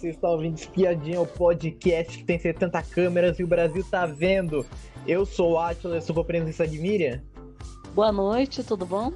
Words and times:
você 0.00 0.08
está 0.08 0.30
ouvindo 0.30 0.56
Espiadinha, 0.56 1.20
o 1.20 1.26
podcast 1.26 2.16
que 2.16 2.24
tem 2.24 2.38
70 2.38 2.80
câmeras 2.84 3.38
e 3.38 3.44
o 3.44 3.46
Brasil 3.46 3.84
tá 3.84 4.06
vendo. 4.06 4.64
Eu 5.06 5.26
sou 5.26 5.52
o 5.52 5.58
Atila, 5.58 6.00
sou 6.00 6.14
com 6.14 6.22
a 6.22 6.24
presença 6.24 6.66
de 6.66 6.78
Miriam. 6.78 7.20
Boa 7.94 8.10
noite, 8.10 8.64
tudo 8.64 8.86
bom? 8.86 9.12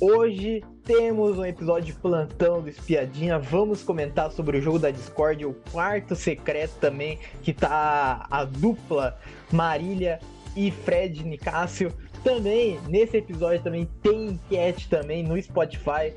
Hoje 0.00 0.62
temos 0.84 1.38
um 1.38 1.44
episódio 1.44 1.92
de 1.92 2.00
plantão 2.00 2.62
do 2.62 2.68
Espiadinha. 2.68 3.36
Vamos 3.36 3.82
comentar 3.82 4.30
sobre 4.30 4.58
o 4.58 4.60
jogo 4.60 4.78
da 4.78 4.92
Discord, 4.92 5.44
o 5.44 5.54
quarto 5.72 6.14
secreto 6.14 6.76
também, 6.78 7.18
que 7.42 7.52
tá 7.52 8.24
a 8.30 8.44
dupla 8.44 9.18
Marília 9.50 10.20
e 10.54 10.70
Fred 10.70 11.24
Nicásio. 11.24 11.92
Também, 12.22 12.78
nesse 12.88 13.16
episódio 13.16 13.60
também 13.64 13.88
tem 14.04 14.28
enquete 14.28 14.88
também 14.88 15.24
no 15.24 15.40
Spotify. 15.42 16.14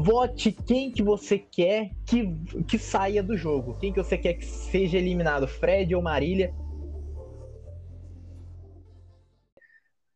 Vote 0.00 0.52
quem 0.52 0.92
que 0.92 1.02
você 1.02 1.38
quer 1.38 1.90
que, 2.06 2.32
que 2.68 2.78
saia 2.78 3.20
do 3.20 3.36
jogo. 3.36 3.76
Quem 3.80 3.92
que 3.92 4.02
você 4.02 4.16
quer 4.16 4.34
que 4.34 4.44
seja 4.44 4.96
eliminado, 4.96 5.48
Fred 5.48 5.92
ou 5.92 6.00
Marília. 6.00 6.54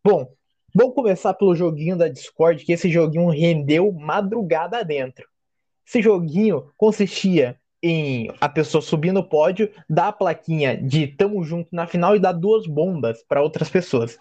Bom, 0.04 0.32
vamos 0.72 0.94
começar 0.94 1.34
pelo 1.34 1.54
joguinho 1.54 1.96
da 1.96 2.06
Discord, 2.06 2.64
que 2.64 2.72
esse 2.72 2.88
joguinho 2.88 3.28
rendeu 3.28 3.92
madrugada 3.92 4.84
dentro. 4.84 5.26
Esse 5.84 6.00
joguinho 6.00 6.70
consistia 6.76 7.58
em 7.82 8.32
a 8.40 8.48
pessoa 8.48 8.80
subir 8.80 9.10
no 9.10 9.28
pódio, 9.28 9.68
dar 9.90 10.08
a 10.08 10.12
plaquinha 10.12 10.76
de 10.76 11.08
tamo 11.08 11.42
junto 11.42 11.68
na 11.74 11.88
final 11.88 12.14
e 12.14 12.20
dar 12.20 12.32
duas 12.32 12.68
bombas 12.68 13.24
para 13.24 13.42
outras 13.42 13.68
pessoas. 13.68 14.16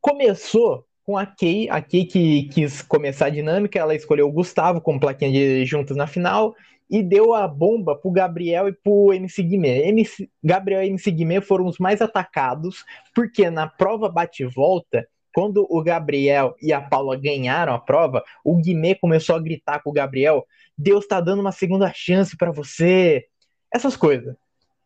Começou 0.00 0.86
com 1.06 1.16
a 1.16 1.24
Kay, 1.24 1.70
a 1.70 1.80
Kay 1.80 2.04
que 2.04 2.42
quis 2.48 2.82
começar 2.82 3.26
a 3.26 3.30
dinâmica, 3.30 3.78
ela 3.78 3.94
escolheu 3.94 4.28
o 4.28 4.32
Gustavo 4.32 4.80
como 4.80 4.98
plaquinha 4.98 5.30
de 5.30 5.64
juntos 5.64 5.96
na 5.96 6.08
final 6.08 6.54
e 6.90 7.00
deu 7.00 7.32
a 7.32 7.46
bomba 7.46 7.96
pro 7.96 8.10
Gabriel 8.10 8.68
e 8.68 8.72
pro 8.72 9.12
MC 9.12 9.42
Guimê. 9.44 9.88
MC, 9.88 10.28
Gabriel 10.42 10.82
e 10.82 10.88
MC 10.88 11.12
Guimê 11.12 11.40
foram 11.40 11.66
os 11.66 11.78
mais 11.78 12.02
atacados, 12.02 12.84
porque 13.14 13.48
na 13.50 13.68
prova 13.68 14.08
bate-volta, 14.08 15.06
quando 15.32 15.64
o 15.70 15.82
Gabriel 15.82 16.56
e 16.60 16.72
a 16.72 16.80
Paula 16.80 17.16
ganharam 17.16 17.74
a 17.74 17.78
prova, 17.78 18.24
o 18.44 18.56
Guimê 18.56 18.96
começou 18.96 19.36
a 19.36 19.40
gritar 19.40 19.80
com 19.82 19.90
o 19.90 19.92
Gabriel: 19.92 20.44
Deus 20.76 21.06
tá 21.06 21.20
dando 21.20 21.40
uma 21.40 21.52
segunda 21.52 21.92
chance 21.94 22.36
para 22.36 22.50
você. 22.50 23.26
Essas 23.72 23.96
coisas. 23.96 24.34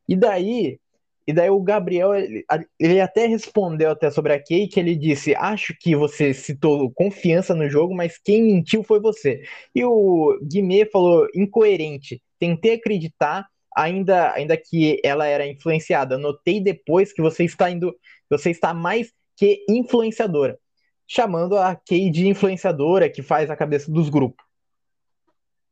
E 0.09 0.17
daí, 0.17 0.79
e 1.27 1.33
daí 1.33 1.51
o 1.51 1.61
Gabriel, 1.61 2.15
ele, 2.15 2.45
ele, 2.79 3.01
até 3.01 3.27
respondeu 3.27 3.91
até 3.91 4.11
sobre 4.11 4.33
a 4.33 4.43
Kay, 4.43 4.67
que 4.67 4.81
ele 4.81 4.97
disse, 4.97 5.35
acho 5.35 5.75
que 5.79 5.95
você 5.95 6.35
citou 6.35 6.91
confiança 6.93 7.55
no 7.55 7.69
jogo, 7.69 7.95
mas 7.95 8.19
quem 8.19 8.43
mentiu 8.43 8.83
foi 8.83 9.01
você. 9.01 9.43
E 9.75 9.85
o 9.85 10.39
Guimê 10.43 10.87
falou, 10.87 11.29
incoerente, 11.35 12.21
tentei 12.39 12.75
acreditar, 12.75 13.47
ainda, 13.77 14.33
ainda 14.33 14.57
que 14.57 15.01
ela 15.05 15.27
era 15.27 15.47
influenciada. 15.47 16.19
Notei 16.19 16.61
depois 16.61 17.12
que 17.12 17.23
você 17.23 17.45
está 17.45 17.71
indo, 17.71 17.95
você 18.29 18.51
está 18.51 18.75
mais 18.75 19.12
que 19.37 19.65
influenciadora. 19.69 20.59
Chamando 21.07 21.57
a 21.57 21.75
Kay 21.77 22.11
de 22.11 22.27
influenciadora, 22.29 23.11
que 23.11 23.23
faz 23.23 23.51
a 23.51 23.57
cabeça 23.57 23.91
dos 23.91 24.09
grupos. 24.09 24.45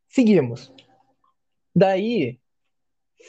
Seguimos. 0.09 0.73
Daí, 1.75 2.39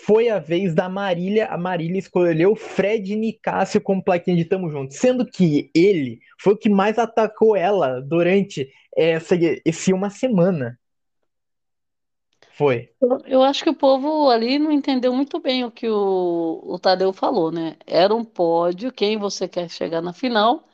foi 0.06 0.30
a 0.30 0.40
vez 0.40 0.74
da 0.74 0.88
Marília. 0.88 1.48
A 1.48 1.58
Marília 1.58 2.00
escolheu 2.00 2.56
Fred 2.56 3.16
Nicásio 3.16 3.82
como 3.82 4.04
plaquinha 4.04 4.38
de 4.38 4.46
Tamo 4.46 4.70
Junto, 4.70 4.94
sendo 4.94 5.26
que 5.26 5.72
ele 5.74 6.20
foi 6.40 6.54
o 6.54 6.58
que 6.58 6.70
mais 6.70 6.98
atacou 6.98 7.56
ela 7.56 8.02
durante 8.02 8.70
essa 8.96 9.36
esse 9.66 9.94
uma 9.94 10.10
semana. 10.10 10.78
Foi. 12.60 12.90
Eu, 13.26 13.42
acho 13.42 13.64
que 13.64 13.70
o 13.70 13.76
povo 13.76 14.30
ali 14.30 14.60
não 14.60 14.70
entendeu 14.70 15.14
muito 15.14 15.40
bem 15.40 15.64
o 15.64 15.72
que 15.72 15.88
o, 15.88 16.62
o 16.62 16.78
Tadeu 16.78 17.14
falou, 17.14 17.50
né? 17.54 17.78
Era 17.88 18.14
um 18.14 18.26
pódio, 18.26 18.92
quem 18.92 19.18
você 19.18 19.48
quer 19.48 19.70
chegar 19.70 20.02
na 20.02 20.12
final, 20.12 20.68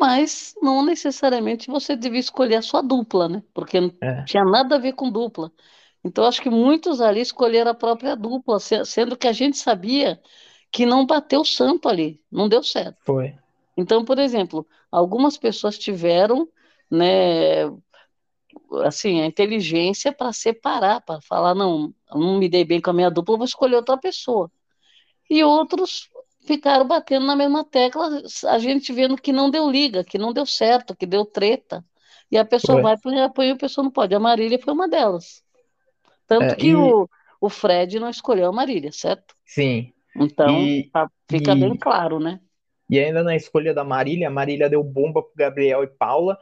mas 0.00 0.56
não 0.60 0.84
necessariamente 0.84 1.70
você 1.70 1.94
devia 1.94 2.18
escolher 2.18 2.56
a 2.56 2.62
sua 2.62 2.82
dupla, 2.82 3.28
né? 3.28 3.44
Porque 3.54 3.80
não 3.80 3.92
é. 4.02 4.24
tinha 4.24 4.44
nada 4.44 4.74
a 4.74 4.78
ver 4.80 4.94
com 4.94 5.08
dupla. 5.08 5.52
Então, 6.04 6.24
acho 6.24 6.40
que 6.40 6.50
muitos 6.50 7.00
ali 7.00 7.20
escolheram 7.20 7.70
a 7.70 7.74
própria 7.74 8.16
dupla, 8.16 8.58
sendo 8.58 9.16
que 9.16 9.28
a 9.28 9.32
gente 9.32 9.58
sabia 9.58 10.20
que 10.72 10.86
não 10.86 11.04
bateu 11.04 11.40
o 11.40 11.44
santo 11.44 11.88
ali, 11.88 12.20
não 12.30 12.48
deu 12.48 12.62
certo. 12.62 12.98
Foi. 13.04 13.34
Então, 13.76 14.04
por 14.04 14.18
exemplo, 14.18 14.66
algumas 14.90 15.36
pessoas 15.36 15.78
tiveram, 15.78 16.48
né, 16.90 17.66
assim, 18.84 19.20
a 19.20 19.26
inteligência 19.26 20.12
para 20.12 20.32
separar, 20.32 21.00
para 21.00 21.20
falar, 21.20 21.54
não, 21.54 21.92
não 22.12 22.38
me 22.38 22.48
dei 22.48 22.64
bem 22.64 22.80
com 22.80 22.90
a 22.90 22.92
minha 22.92 23.10
dupla, 23.10 23.36
vou 23.36 23.44
escolher 23.44 23.76
outra 23.76 23.96
pessoa. 23.96 24.50
E 25.28 25.44
outros 25.44 26.08
ficaram 26.44 26.86
batendo 26.86 27.26
na 27.26 27.36
mesma 27.36 27.64
tecla, 27.64 28.22
a 28.48 28.58
gente 28.58 28.92
vendo 28.92 29.16
que 29.16 29.32
não 29.32 29.50
deu 29.50 29.70
liga, 29.70 30.02
que 30.02 30.18
não 30.18 30.32
deu 30.32 30.46
certo, 30.46 30.96
que 30.96 31.06
deu 31.06 31.24
treta. 31.24 31.84
E 32.30 32.38
a 32.38 32.44
pessoa 32.44 32.76
foi. 32.76 32.82
vai, 32.82 33.30
põe 33.30 33.48
e 33.48 33.50
a 33.50 33.56
pessoa 33.56 33.84
não 33.84 33.90
pode. 33.90 34.14
A 34.14 34.20
Marília 34.20 34.58
foi 34.58 34.72
uma 34.72 34.88
delas. 34.88 35.42
Tanto 36.30 36.44
é, 36.44 36.54
que 36.54 36.68
e... 36.68 36.76
o, 36.76 37.08
o 37.40 37.48
Fred 37.48 37.98
não 37.98 38.08
escolheu 38.08 38.46
a 38.46 38.52
Marília, 38.52 38.92
certo? 38.92 39.34
Sim. 39.44 39.92
Então, 40.14 40.62
e, 40.62 40.88
tá, 40.92 41.10
fica 41.28 41.50
e, 41.50 41.60
bem 41.60 41.76
claro, 41.76 42.20
né? 42.20 42.38
E 42.88 43.00
ainda 43.00 43.24
na 43.24 43.34
escolha 43.34 43.74
da 43.74 43.82
Marília, 43.82 44.28
a 44.28 44.30
Marília 44.30 44.70
deu 44.70 44.84
bomba 44.84 45.24
pro 45.24 45.32
Gabriel 45.36 45.82
e 45.82 45.88
Paula. 45.88 46.38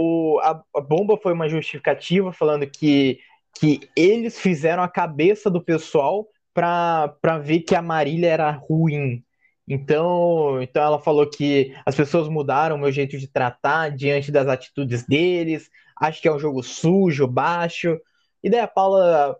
O, 0.00 0.40
a, 0.42 0.62
a 0.74 0.80
bomba 0.80 1.18
foi 1.18 1.34
uma 1.34 1.50
justificativa 1.50 2.32
falando 2.32 2.66
que, 2.66 3.18
que 3.60 3.80
eles 3.94 4.40
fizeram 4.40 4.82
a 4.82 4.88
cabeça 4.88 5.50
do 5.50 5.62
pessoal 5.62 6.26
para 6.54 7.38
ver 7.42 7.60
que 7.60 7.74
a 7.74 7.82
Marília 7.82 8.30
era 8.30 8.50
ruim. 8.50 9.22
Então, 9.68 10.62
então 10.62 10.82
ela 10.82 10.98
falou 10.98 11.28
que 11.28 11.76
as 11.84 11.94
pessoas 11.94 12.26
mudaram 12.26 12.76
o 12.76 12.78
meu 12.78 12.90
jeito 12.90 13.18
de 13.18 13.28
tratar 13.28 13.90
diante 13.90 14.32
das 14.32 14.48
atitudes 14.48 15.04
deles. 15.06 15.70
Acho 16.00 16.22
que 16.22 16.28
é 16.28 16.32
um 16.32 16.38
jogo 16.38 16.62
sujo, 16.62 17.26
baixo. 17.26 17.98
E 18.42 18.50
daí 18.50 18.60
a 18.60 18.68
Paula, 18.68 19.36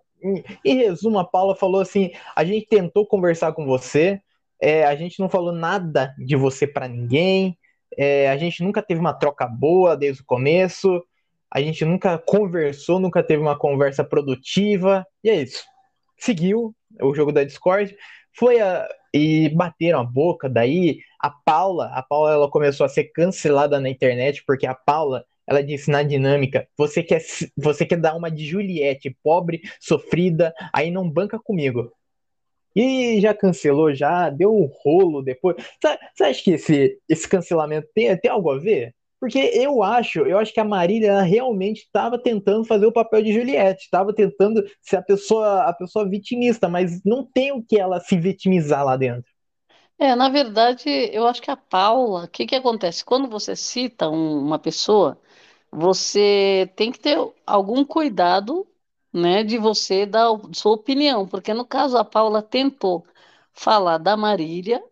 em, 0.64 0.76
resumo, 0.76 1.18
a 1.18 1.24
Paula 1.24 1.54
falou 1.54 1.80
assim: 1.80 2.10
a 2.34 2.44
gente 2.44 2.66
tentou 2.66 3.06
conversar 3.06 3.52
com 3.52 3.66
você, 3.66 4.20
é, 4.60 4.84
a 4.84 4.94
gente 4.94 5.20
não 5.20 5.28
falou 5.28 5.52
nada 5.52 6.14
de 6.18 6.36
você 6.36 6.66
para 6.66 6.88
ninguém, 6.88 7.56
é, 7.96 8.28
a 8.30 8.36
gente 8.36 8.62
nunca 8.62 8.82
teve 8.82 9.00
uma 9.00 9.14
troca 9.14 9.46
boa 9.46 9.96
desde 9.96 10.22
o 10.22 10.26
começo, 10.26 11.02
a 11.50 11.60
gente 11.60 11.84
nunca 11.84 12.18
conversou, 12.18 12.98
nunca 12.98 13.22
teve 13.22 13.42
uma 13.42 13.58
conversa 13.58 14.04
produtiva, 14.04 15.06
e 15.22 15.30
é 15.30 15.42
isso. 15.42 15.64
Seguiu 16.18 16.74
o 17.00 17.14
jogo 17.14 17.32
da 17.32 17.44
Discord, 17.44 17.94
foi 18.32 18.60
a, 18.60 18.88
e 19.12 19.48
bateram 19.50 20.00
a 20.00 20.04
boca, 20.04 20.48
daí 20.48 20.98
a 21.20 21.30
Paula, 21.30 21.86
a 21.94 22.02
Paula 22.02 22.32
ela 22.32 22.50
começou 22.50 22.84
a 22.84 22.88
ser 22.88 23.04
cancelada 23.04 23.80
na 23.80 23.88
internet 23.88 24.44
porque 24.46 24.66
a 24.66 24.74
Paula 24.74 25.24
ela 25.46 25.62
disse 25.62 25.90
na 25.90 26.02
dinâmica: 26.02 26.68
você 26.76 27.02
quer, 27.02 27.20
você 27.56 27.84
quer 27.86 27.98
dar 28.00 28.14
uma 28.16 28.30
de 28.30 28.44
Juliette, 28.46 29.16
pobre, 29.22 29.60
sofrida, 29.80 30.52
aí 30.72 30.90
não 30.90 31.08
banca 31.08 31.38
comigo. 31.38 31.92
E 32.74 33.20
já 33.20 33.32
cancelou, 33.34 33.94
já 33.94 34.28
deu 34.28 34.54
um 34.54 34.66
rolo 34.82 35.22
depois. 35.22 35.56
Você 36.14 36.24
acha 36.24 36.42
que 36.42 36.50
esse, 36.52 36.98
esse 37.08 37.26
cancelamento 37.28 37.88
tem, 37.94 38.14
tem 38.18 38.30
algo 38.30 38.50
a 38.50 38.58
ver? 38.58 38.94
Porque 39.18 39.38
eu 39.38 39.82
acho, 39.82 40.20
eu 40.20 40.38
acho 40.38 40.52
que 40.52 40.60
a 40.60 40.64
Marília 40.64 41.22
realmente 41.22 41.78
estava 41.78 42.18
tentando 42.18 42.66
fazer 42.66 42.84
o 42.84 42.92
papel 42.92 43.22
de 43.22 43.32
Juliette, 43.32 43.84
estava 43.84 44.14
tentando 44.14 44.62
ser 44.82 44.96
a 44.96 45.02
pessoa, 45.02 45.62
a 45.62 45.72
pessoa 45.72 46.06
vitimista, 46.08 46.68
mas 46.68 47.02
não 47.02 47.24
tem 47.24 47.50
o 47.50 47.62
que 47.62 47.80
ela 47.80 47.98
se 47.98 48.18
vitimizar 48.18 48.84
lá 48.84 48.94
dentro. 48.94 49.24
É, 49.98 50.14
na 50.14 50.28
verdade, 50.28 50.88
eu 51.12 51.26
acho 51.26 51.40
que 51.40 51.50
a 51.50 51.56
Paula, 51.56 52.24
o 52.24 52.28
que 52.28 52.46
que 52.46 52.54
acontece? 52.54 53.02
Quando 53.04 53.28
você 53.28 53.56
cita 53.56 54.08
um- 54.10 54.38
uma 54.40 54.58
pessoa, 54.58 55.18
você 55.70 56.70
tem 56.76 56.92
que 56.92 56.98
ter 57.00 57.18
algum 57.46 57.84
cuidado, 57.84 58.66
né, 59.12 59.44
de 59.44 59.58
você 59.58 60.06
dar 60.06 60.28
sua 60.54 60.72
opinião, 60.72 61.26
porque 61.26 61.54
no 61.54 61.64
caso 61.66 61.96
a 61.98 62.04
Paula 62.04 62.42
tentou 62.42 63.06
falar 63.52 63.98
da 63.98 64.16
Marília 64.16 64.82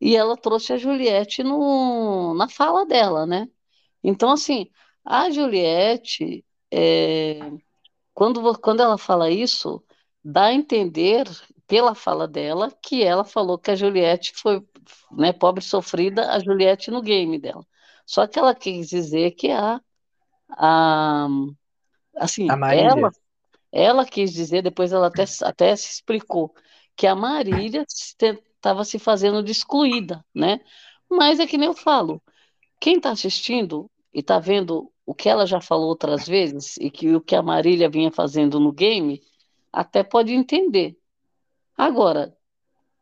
e 0.00 0.16
ela 0.16 0.36
trouxe 0.36 0.72
a 0.72 0.76
Juliette 0.78 1.42
no, 1.42 2.34
na 2.34 2.48
fala 2.48 2.84
dela, 2.86 3.26
né? 3.26 3.48
Então, 4.04 4.30
assim, 4.32 4.70
a 5.04 5.30
Juliette, 5.30 6.44
é, 6.72 7.40
quando, 8.14 8.58
quando 8.60 8.80
ela 8.82 8.98
fala 8.98 9.30
isso, 9.30 9.82
dá 10.24 10.46
a 10.46 10.54
entender, 10.54 11.26
pela 11.66 11.94
fala 11.94 12.28
dela, 12.28 12.70
que 12.82 13.02
ela 13.02 13.24
falou 13.24 13.58
que 13.58 13.70
a 13.70 13.76
Juliette 13.76 14.32
foi, 14.36 14.64
né, 15.12 15.32
pobre 15.32 15.62
sofrida, 15.64 16.32
a 16.32 16.38
Juliette 16.40 16.90
no 16.90 17.02
game 17.02 17.38
dela. 17.38 17.66
Só 18.06 18.26
que 18.26 18.38
ela 18.38 18.54
quis 18.54 18.88
dizer 18.88 19.32
que 19.32 19.50
a, 19.50 19.80
a 20.50 21.28
assim, 22.16 22.46
a 22.50 22.74
ela, 22.74 23.10
ela 23.70 24.04
quis 24.04 24.32
dizer, 24.32 24.62
depois 24.62 24.92
ela 24.92 25.06
até, 25.08 25.24
até 25.42 25.74
se 25.76 25.92
explicou, 25.92 26.54
que 26.96 27.06
a 27.06 27.14
Marília 27.14 27.84
estava 27.88 28.84
se 28.84 28.98
fazendo 28.98 29.42
de 29.42 29.52
excluída, 29.52 30.24
né? 30.34 30.60
Mas 31.08 31.40
é 31.40 31.46
que 31.46 31.58
nem 31.58 31.68
eu 31.68 31.74
falo, 31.74 32.22
quem 32.80 32.96
está 32.96 33.10
assistindo 33.10 33.90
e 34.12 34.20
está 34.20 34.38
vendo 34.38 34.92
o 35.04 35.14
que 35.14 35.28
ela 35.28 35.46
já 35.46 35.60
falou 35.60 35.88
outras 35.88 36.26
vezes 36.26 36.76
e 36.78 36.90
que 36.90 37.14
o 37.14 37.20
que 37.20 37.34
a 37.34 37.42
Marília 37.42 37.88
vinha 37.88 38.10
fazendo 38.10 38.60
no 38.60 38.72
game, 38.72 39.22
até 39.72 40.02
pode 40.02 40.32
entender. 40.32 40.96
Agora, 41.76 42.36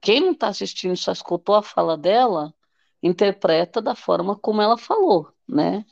quem 0.00 0.20
não 0.20 0.32
está 0.32 0.48
assistindo 0.48 0.96
só 0.96 1.12
escutou 1.12 1.54
a 1.54 1.62
fala 1.62 1.96
dela, 1.96 2.54
interpreta 3.02 3.80
da 3.80 3.94
forma 3.94 4.36
como 4.36 4.60
ela 4.62 4.76
falou, 4.76 5.32
né? 5.48 5.84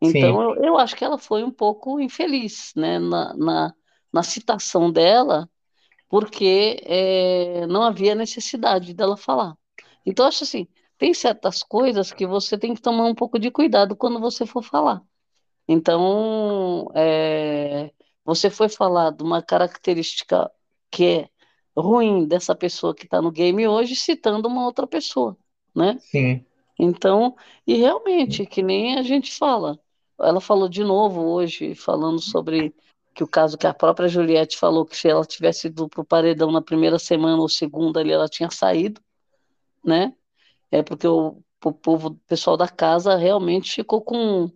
Então, 0.00 0.42
eu, 0.42 0.64
eu, 0.64 0.78
acho 0.78 0.94
que 0.94 1.04
ela 1.04 1.18
foi 1.18 1.42
um 1.42 1.50
pouco 1.50 1.98
infeliz, 2.00 2.72
né, 2.76 2.98
na, 2.98 3.34
na, 3.34 3.74
na 4.12 4.22
citação 4.22 4.90
dela, 4.92 5.48
porque 6.08 6.80
é, 6.84 7.66
não 7.66 7.82
havia 7.82 8.14
necessidade 8.14 8.92
dela 8.94 9.16
falar. 9.16 9.56
Então, 10.04 10.26
acho 10.26 10.44
assim, 10.44 10.68
tem 10.98 11.14
certas 11.14 11.62
coisas 11.62 12.12
que 12.12 12.26
você 12.26 12.58
tem 12.58 12.74
que 12.74 12.80
tomar 12.80 13.04
um 13.04 13.14
pouco 13.14 13.38
de 13.38 13.50
cuidado 13.50 13.96
quando 13.96 14.20
você 14.20 14.46
for 14.46 14.62
falar. 14.62 15.02
Então, 15.68 16.88
é, 16.94 17.90
você 18.24 18.50
foi 18.50 18.68
falar 18.68 19.10
de 19.10 19.22
uma 19.22 19.42
característica 19.42 20.50
que 20.90 21.04
é 21.04 21.28
ruim 21.76 22.26
dessa 22.26 22.54
pessoa 22.54 22.94
que 22.94 23.04
está 23.04 23.20
no 23.20 23.30
game 23.30 23.66
hoje, 23.66 23.96
citando 23.96 24.48
uma 24.48 24.64
outra 24.64 24.86
pessoa, 24.86 25.36
né? 25.76 26.00
Sim. 26.00 26.44
Então, 26.78 27.36
e 27.66 27.74
realmente, 27.76 28.46
que 28.46 28.62
nem 28.62 28.98
a 28.98 29.02
gente 29.02 29.32
fala, 29.36 29.78
ela 30.20 30.40
falou 30.40 30.68
de 30.68 30.84
novo 30.84 31.22
hoje, 31.22 31.74
falando 31.74 32.20
sobre 32.20 32.74
que 33.14 33.24
o 33.24 33.28
caso 33.28 33.58
que 33.58 33.66
a 33.66 33.74
própria 33.74 34.08
Juliette 34.08 34.58
falou 34.58 34.84
que 34.86 34.96
se 34.96 35.08
ela 35.08 35.24
tivesse 35.24 35.68
ido 35.68 35.88
para 35.88 36.02
o 36.02 36.04
paredão 36.04 36.52
na 36.52 36.62
primeira 36.62 36.98
semana 36.98 37.40
ou 37.40 37.48
segunda 37.48 38.00
ali, 38.00 38.12
ela 38.12 38.28
tinha 38.28 38.50
saído, 38.50 39.00
né? 39.84 40.14
É 40.70 40.82
porque 40.82 41.06
o, 41.08 41.42
o 41.64 41.72
povo, 41.72 42.08
o 42.10 42.16
pessoal 42.28 42.56
da 42.56 42.68
casa 42.68 43.16
realmente 43.16 43.74
ficou 43.74 44.02
com 44.02 44.50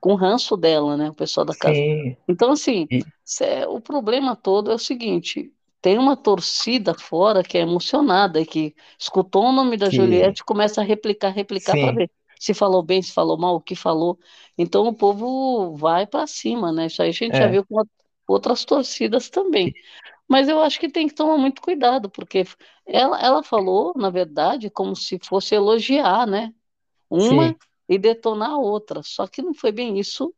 com 0.00 0.14
ranço 0.14 0.56
dela, 0.56 0.96
né? 0.96 1.10
O 1.10 1.14
pessoal 1.14 1.46
da 1.46 1.54
casa. 1.54 1.74
Sim. 1.74 2.16
Então, 2.28 2.52
assim, 2.52 2.88
E- 2.90 3.02
o 3.68 3.80
problema 3.80 4.36
todo 4.36 4.70
é 4.70 4.74
o 4.74 4.78
seguinte: 4.78 5.52
tem 5.80 5.98
uma 5.98 6.16
torcida 6.16 6.94
fora 6.94 7.42
que 7.42 7.56
é 7.58 7.60
emocionada 7.62 8.40
e 8.40 8.46
que 8.46 8.74
escutou 8.98 9.44
o 9.46 9.52
nome 9.52 9.76
da 9.76 9.88
Que- 9.88 9.90
Juliette 9.90 10.42
e 10.42 10.44
começa 10.44 10.80
a 10.80 10.84
replicar, 10.84 11.30
replicar 11.30 11.76
para 11.76 11.92
ver 11.92 12.10
se 12.38 12.52
falou 12.54 12.82
bem, 12.82 13.00
se 13.02 13.12
falou 13.12 13.38
mal, 13.38 13.56
o 13.56 13.60
que 13.60 13.74
falou. 13.76 14.18
Então 14.58 14.86
o 14.86 14.94
povo 14.94 15.74
vai 15.76 16.06
para 16.06 16.26
cima, 16.26 16.70
né? 16.72 16.86
Isso 16.86 17.00
aí 17.02 17.08
a 17.10 17.12
gente 17.12 17.38
já 17.38 17.46
É. 17.46 17.48
viu 17.48 17.64
com 17.66 17.82
outras 18.28 18.64
torcidas 18.64 19.30
também. 19.30 19.74
Mas 20.28 20.48
eu 20.48 20.60
acho 20.62 20.80
que 20.80 20.88
tem 20.90 21.08
que 21.08 21.14
tomar 21.14 21.38
muito 21.38 21.62
cuidado, 21.62 22.10
porque 22.10 22.44
ela, 22.86 23.20
ela 23.20 23.42
falou, 23.42 23.92
na 23.96 24.10
verdade, 24.10 24.70
como 24.70 24.96
se 24.96 25.18
fosse 25.24 25.54
elogiar, 25.54 26.26
né? 26.26 26.52
Uma 27.10 27.44
Sim. 27.46 27.58
e 27.88 27.98
detonar 27.98 28.52
a 28.52 28.58
outra. 28.58 29.02
Só 29.04 29.26
que 29.28 29.42
não 29.42 29.54
foi 29.54 29.72
bem 29.72 29.98
isso. 30.00 30.34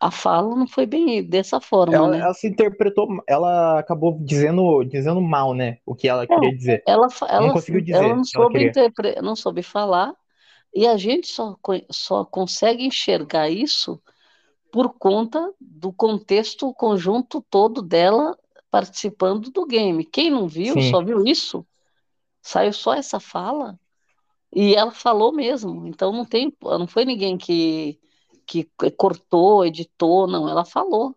A 0.00 0.10
fala 0.10 0.56
não 0.56 0.66
foi 0.66 0.86
bem 0.86 1.22
dessa 1.28 1.60
forma, 1.60 2.06
Ela, 2.06 2.08
né? 2.08 2.26
ela 2.26 2.34
se 2.34 2.48
interpretou, 2.48 3.08
ela 3.28 3.78
acabou 3.78 4.18
dizendo, 4.24 4.82
dizendo 4.84 5.20
mal, 5.20 5.54
né? 5.54 5.78
O 5.86 5.94
que 5.94 6.08
ela 6.08 6.26
queria 6.26 6.54
dizer. 6.56 6.82
ela, 6.86 7.08
fa- 7.10 7.26
Não 7.38 7.50
ela, 7.50 7.50
conseguiu 7.50 7.80
ela 7.90 8.14
dizer 8.14 8.16
não 8.16 8.24
ela 8.34 8.46
soube 8.46 8.48
queria. 8.48 8.70
interpre- 8.70 9.20
não 9.22 9.36
soube 9.36 9.62
falar, 9.62 10.14
e 10.74 10.86
a 10.86 10.96
gente 10.96 11.28
só, 11.28 11.56
só 11.90 12.24
consegue 12.24 12.84
enxergar 12.86 13.50
isso 13.50 14.02
por 14.72 14.94
conta 14.98 15.54
do 15.60 15.92
contexto, 15.92 16.68
o 16.68 16.74
conjunto 16.74 17.44
todo 17.50 17.82
dela 17.82 18.38
participando 18.70 19.50
do 19.50 19.66
game. 19.66 20.04
Quem 20.04 20.30
não 20.30 20.48
viu, 20.48 20.74
Sim. 20.74 20.82
só 20.82 21.02
viu 21.04 21.24
isso, 21.26 21.66
saiu 22.42 22.72
só 22.72 22.94
essa 22.94 23.20
fala, 23.20 23.78
e 24.54 24.74
ela 24.74 24.92
falou 24.92 25.32
mesmo. 25.32 25.86
Então 25.86 26.12
não 26.12 26.24
tem, 26.24 26.54
não 26.62 26.86
foi 26.86 27.04
ninguém 27.04 27.38
que, 27.38 28.00
que 28.46 28.64
cortou, 28.96 29.64
editou, 29.66 30.26
não, 30.26 30.48
ela 30.48 30.64
falou. 30.64 31.16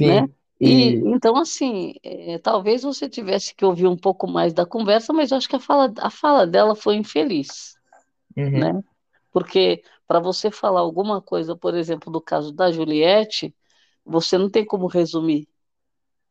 né? 0.00 0.22
Sim. 0.24 0.34
E 0.60 0.64
E 0.64 1.02
então, 1.04 1.36
assim, 1.36 1.94
é, 2.02 2.38
talvez 2.38 2.82
você 2.82 3.08
tivesse 3.08 3.54
que 3.54 3.64
ouvir 3.64 3.86
um 3.86 3.96
pouco 3.96 4.26
mais 4.26 4.52
da 4.54 4.66
conversa, 4.66 5.12
mas 5.12 5.30
eu 5.30 5.36
acho 5.38 5.48
que 5.48 5.56
a 5.56 5.60
fala, 5.60 5.92
a 6.00 6.10
fala 6.10 6.46
dela 6.46 6.74
foi 6.76 6.96
infeliz, 6.96 7.76
uhum, 8.36 8.72
né? 8.72 8.82
Porque 9.32 9.82
para 10.06 10.20
você 10.20 10.50
falar 10.50 10.80
alguma 10.80 11.22
coisa, 11.22 11.56
por 11.56 11.74
exemplo, 11.76 12.12
do 12.12 12.20
caso 12.20 12.52
da 12.52 12.72
Juliette, 12.72 13.54
você 14.04 14.38
não 14.38 14.50
tem 14.50 14.64
como 14.66 14.86
resumir. 14.88 15.48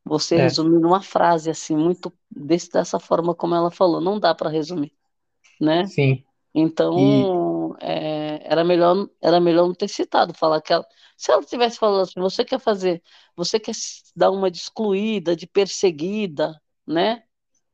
Você 0.05 0.37
É. 0.37 0.37
resumir 0.37 0.79
numa 0.79 1.01
frase 1.01 1.49
assim, 1.49 1.75
muito 1.75 2.13
desse, 2.29 2.69
dessa 2.71 2.99
forma 2.99 3.33
como 3.35 3.55
ela 3.55 3.71
falou, 3.71 3.99
não 4.01 4.19
dá 4.19 4.35
para 4.35 4.49
resumir, 4.49 4.93
né? 5.61 5.93
sim. 5.93 6.25
E 6.55 6.61
Então, 7.77 7.87
é, 7.89 8.41
era 8.45 8.63
melhor, 8.63 9.09
era 9.21 9.39
melhor 9.39 9.67
não 9.67 9.73
ter 9.75 9.87
citado, 9.87 10.33
falar 10.33 10.61
que 10.61 10.73
ela, 10.73 10.85
se 11.17 11.31
ela 11.31 11.43
tivesse 11.43 11.77
falado 11.77 12.01
assim, 12.01 12.19
você 12.19 12.43
quer 12.45 12.59
fazer, 12.59 13.01
você 13.35 13.59
quer 13.59 13.75
se 13.75 14.03
dar 14.15 14.31
uma 14.31 14.49
de 14.51 14.57
excluída, 14.59 15.35
de 15.35 15.47
perseguida, 15.47 16.59
né? 16.87 17.23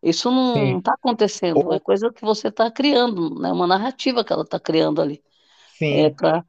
Isso 0.04 0.32
não 0.32 0.80
está 0.80 0.94
acontecendo, 0.94 1.72
é 1.74 1.80
Ou 1.80 1.80
coisa 1.80 2.12
que 2.12 2.22
você 2.22 2.48
está 2.50 2.72
criando, 2.72 3.40
né? 3.40 3.52
Uma 3.52 3.68
narrativa 3.68 4.24
que 4.24 4.34
ela 4.34 4.44
está 4.44 4.60
criando 4.60 5.02
ali, 5.02 5.24
é 5.90 6.10
sim. 6.10 6.12
para 6.12 6.46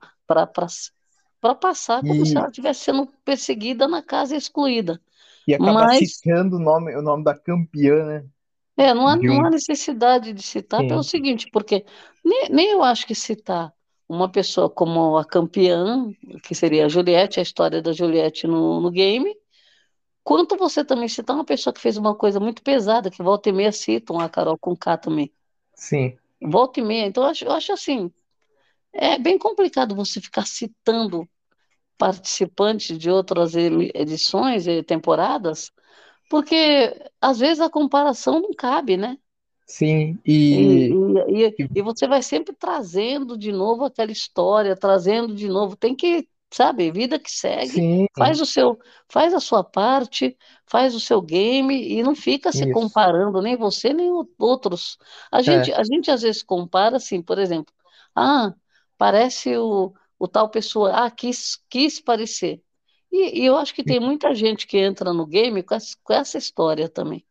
para 1.41 1.55
passar 1.55 2.05
como 2.05 2.25
se 2.25 2.37
E, 2.37 2.39
ela 2.39 2.49
estivesse 2.49 2.81
sendo 2.85 3.07
perseguida 3.25 3.89
na 3.89 4.03
casa 4.03 4.37
excluída. 4.37 5.01
e 5.47 5.55
acabar 5.55 5.89
Mas 5.89 5.99
citando 5.99 6.57
o 6.57 6.61
nome, 6.61 6.95
o 6.97 7.03
nome 7.03 7.25
da 7.25 7.35
campeã, 7.39 8.05
né? 8.07 8.29
É, 8.77 8.95
não 8.95 9.07
há, 9.07 9.17
De 9.17 9.29
não 9.29 9.45
há 9.45 9.51
necessidade 9.51 10.33
de 10.33 10.43
citar 10.43 10.87
pelo 10.87 11.03
Sim. 11.03 11.11
seguinte, 11.11 11.49
porque 11.53 11.85
nem, 12.25 12.49
nem 12.49 12.71
eu 12.71 12.83
acho 12.83 13.07
que 13.07 13.15
citar 13.15 13.73
uma 14.09 14.31
pessoa 14.31 14.69
como 14.69 15.17
a 15.17 15.25
campeã, 15.25 16.11
que 16.43 16.55
seria 16.55 16.87
a 16.87 16.89
Juliette, 16.89 17.39
a 17.39 17.43
história 17.43 17.83
da 17.83 17.93
Juliette 17.93 18.47
no, 18.47 18.81
no 18.81 18.91
game, 18.91 19.35
quanto 20.25 20.57
você 20.57 20.85
também 20.85 21.09
citar 21.09 21.37
uma 21.37 21.45
pessoa 21.45 21.73
que 21.73 21.81
fez 21.81 21.97
uma 21.97 22.15
coisa 22.15 22.41
muito 22.41 22.63
pesada, 22.63 23.11
que 23.11 23.23
volta 23.23 23.49
e 23.49 23.53
meia 23.53 23.73
citam 23.73 24.21
a 24.21 24.29
Carol 24.29 24.59
Conká 24.59 24.97
também. 24.99 25.33
Sim. 25.75 26.19
Volta 26.41 26.81
e 26.81 26.83
meia. 26.83 27.07
Então, 27.07 27.25
eu 27.25 27.31
acho, 27.31 27.45
eu 27.45 27.53
acho 27.53 27.73
assim, 27.73 28.11
é 28.93 29.19
bem 29.19 29.39
complicado 29.39 29.95
você 29.95 30.21
ficar 30.21 30.47
citando 30.47 31.29
participantes 31.99 32.99
de 32.99 33.11
outras 33.11 33.55
edições 33.55 34.67
e 34.67 34.83
temporadas, 34.83 35.73
porque 36.33 36.95
às 37.21 37.39
vezes 37.39 37.61
a 37.61 37.69
comparação 37.69 38.41
não 38.41 38.55
cabe, 38.55 38.97
né? 38.97 39.19
Sim. 39.67 40.19
E, 40.25 40.89
E, 41.29 41.45
e, 41.45 41.69
e, 41.75 41.83
você 41.83 42.09
vai 42.09 42.23
sempre 42.23 42.55
trazendo 42.55 43.37
de 43.37 43.53
novo 43.53 43.85
aquela 43.85 44.11
história, 44.11 44.75
trazendo 44.75 45.35
de 45.35 45.47
novo. 45.47 45.77
Tem 45.77 45.95
que, 45.95 46.27
sabe, 46.51 46.91
vida 46.91 47.19
que 47.19 47.31
segue, 47.31 47.73
sim. 47.73 48.07
faz 48.17 48.41
o 48.41 48.47
seu, 48.47 48.79
faz 49.11 49.35
a 49.35 49.41
sua 49.41 49.63
parte, 49.63 50.35
faz 50.67 50.95
o 50.95 51.01
seu 51.01 51.21
game 51.21 51.75
e 51.87 52.03
não 52.03 52.15
fica 52.15 52.51
se 52.51 52.65
Isso. 52.65 52.73
comparando, 52.73 53.43
nem 53.43 53.55
você, 53.55 53.93
nem 53.93 54.11
outros. 54.39 54.97
A 55.31 55.43
gente, 55.43 55.71
É. 55.71 55.77
a 55.77 55.85
gente 55.85 56.11
às 56.11 56.23
vezes 56.23 56.43
compara 56.43 56.97
assim, 56.97 57.21
por 57.21 57.39
exemplo, 57.39 57.75
ah, 58.17 58.55
parece 58.97 59.55
o, 59.59 59.93
o 60.19 60.27
tal 60.27 60.49
pessoa, 60.49 60.93
ah, 61.05 61.11
quis, 61.11 61.63
quis 61.69 62.01
parecer. 62.01 62.63
E, 63.13 63.43
e 63.43 63.47
eu 63.47 63.57
acho 63.57 63.75
que 63.75 63.85
tem 63.85 64.01
muita 64.01 64.35
gente 64.35 64.67
que 64.67 64.79
entra 64.79 65.13
no 65.13 65.27
game 65.27 65.63
com 65.63 65.75
essa, 65.75 65.95
com 66.03 66.15
essa 66.15 66.39
história 66.39 66.89
também. 66.89 67.25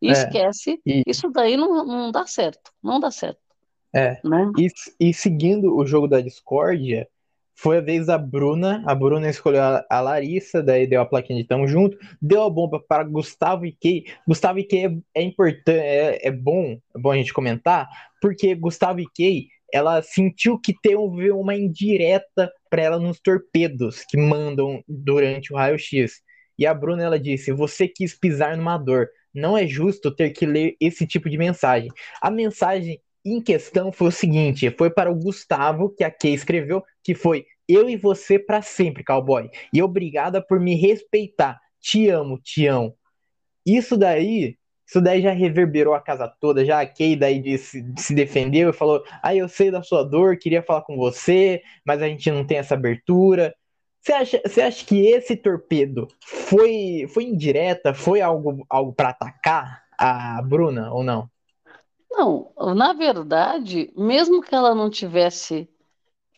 E 0.00 0.08
É. 0.08 0.12
esquece, 0.12 0.80
E, 0.86 1.02
isso 1.06 1.30
daí 1.30 1.56
não, 1.56 1.84
não 1.84 2.12
dá 2.12 2.26
certo, 2.26 2.70
não 2.82 3.00
dá 3.00 3.10
certo, 3.10 3.40
é. 3.92 4.20
né? 4.22 4.52
E, 4.58 4.68
e 5.00 5.14
seguindo 5.14 5.74
o 5.76 5.86
jogo 5.86 6.06
da 6.06 6.20
discórdia, 6.20 7.08
foi 7.56 7.78
a 7.78 7.80
vez 7.80 8.06
da 8.06 8.18
Bruna. 8.18 8.82
A 8.86 8.94
Bruna 8.94 9.28
escolheu 9.28 9.62
a, 9.88 10.00
Larissa, 10.00 10.62
daí 10.62 10.86
deu 10.86 11.00
a 11.00 11.06
plaquinha 11.06 11.40
de 11.40 11.48
tamo 11.48 11.66
junto, 11.66 11.96
deu 12.20 12.42
a 12.42 12.50
bomba 12.50 12.80
para 12.80 13.04
Gustavo 13.04 13.64
e 13.64 13.72
Kay. 13.72 14.04
Gustavo 14.26 14.58
e 14.58 14.64
Kay 14.64 14.86
é, 14.86 15.20
é 15.20 15.22
importante, 15.22 15.78
é, 15.78 16.28
é 16.28 16.30
bom, 16.30 16.78
é 16.94 16.98
bom 16.98 17.10
a 17.10 17.16
gente 17.16 17.32
comentar, 17.32 17.88
porque 18.20 18.54
Gustavo 18.54 19.00
e 19.00 19.06
Kay, 19.16 19.48
ela 19.72 20.02
sentiu 20.02 20.58
que 20.58 20.74
teve 20.82 21.30
uma 21.30 21.54
indireta 21.54 22.52
para 22.74 22.82
ela 22.82 22.98
nos 22.98 23.20
torpedos 23.20 24.04
que 24.08 24.16
mandam 24.16 24.82
durante 24.88 25.52
o 25.52 25.56
raio-x. 25.56 26.20
E 26.58 26.66
a 26.66 26.74
Bruna 26.74 27.04
ela 27.04 27.20
disse: 27.20 27.52
"Você 27.52 27.86
quis 27.86 28.18
pisar 28.18 28.56
numa 28.56 28.76
dor. 28.76 29.08
Não 29.32 29.56
é 29.56 29.64
justo 29.64 30.10
ter 30.10 30.30
que 30.30 30.44
ler 30.44 30.74
esse 30.80 31.06
tipo 31.06 31.30
de 31.30 31.38
mensagem." 31.38 31.88
A 32.20 32.32
mensagem 32.32 33.00
em 33.24 33.40
questão 33.40 33.92
foi 33.92 34.08
o 34.08 34.10
seguinte: 34.10 34.74
foi 34.76 34.90
para 34.90 35.08
o 35.08 35.14
Gustavo 35.14 35.94
que 35.94 36.02
a 36.02 36.10
Kay 36.10 36.34
escreveu, 36.34 36.82
que 37.00 37.14
foi 37.14 37.46
eu 37.68 37.88
e 37.88 37.96
você 37.96 38.40
para 38.40 38.60
sempre, 38.60 39.04
cowboy. 39.04 39.48
E 39.72 39.80
obrigada 39.80 40.44
por 40.44 40.58
me 40.58 40.74
respeitar. 40.74 41.60
Te 41.80 42.08
amo, 42.08 42.40
amo. 42.68 42.98
Isso 43.64 43.96
daí, 43.96 44.56
isso 44.86 45.00
daí 45.00 45.22
já 45.22 45.32
reverberou 45.32 45.94
a 45.94 46.00
casa 46.00 46.28
toda. 46.28 46.64
Já 46.64 46.80
a 46.80 46.86
Kay 46.86 47.16
daí 47.16 47.40
disse, 47.40 47.84
se 47.98 48.14
defendeu 48.14 48.70
e 48.70 48.72
falou: 48.72 49.02
"Ah, 49.22 49.34
eu 49.34 49.48
sei 49.48 49.70
da 49.70 49.82
sua 49.82 50.02
dor, 50.04 50.36
queria 50.38 50.62
falar 50.62 50.82
com 50.82 50.96
você, 50.96 51.62
mas 51.86 52.02
a 52.02 52.08
gente 52.08 52.30
não 52.30 52.46
tem 52.46 52.58
essa 52.58 52.74
abertura." 52.74 53.54
Você 54.00 54.12
acha, 54.12 54.42
você 54.46 54.60
acha 54.62 54.84
que 54.84 55.06
esse 55.06 55.36
torpedo 55.36 56.06
foi 56.22 57.06
foi 57.12 57.24
indireta, 57.24 57.94
foi 57.94 58.20
algo 58.20 58.64
algo 58.68 58.92
para 58.92 59.10
atacar 59.10 59.82
a 59.98 60.42
Bruna 60.42 60.92
ou 60.92 61.02
não? 61.02 61.28
Não, 62.10 62.52
na 62.74 62.92
verdade, 62.92 63.92
mesmo 63.96 64.40
que 64.42 64.54
ela 64.54 64.74
não 64.74 64.88
tivesse 64.90 65.68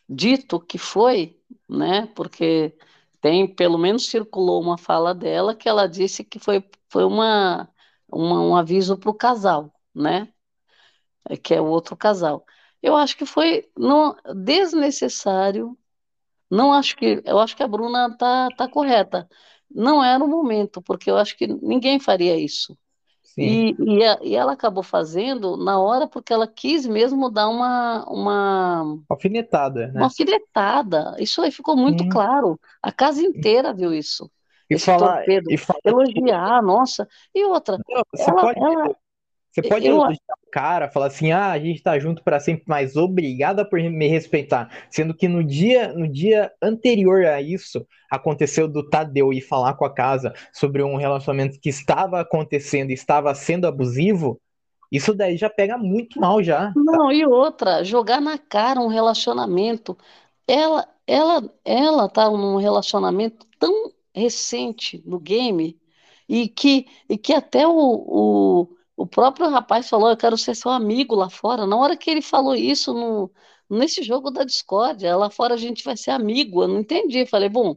dito 0.09 0.61
que 0.61 0.79
foi, 0.79 1.39
né? 1.69 2.09
Porque 2.17 2.75
Tem, 3.21 3.49
pelo 3.49 3.79
menos 3.79 4.09
circulou 4.09 4.63
uma 4.63 4.79
fala 4.79 5.15
dela 5.15 5.55
que 5.57 5.69
ela 5.69 5.89
disse 5.89 6.25
que 6.25 6.39
foi, 6.41 6.65
foi 6.91 7.05
uma, 7.05 7.69
uma 8.13 8.41
um 8.43 8.57
aviso 8.57 8.97
para 8.99 9.11
o 9.11 9.15
casal, 9.15 9.73
né? 9.95 10.33
É, 11.29 11.37
que 11.37 11.55
é 11.55 11.61
o 11.61 11.67
outro 11.67 11.97
casal. 11.97 12.45
Eu 12.83 12.97
acho 12.97 13.17
que 13.17 13.27
foi 13.27 13.69
não, 13.77 14.17
desnecessário. 14.45 15.77
Não 16.51 16.73
acho 16.73 16.97
que. 16.97 17.23
Eu 17.27 17.39
acho 17.41 17.57
que 17.57 17.63
a 17.65 17.69
Bruna 17.69 18.17
tá, 18.19 18.51
tá 18.53 18.69
correta. 18.69 19.29
Não 19.71 20.05
era 20.05 20.25
o 20.25 20.29
momento, 20.29 20.83
porque 20.83 21.11
eu 21.11 21.17
acho 21.19 21.37
que 21.37 21.47
ninguém 21.49 22.01
faria 22.01 22.39
isso. 22.39 22.79
E, 23.39 23.77
e, 24.01 24.05
a- 24.05 24.19
e 24.23 24.37
ela 24.37 24.53
acabou 24.53 24.83
fazendo 24.85 25.57
na 25.59 25.81
hora 25.81 26.09
porque 26.09 26.33
ela 26.33 26.47
quis 26.49 26.87
mesmo 26.87 27.31
dar 27.31 27.49
uma, 27.49 28.05
uma, 28.11 28.99
Alfinetada, 29.09 29.89
uma 29.95 30.07
né? 30.07 30.07
alfinetada. 30.07 31.17
Isso 31.19 31.41
aí 31.43 31.51
ficou 31.51 31.77
muito 31.77 32.05
claro. 32.07 32.59
A 32.83 32.93
casa 32.93 33.23
inteira 33.23 33.73
viu 33.75 33.93
isso. 33.95 34.31
E 34.69 34.79
falar, 34.79 35.19
torpedo. 35.19 35.51
e 35.51 35.57
falar, 35.57 35.81
Elogiar, 35.85 36.63
nossa. 36.63 37.09
E 37.35 37.45
outra, 37.45 37.79
não, 37.89 38.03
você 38.13 38.31
ela, 38.31 38.41
pode, 38.41 38.59
ela, 38.59 38.97
você 39.57 39.63
pode 39.63 39.87
eu, 39.87 39.95
elogiar 39.95 40.35
o 40.47 40.51
cara, 40.51 40.91
falar 40.91 41.07
assim, 41.07 41.33
ah, 41.33 41.51
a 41.51 41.59
gente 41.59 41.83
tá 41.83 41.99
junto 41.99 42.23
para 42.23 42.39
sempre, 42.39 42.65
mas 42.67 42.95
obrigada 42.95 43.65
por 43.65 43.81
me 43.81 44.07
respeitar. 44.07 44.69
Sendo 44.91 45.15
que 45.15 45.27
no 45.29 45.43
dia, 45.43 45.95
no 45.95 46.07
dia 46.07 46.53
anterior 46.61 47.25
a 47.25 47.41
isso, 47.41 47.87
aconteceu 48.11 48.69
do 48.69 48.87
Tadeu 48.87 49.33
ir 49.33 49.41
falar 49.41 49.73
com 49.75 49.87
a 49.87 49.95
casa 49.95 50.35
sobre 50.53 50.83
um 50.83 50.97
relacionamento 50.97 51.59
que 51.59 51.71
estava 51.71 52.21
acontecendo, 52.21 52.91
e 52.91 52.95
estava 52.95 53.35
sendo 53.35 53.67
abusivo, 53.67 54.39
isso 54.93 55.15
daí 55.15 55.39
já 55.39 55.49
pega 55.49 55.79
muito 55.79 56.21
mal 56.21 56.43
já. 56.43 56.73
não, 56.77 57.11
e 57.11 57.25
outra, 57.25 57.83
jogar 57.83 58.21
na 58.21 58.37
cara 58.37 58.79
um 58.81 58.89
relacionamento. 58.89 59.97
Ela, 60.47 60.87
ela, 61.07 61.51
ela 61.65 62.09
tá 62.11 62.29
num 62.29 62.57
relacionamento 62.57 63.47
tão 63.59 63.91
recente 64.17 65.03
no 65.07 65.21
game 65.21 65.79
e 66.29 66.49
que, 66.49 66.87
e 67.09 67.19
que 67.19 67.33
até 67.33 67.67
o, 67.67 67.73
o, 67.73 68.77
o 68.97 69.07
próprio 69.07 69.49
rapaz 69.51 69.89
falou, 69.89 70.11
eu 70.11 70.17
quero 70.17 70.37
ser 70.39 70.55
seu 70.57 70.71
amigo 70.71 71.15
lá 71.15 71.31
fora. 71.31 71.67
Na 71.67 71.77
hora 71.77 71.97
que 71.97 72.11
ele 72.11 72.23
falou 72.23 72.55
isso 72.55 72.93
no, 72.95 73.31
nesse 73.71 74.03
jogo 74.03 74.31
da 74.31 74.45
discórdia, 74.45 75.17
lá 75.17 75.31
fora 75.31 75.55
a 75.55 75.59
gente 75.59 75.85
vai 75.85 75.97
ser 75.97 76.11
amigo. 76.13 76.63
Eu 76.63 76.69
não 76.69 76.81
entendi. 76.81 77.27
Falei, 77.27 77.49
bom, 77.49 77.77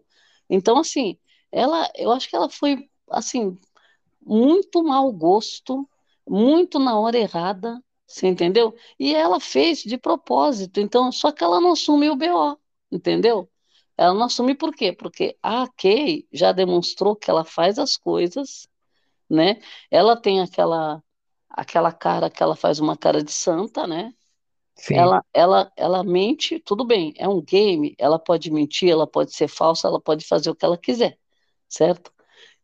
então 0.49 0.77
assim, 0.79 1.17
ela, 1.51 1.89
eu 1.95 2.11
acho 2.11 2.29
que 2.29 2.35
ela 2.35 2.49
foi 2.49 2.89
assim 3.09 3.57
muito 4.21 4.83
mau 4.83 5.11
gosto, 5.11 5.87
muito 6.27 6.79
na 6.79 6.99
hora 6.99 7.17
errada, 7.17 7.83
você 8.07 8.27
entendeu? 8.27 8.75
E 8.99 9.13
ela 9.15 9.39
fez 9.39 9.79
de 9.83 9.97
propósito, 9.97 10.79
então, 10.79 11.11
só 11.11 11.31
que 11.31 11.43
ela 11.43 11.59
não 11.61 11.71
assume 11.73 12.09
o 12.09 12.15
BO, 12.15 12.57
entendeu? 12.91 13.49
Ela 13.99 14.13
não 14.15 14.25
assume 14.25 14.55
por 14.55 14.75
quê? 14.75 14.93
Porque 14.93 15.37
a 15.43 15.67
Kay 15.77 16.27
já 16.33 16.51
demonstrou 16.53 17.15
que 17.15 17.29
ela 17.31 17.45
faz 17.45 17.79
as 17.79 17.97
coisas, 17.97 18.67
né? 19.29 19.61
Ela 19.91 20.17
tem 20.21 20.41
aquela 20.41 21.03
aquela 21.49 21.91
cara 21.93 22.29
que 22.29 22.43
ela 22.43 22.55
faz 22.55 22.79
uma 22.79 22.97
cara 22.97 23.23
de 23.23 23.31
santa, 23.33 23.87
né? 23.87 24.13
Sim, 24.75 25.11
Ela, 25.11 25.23
ela, 25.33 25.71
ela 25.77 26.03
mente, 26.03 26.59
tudo 26.59 26.83
bem, 26.85 27.13
é 27.17 27.27
um 27.27 27.41
game, 27.41 27.95
ela 27.97 28.17
pode 28.19 28.51
mentir, 28.51 28.89
ela 28.89 29.05
pode 29.07 29.33
ser 29.35 29.47
falsa, 29.47 29.87
ela 29.87 30.01
pode 30.01 30.25
fazer 30.27 30.49
o 30.49 30.55
que 30.55 30.65
ela 30.65 30.77
quiser, 30.77 31.17
certo? 31.69 32.11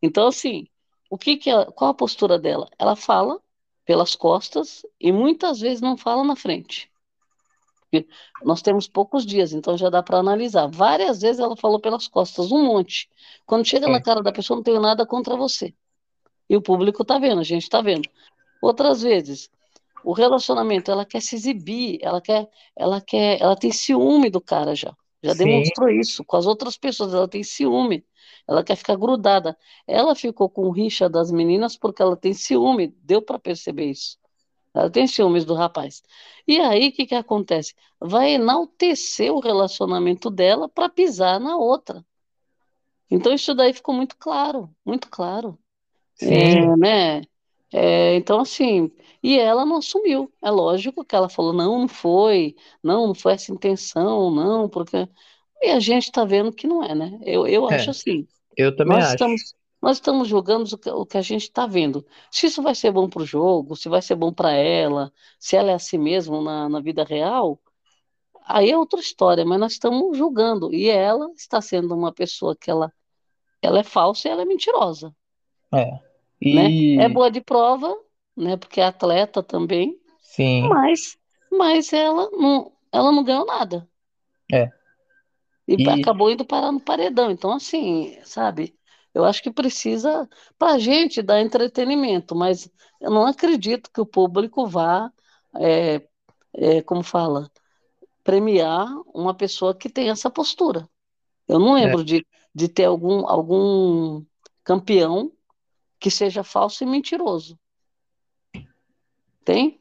Então, 0.02 0.26
assim, 0.28 0.66
o 1.10 1.18
que 1.18 1.36
que 1.36 1.50
ela- 1.50 1.70
qual 1.72 1.90
a 1.90 1.94
postura 1.94 2.38
dela? 2.38 2.68
Ela 2.78 2.96
fala 2.96 3.40
pelas 3.84 4.16
costas 4.16 4.84
e 5.00 5.12
muitas 5.12 5.60
vezes 5.60 5.80
não 5.80 5.96
fala 5.96 6.24
na 6.24 6.36
frente. 6.36 6.90
Porque 7.90 8.08
Nós 8.44 8.62
temos 8.62 8.88
poucos 8.88 9.24
dias, 9.24 9.52
então 9.52 9.76
já 9.76 9.88
dá 9.88 10.02
para 10.02 10.18
analisar. 10.18 10.66
Várias 10.66 11.20
vezes 11.20 11.40
ela 11.40 11.56
falou 11.56 11.80
pelas 11.80 12.08
costas, 12.08 12.50
um 12.50 12.64
monte. 12.64 13.08
Quando 13.46 13.64
chega 13.64 13.88
na 13.88 13.98
é, 13.98 14.02
cara 14.02 14.22
da 14.22 14.32
pessoa, 14.32 14.56
não 14.56 14.64
tenho 14.64 14.80
nada 14.80 15.06
contra 15.06 15.36
você. 15.36 15.74
E 16.48 16.56
o 16.56 16.62
público 16.62 17.02
está 17.02 17.18
vendo, 17.18 17.40
a 17.40 17.44
gente 17.44 17.62
está 17.62 17.80
vendo. 17.80 18.08
Outras 18.62 19.02
vezes, 19.02 19.50
o 20.04 20.12
relacionamento, 20.12 20.90
ela 20.90 21.04
quer 21.04 21.20
se 21.20 21.34
exibir, 21.34 21.98
ela 22.02 22.20
quer, 22.20 22.48
ela 22.76 23.00
quer, 23.00 23.40
ela 23.40 23.56
tem 23.56 23.72
ciúme 23.72 24.30
do 24.30 24.40
cara 24.40 24.74
já. 24.74 24.94
Já 25.22 25.34
sim, 25.34 25.44
demonstrou 25.44 25.88
isso 25.90 26.24
com 26.24 26.36
as 26.36 26.46
outras 26.46 26.76
pessoas, 26.76 27.12
ela 27.12 27.26
tem 27.26 27.42
ciúme. 27.42 28.04
Ela 28.48 28.62
quer 28.62 28.76
ficar 28.76 28.96
grudada. 28.96 29.56
Ela 29.86 30.14
ficou 30.14 30.48
com 30.48 30.70
rixa 30.70 31.08
das 31.08 31.32
meninas 31.32 31.76
porque 31.76 32.00
ela 32.00 32.16
tem 32.16 32.32
ciúme, 32.32 32.94
deu 33.02 33.20
para 33.20 33.38
perceber 33.38 33.86
isso. 33.90 34.16
Ela 34.76 34.90
tem 34.90 35.06
ciúmes 35.06 35.44
do 35.44 35.54
rapaz. 35.54 36.02
E 36.46 36.60
aí, 36.60 36.88
o 36.88 36.92
que 36.92 37.06
que 37.06 37.14
acontece? 37.14 37.74
Vai 38.00 38.32
enaltecer 38.34 39.32
o 39.32 39.40
relacionamento 39.40 40.30
dela 40.30 40.68
para 40.68 40.88
pisar 40.88 41.40
na 41.40 41.56
outra. 41.56 42.04
Então, 43.10 43.32
isso 43.32 43.54
daí 43.54 43.72
ficou 43.72 43.94
muito 43.94 44.16
claro, 44.16 44.70
muito 44.84 45.08
claro. 45.08 45.58
sim, 46.14 46.28
É, 46.28 46.76
né? 46.76 47.22
É, 47.72 48.14
então, 48.16 48.40
assim, 48.40 48.90
e 49.22 49.38
ela 49.38 49.64
não 49.64 49.76
assumiu. 49.78 50.32
É 50.42 50.50
lógico 50.50 51.04
que 51.04 51.14
ela 51.16 51.28
falou, 51.28 51.52
não, 51.52 51.80
não 51.80 51.88
foi, 51.88 52.54
não, 52.82 53.08
não 53.08 53.14
foi 53.14 53.32
essa 53.34 53.52
intenção, 53.52 54.30
não, 54.30 54.68
porque. 54.68 55.08
E 55.62 55.70
a 55.70 55.80
gente 55.80 56.04
está 56.04 56.24
vendo 56.24 56.52
que 56.52 56.66
não 56.66 56.82
é, 56.84 56.94
né? 56.94 57.18
Eu, 57.24 57.46
eu 57.46 57.66
acho 57.68 57.90
é, 57.90 57.90
assim, 57.90 58.26
eu 58.56 58.74
também 58.74 58.98
nós 58.98 59.04
acho. 59.04 59.14
estamos, 59.14 59.54
nós 59.86 59.98
estamos 59.98 60.26
julgando 60.26 60.68
o 60.96 61.06
que, 61.06 61.16
a 61.16 61.22
gente 61.22 61.42
está 61.42 61.64
vendo. 61.64 62.04
Se 62.28 62.46
isso 62.48 62.60
vai 62.60 62.74
ser 62.74 62.90
bom 62.90 63.08
para 63.08 63.22
o 63.22 63.24
jogo, 63.24 63.76
se 63.76 63.88
vai 63.88 64.02
ser 64.02 64.16
bom 64.16 64.32
para 64.32 64.50
ela, 64.50 65.12
se 65.38 65.54
ela 65.54 65.70
é 65.70 65.74
assim 65.74 65.96
mesmo 65.96 66.42
na, 66.42 66.68
na 66.68 66.80
vida 66.80 67.04
real, 67.04 67.56
aí 68.48 68.72
é 68.72 68.76
outra 68.76 68.98
história, 68.98 69.44
mas 69.44 69.60
nós 69.60 69.72
estamos 69.74 70.18
julgando. 70.18 70.74
E 70.74 70.88
ela 70.88 71.30
está 71.36 71.60
sendo 71.60 71.94
uma 71.94 72.12
pessoa 72.12 72.56
que 72.56 72.68
ela, 72.68 72.92
ela 73.62 73.78
é 73.78 73.84
falsa 73.84 74.26
e 74.26 74.30
ela 74.32 74.42
é 74.42 74.44
mentirosa 74.44 75.14
É. 75.72 75.84
né? 76.52 77.04
É 77.04 77.04
E 77.04 77.08
boa 77.08 77.30
de 77.30 77.40
prova, 77.40 77.96
né? 78.36 78.56
Porque 78.56 78.80
é 78.80 78.86
atleta 78.86 79.40
também, 79.40 79.96
sim, 80.20 80.62
mas, 80.62 81.16
mas 81.48 81.92
ela 81.92 82.28
não, 82.32 82.72
ela 82.90 83.12
não 83.12 83.22
ganhou 83.22 83.46
nada 83.46 83.88
é. 84.52 84.68
e 85.68 85.80
E 85.80 85.88
acabou 85.88 86.28
indo 86.28 86.44
parar 86.44 86.72
no 86.72 86.80
paredão. 86.80 87.30
Então, 87.30 87.52
assim, 87.52 88.18
sabe? 88.24 88.75
Eu 89.16 89.24
acho 89.24 89.42
que 89.42 89.50
precisa 89.50 90.28
para 90.58 90.74
a 90.74 90.78
gente 90.78 91.22
dar 91.22 91.40
entretenimento, 91.40 92.36
mas 92.36 92.70
eu 93.00 93.10
não 93.10 93.24
acredito 93.24 93.90
que 93.90 93.98
o 93.98 94.04
público 94.04 94.66
vá, 94.66 95.10
é, 95.58 96.06
é, 96.52 96.82
como 96.82 97.02
fala, 97.02 97.50
premiar 98.22 98.86
uma 99.14 99.32
pessoa 99.32 99.74
que 99.74 99.88
tem 99.88 100.10
essa 100.10 100.28
postura. 100.28 100.86
Eu 101.48 101.58
não 101.58 101.74
é, 101.74 101.86
lembro 101.86 102.04
de, 102.04 102.26
de 102.54 102.68
ter 102.68 102.84
algum, 102.84 103.26
algum 103.26 104.22
campeão 104.62 105.32
que 105.98 106.10
seja 106.10 106.44
falso 106.44 106.84
e 106.84 106.86
mentiroso. 106.86 107.58
Tem? 109.46 109.80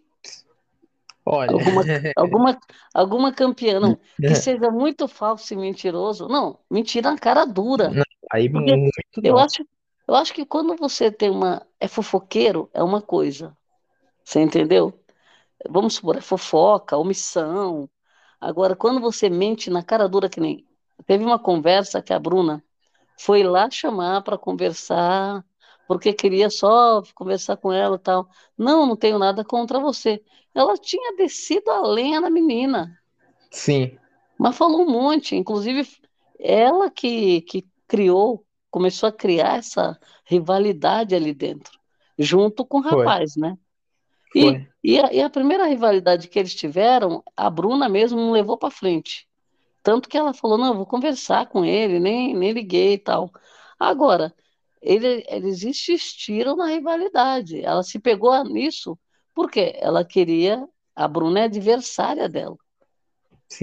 Olha, 1.26 1.54
Alguma, 1.54 1.84
alguma, 2.16 2.60
alguma 2.94 3.34
campeã, 3.34 3.80
não, 3.80 4.00
que 4.26 4.36
seja 4.36 4.72
muito 4.72 5.08
falso 5.08 5.54
e 5.54 5.58
mentiroso. 5.58 6.28
Não, 6.28 6.60
mentira 6.70 7.12
na 7.12 7.18
cara 7.20 7.46
dura. 7.46 7.96
não, 7.96 8.04
aí 8.32 8.50
Porque 8.52 8.82
muito 8.82 9.22
eu 9.24 9.38
não. 9.38 9.40
acho, 9.40 9.68
eu 10.08 10.16
acho 10.16 10.34
que 10.34 10.46
quando 10.46 10.76
você 10.78 11.12
tem 11.12 11.30
uma, 11.30 11.66
é 11.80 11.88
fofoqueiro, 11.88 12.70
é 12.74 12.84
uma 12.84 13.02
coisa. 13.02 13.58
Você 14.24 14.42
entendeu? 14.42 14.94
Vamos 15.70 15.96
supor, 15.96 16.18
é 16.18 16.22
fofoca, 16.22 16.98
omissão. 16.98 17.90
Agora, 18.40 18.76
quando 18.76 19.02
você 19.02 19.30
mente 19.30 19.70
na 19.70 19.84
cara 19.84 20.08
dura, 20.10 20.30
que 20.30 20.40
nem. 20.40 20.66
Teve 21.06 21.24
uma 21.26 21.40
conversa 21.40 22.02
que 22.02 22.14
a 22.14 22.20
Bruna 22.20 22.64
foi 23.20 23.44
lá 23.44 23.70
chamar 23.72 24.24
para 24.24 24.38
conversar, 24.38 25.46
porque 25.88 26.14
queria 26.14 26.50
só 26.50 27.02
conversar 27.14 27.58
com 27.58 27.72
ela 27.72 27.96
e 27.96 28.00
tal. 28.00 28.30
Não, 28.58 28.86
não 28.86 28.96
tenho 28.96 29.20
nada 29.20 29.44
contra 29.44 29.80
você. 29.80 30.22
Ela 30.54 30.78
tinha 30.78 31.16
descido 31.16 31.70
a 31.72 31.82
lenha 31.86 32.22
na 32.22 32.30
menina, 32.30 32.98
Sim, 33.52 33.98
mas 34.38 34.58
falou 34.58 34.82
um 34.82 34.90
monte. 34.90 35.36
Inclusive, 35.36 35.88
ela 36.40 36.90
que, 36.90 37.42
que 37.42 37.68
criou, 37.88 38.46
começou 38.70 39.10
a 39.10 39.12
criar 39.12 39.58
essa 39.58 40.00
rivalidade 40.26 41.16
ali 41.16 41.34
dentro, 41.34 41.80
junto 42.18 42.66
com 42.66 42.80
o 42.80 42.84
foi, 42.84 43.06
rapaz, 43.06 43.36
né? 43.36 43.58
E, 44.34 44.42
foi. 44.42 44.68
e, 44.84 45.00
a, 45.00 45.14
e 45.14 45.22
a 45.22 45.30
primeira 45.30 45.66
rivalidade 45.66 46.28
que 46.28 46.38
eles 46.38 46.54
tiveram, 46.54 47.24
a 47.38 47.50
Bruna 47.50 47.88
mesmo 47.88 48.20
não 48.20 48.32
levou 48.32 48.58
para 48.58 48.70
frente. 48.72 49.28
Tanto 49.82 50.10
que 50.10 50.18
ela 50.18 50.34
falou, 50.34 50.58
não, 50.58 50.76
vou 50.76 50.86
conversar 50.86 51.48
com 51.48 51.64
ele, 51.64 52.00
nem, 52.00 52.34
nem 52.34 52.52
liguei 52.52 52.94
e 52.94 52.98
tal. 52.98 53.32
Agora, 53.80 54.34
ele- 54.86 55.26
eles 55.30 55.64
insistiram 55.64 56.56
na 56.58 56.68
rivalidade. 56.68 57.62
Ela 57.62 57.84
se 57.84 58.00
pegou 58.00 58.44
nisso 58.46 58.98
porque 59.34 59.74
ela 59.78 60.06
queria, 60.06 60.68
a 60.96 61.08
Bruna 61.08 61.42
é 61.42 61.44
adversária 61.46 62.30
dela. 62.30 62.58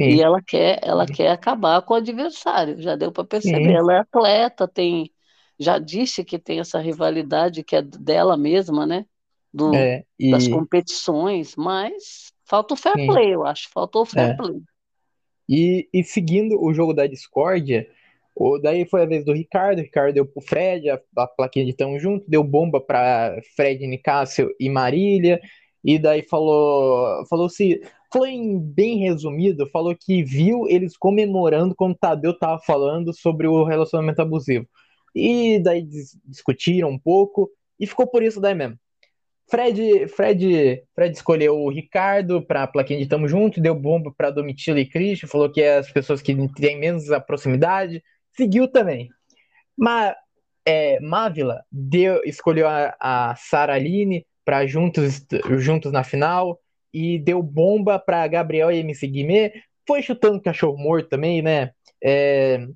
E 0.04 0.20
Sim, 0.20 0.20
ela 0.20 0.42
quer, 0.42 0.80
ela 0.82 1.06
quer 1.06 1.30
acabar 1.30 1.80
com 1.82 1.94
o 1.94 1.96
adversário. 1.96 2.80
Já 2.80 2.96
deu 2.96 3.12
para 3.12 3.24
perceber. 3.24 3.72
sim, 3.72 3.74
Ela 3.74 3.94
é 3.94 3.98
atleta, 4.00 4.66
tem, 4.68 5.12
já 5.58 5.78
disse 5.78 6.24
que 6.24 6.38
tem 6.38 6.58
essa 6.60 6.80
rivalidade 6.80 7.62
que 7.64 7.76
é 7.76 7.82
dela 7.82 8.36
mesma, 8.36 8.84
né? 8.86 9.06
Do, 9.52 9.88
é, 9.88 10.06
das 10.28 10.48
e 10.48 10.48
competições, 10.48 11.54
mas 11.56 12.32
falta 12.44 12.74
o 12.74 12.76
fair 12.76 12.98
play, 13.04 13.34
eu 13.34 13.44
acho. 13.46 13.68
Faltou 13.70 14.02
o 14.02 14.06
fair 14.06 14.28
é. 14.28 14.34
play. 14.34 14.60
E, 15.48 15.88
e 15.92 16.02
seguindo 16.04 16.60
o 16.62 16.72
jogo 16.72 16.92
da 16.94 17.06
discórdia, 17.06 17.88
O, 18.34 18.58
daí 18.58 18.86
foi 18.86 19.02
a 19.02 19.06
vez 19.06 19.24
do 19.24 19.32
Ricardo, 19.32 19.78
o 19.78 19.82
Ricardo 19.82 20.14
deu 20.14 20.26
pro 20.26 20.40
Fred, 20.40 20.88
a, 20.88 21.00
a 21.16 21.26
plaquinha 21.26 21.66
de 21.66 21.74
tamo 21.74 21.98
junto, 21.98 22.28
deu 22.28 22.42
bomba 22.42 22.80
pra 22.80 23.36
Fred, 23.54 23.86
Nicásio 23.86 24.50
e 24.58 24.70
Marília, 24.70 25.40
e 25.84 25.98
daí 25.98 26.22
falou, 26.22 27.26
falou 27.26 27.48
se, 27.48 27.82
foi 28.12 28.30
em 28.30 28.58
bem 28.58 28.98
resumido, 28.98 29.68
falou 29.68 29.94
que 29.98 30.22
viu 30.22 30.66
eles 30.68 30.96
comemorando 30.96 31.74
quando 31.74 31.92
o 31.92 31.98
Tadeu 31.98 32.38
tava 32.38 32.58
falando 32.60 33.12
sobre 33.12 33.46
o 33.46 33.64
relacionamento 33.64 34.22
abusivo. 34.22 34.66
E 35.14 35.58
daí 35.58 35.82
dis, 35.82 36.18
discutiram 36.24 36.88
um 36.90 36.98
pouco, 36.98 37.50
e 37.78 37.86
ficou 37.86 38.06
por 38.06 38.22
isso 38.22 38.40
daí 38.40 38.54
mesmo. 38.54 38.78
Fred, 39.50 40.08
Fred, 40.08 40.82
Fred 40.94 41.14
escolheu 41.14 41.58
o 41.58 41.68
Ricardo 41.68 42.40
para 42.40 42.62
a 42.62 42.66
plaquinha 42.66 42.98
de 42.98 43.06
Tamo 43.06 43.28
Junto, 43.28 43.60
deu 43.60 43.74
bomba 43.74 44.10
para 44.16 44.30
Domitila 44.30 44.80
e 44.80 44.88
Christian, 44.88 45.28
falou 45.28 45.50
que 45.50 45.60
é 45.60 45.76
as 45.76 45.90
pessoas 45.90 46.22
que 46.22 46.34
têm 46.54 46.78
menos 46.78 47.10
a 47.10 47.20
proximidade, 47.20 48.02
seguiu 48.34 48.68
também. 48.68 49.08
Mas 49.76 50.14
é, 50.64 51.00
Mávila 51.00 51.64
deu, 51.70 52.20
escolheu 52.24 52.68
a, 52.68 52.94
a 53.00 53.34
Sara 53.36 53.74
Aline 53.74 54.26
para 54.44 54.66
juntos, 54.66 55.24
juntos 55.58 55.92
na 55.92 56.04
final 56.04 56.60
e 56.92 57.18
deu 57.18 57.42
bomba 57.42 57.98
para 57.98 58.26
Gabriel 58.26 58.70
e 58.70 58.78
MC 58.78 59.06
Guimê. 59.06 59.52
Foi 59.86 60.02
chutando 60.02 60.40
cachorro 60.40 60.76
morto 60.76 61.08
também, 61.08 61.42
né? 61.42 61.72
É, 62.02 62.66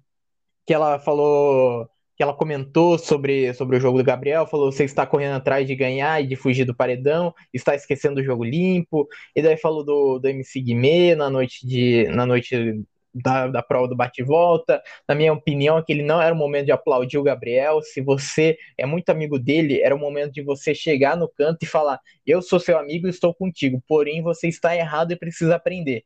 que 0.66 0.74
ela 0.74 0.98
falou 0.98 1.88
que 2.16 2.22
ela 2.22 2.32
comentou 2.32 2.98
sobre, 2.98 3.52
sobre 3.52 3.76
o 3.76 3.80
jogo 3.80 3.98
do 3.98 4.04
Gabriel, 4.04 4.46
falou 4.46 4.72
você 4.72 4.84
está 4.84 5.06
correndo 5.06 5.34
atrás 5.34 5.66
de 5.66 5.76
ganhar 5.76 6.22
e 6.22 6.26
de 6.26 6.34
fugir 6.34 6.64
do 6.64 6.74
paredão, 6.74 7.34
está 7.52 7.74
esquecendo 7.74 8.20
o 8.20 8.24
jogo 8.24 8.42
limpo, 8.42 9.06
e 9.34 9.42
daí 9.42 9.58
falou 9.58 9.84
do, 9.84 10.18
do 10.18 10.26
MC 10.26 10.62
Guimê 10.62 11.14
na 11.14 11.28
noite 11.28 11.66
de 11.66 12.08
na 12.08 12.24
noite 12.24 12.82
da, 13.22 13.46
da 13.48 13.62
prova 13.62 13.88
do 13.88 13.96
bate-volta. 13.96 14.82
Na 15.08 15.14
minha 15.14 15.32
opinião, 15.32 15.76
aquele 15.76 16.02
não 16.02 16.20
era 16.20 16.34
o 16.34 16.38
momento 16.38 16.66
de 16.66 16.72
aplaudir 16.72 17.18
o 17.18 17.22
Gabriel. 17.22 17.80
Se 17.82 18.00
você 18.00 18.56
é 18.76 18.84
muito 18.84 19.08
amigo 19.10 19.38
dele, 19.38 19.80
era 19.80 19.94
o 19.94 19.98
momento 19.98 20.32
de 20.32 20.42
você 20.42 20.74
chegar 20.74 21.16
no 21.16 21.28
canto 21.28 21.62
e 21.62 21.66
falar: 21.66 22.00
Eu 22.26 22.42
sou 22.42 22.60
seu 22.60 22.78
amigo 22.78 23.06
e 23.06 23.10
estou 23.10 23.34
contigo, 23.34 23.82
porém 23.88 24.22
você 24.22 24.48
está 24.48 24.76
errado 24.76 25.12
e 25.12 25.16
precisa 25.16 25.56
aprender. 25.56 26.04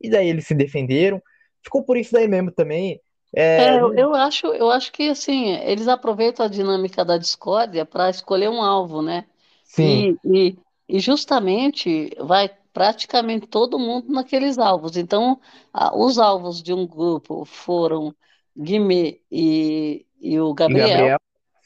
E 0.00 0.08
daí 0.10 0.28
eles 0.28 0.46
se 0.46 0.54
defenderam. 0.54 1.22
Ficou 1.62 1.82
por 1.82 1.96
isso 1.96 2.12
daí 2.12 2.28
mesmo 2.28 2.50
também. 2.50 3.00
É, 3.36 3.64
é, 3.64 3.80
eu 3.80 4.14
acho, 4.14 4.46
eu 4.46 4.70
acho 4.70 4.92
que 4.92 5.08
assim, 5.08 5.54
eles 5.56 5.88
aproveitam 5.88 6.46
a 6.46 6.48
dinâmica 6.48 7.04
da 7.04 7.18
discórdia 7.18 7.84
para 7.84 8.08
escolher 8.08 8.48
um 8.48 8.62
alvo, 8.62 9.02
né? 9.02 9.24
Sim. 9.64 10.16
E, 10.24 10.48
e, 10.48 10.58
e, 10.88 11.00
justamente 11.00 12.12
vai 12.20 12.48
praticamente 12.74 13.46
todo 13.46 13.78
mundo 13.78 14.12
naqueles 14.12 14.58
alvos. 14.58 14.96
Então, 14.96 15.40
a, 15.72 15.96
os 15.96 16.18
alvos 16.18 16.62
de 16.62 16.74
um 16.74 16.86
grupo 16.86 17.44
foram 17.44 18.14
Guimê 18.58 19.22
e, 19.30 20.04
e 20.20 20.38
o 20.40 20.52
Gabriel, 20.52 20.86
e 20.86 20.90
Gabriel 20.90 21.18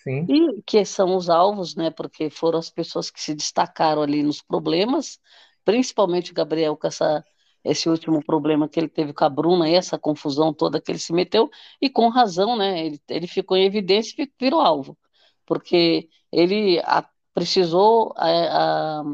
sim. 0.05 0.27
E, 0.29 0.63
que 0.63 0.85
são 0.85 1.17
os 1.17 1.31
alvos, 1.31 1.75
né? 1.75 1.91
Porque 1.91 2.31
foram 2.31 2.59
as 2.59 2.71
pessoas 2.71 3.11
que 3.11 3.21
se 3.21 3.35
destacaram 3.35 4.03
ali 4.03 4.23
nos 4.23 4.43
problemas, 4.43 5.19
principalmente 5.65 6.31
o 6.31 6.35
Gabriel 6.35 6.77
com 6.77 6.87
essa 6.87 7.25
esse 7.65 7.89
último 7.89 8.25
problema 8.25 8.69
que 8.69 8.79
ele 8.79 8.89
teve 8.89 9.13
com 9.13 9.25
a 9.25 9.29
Bruna, 9.29 9.69
essa 9.69 9.99
confusão 9.99 10.55
toda 10.55 10.81
que 10.81 10.91
ele 10.93 10.99
se 10.99 11.13
meteu, 11.13 11.51
e 11.81 11.91
com 11.91 12.09
razão, 12.09 12.57
né? 12.57 12.87
Ele, 12.87 13.01
ele 13.09 13.27
ficou 13.27 13.57
em 13.57 13.65
evidência 13.65 14.23
e 14.23 14.33
virou 14.41 14.61
alvo, 14.61 14.97
porque 15.45 16.09
ele 16.33 16.81
a, 16.85 17.05
precisou 17.35 18.15
a, 18.17 19.01
a, 19.01 19.05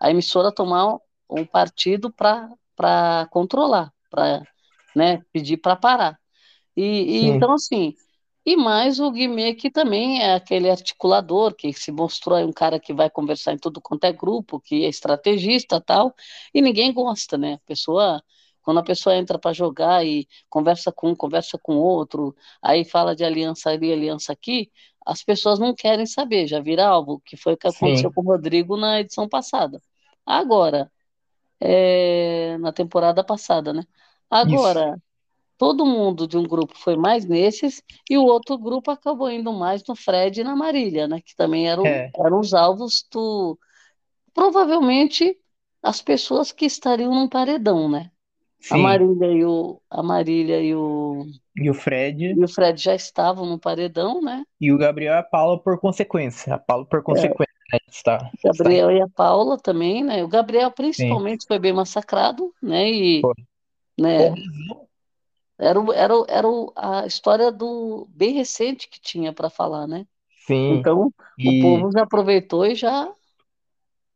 a, 0.00 0.10
emissora 0.10 0.52
tomar 0.52 0.98
um 1.34 1.46
partido 1.46 2.12
para 2.12 3.26
controlar, 3.30 3.92
para 4.10 4.42
né, 4.94 5.22
pedir 5.32 5.56
para 5.58 5.76
parar. 5.76 6.18
E, 6.76 6.82
e 6.82 7.26
então, 7.26 7.52
assim, 7.52 7.94
e 8.46 8.56
mais 8.56 9.00
o 9.00 9.10
Guimê, 9.10 9.54
que 9.54 9.70
também 9.70 10.22
é 10.22 10.34
aquele 10.34 10.70
articulador, 10.70 11.54
que 11.54 11.72
se 11.72 11.90
mostrou 11.90 12.38
um 12.38 12.52
cara 12.52 12.78
que 12.78 12.92
vai 12.92 13.08
conversar 13.08 13.54
em 13.54 13.58
tudo 13.58 13.80
quanto 13.80 14.04
é 14.04 14.12
grupo, 14.12 14.60
que 14.60 14.84
é 14.84 14.88
estrategista 14.88 15.80
tal, 15.80 16.14
e 16.52 16.60
ninguém 16.60 16.92
gosta, 16.92 17.38
né? 17.38 17.54
A 17.54 17.66
pessoa, 17.66 18.22
quando 18.62 18.80
a 18.80 18.82
pessoa 18.82 19.16
entra 19.16 19.38
para 19.38 19.52
jogar 19.54 20.04
e 20.04 20.28
conversa 20.50 20.92
com 20.92 21.10
um, 21.10 21.16
conversa 21.16 21.58
com 21.58 21.76
outro, 21.76 22.36
aí 22.62 22.84
fala 22.84 23.16
de 23.16 23.24
aliança 23.24 23.70
ali, 23.70 23.92
aliança 23.92 24.32
aqui, 24.32 24.70
as 25.06 25.22
pessoas 25.22 25.58
não 25.58 25.74
querem 25.74 26.06
saber, 26.06 26.46
já 26.46 26.60
vira 26.60 26.86
alvo, 26.86 27.20
que 27.24 27.36
foi 27.36 27.54
o 27.54 27.56
que 27.56 27.68
aconteceu 27.68 28.10
Sim. 28.10 28.14
com 28.14 28.20
o 28.20 28.24
Rodrigo 28.24 28.76
na 28.76 29.00
edição 29.00 29.28
passada. 29.28 29.80
Agora, 30.26 30.90
é, 31.64 32.58
na 32.58 32.72
temporada 32.72 33.24
passada, 33.24 33.72
né? 33.72 33.82
Agora, 34.30 34.90
Isso 34.90 35.02
todo 35.58 35.86
mundo 35.86 36.26
de 36.26 36.36
um 36.36 36.42
grupo 36.42 36.74
foi 36.76 36.96
mais 36.96 37.24
nesses, 37.24 37.82
e 38.08 38.18
o 38.18 38.24
outro 38.24 38.58
grupo 38.58 38.90
acabou 38.90 39.30
indo 39.30 39.52
mais 39.52 39.82
no 39.88 39.96
Fred 39.96 40.40
e 40.40 40.44
na 40.44 40.54
Marília, 40.54 41.08
né? 41.08 41.20
Que 41.24 41.34
também 41.34 41.68
eram, 41.68 41.86
é. 41.86 42.10
eram 42.16 42.40
os 42.40 42.52
alvos 42.52 43.06
do. 43.10 43.58
Provavelmente 44.34 45.38
as 45.82 46.02
pessoas 46.02 46.50
que 46.52 46.66
estariam 46.66 47.14
num 47.14 47.28
paredão, 47.28 47.88
né? 47.88 48.10
Sim. 48.60 48.74
A 48.74 48.78
Marília 48.78 49.26
e 49.26 49.44
o. 49.44 49.80
A 49.90 50.02
Marília 50.02 50.60
e 50.60 50.74
o. 50.74 51.26
E 51.56 51.70
o 51.70 51.74
Fred. 51.74 52.32
E 52.32 52.44
o 52.44 52.48
Fred 52.48 52.82
já 52.82 52.94
estavam 52.94 53.46
no 53.46 53.58
paredão, 53.58 54.20
né? 54.20 54.44
E 54.60 54.72
o 54.72 54.78
Gabriel 54.78 55.14
e 55.14 55.18
a 55.18 55.22
Paula 55.22 55.58
por 55.62 55.78
consequência. 55.78 56.54
A 56.54 56.58
Paula 56.58 56.84
por 56.84 57.02
consequência. 57.02 57.43
É. 57.43 57.43
Está, 57.88 58.30
Gabriel 58.44 58.90
está. 58.90 58.92
e 58.92 59.02
a 59.02 59.08
Paula 59.08 59.58
também, 59.58 60.04
né? 60.04 60.22
O 60.22 60.28
Gabriel 60.28 60.70
principalmente 60.70 61.42
Sim. 61.42 61.48
foi 61.48 61.58
bem 61.58 61.72
massacrado, 61.72 62.52
né? 62.62 62.90
E, 62.90 63.22
Pô. 63.22 63.34
né? 63.98 64.34
Era, 65.58 65.78
era, 65.94 66.14
era 66.28 66.48
a 66.76 67.06
história 67.06 67.50
do 67.50 68.06
bem 68.10 68.34
recente 68.34 68.88
que 68.88 69.00
tinha 69.00 69.32
para 69.32 69.48
falar, 69.48 69.86
né? 69.86 70.06
Sim. 70.46 70.74
Então, 70.74 71.12
e... 71.38 71.58
o 71.58 71.62
povo 71.62 71.92
já 71.92 72.02
aproveitou 72.02 72.66
e 72.66 72.74
já. 72.74 73.10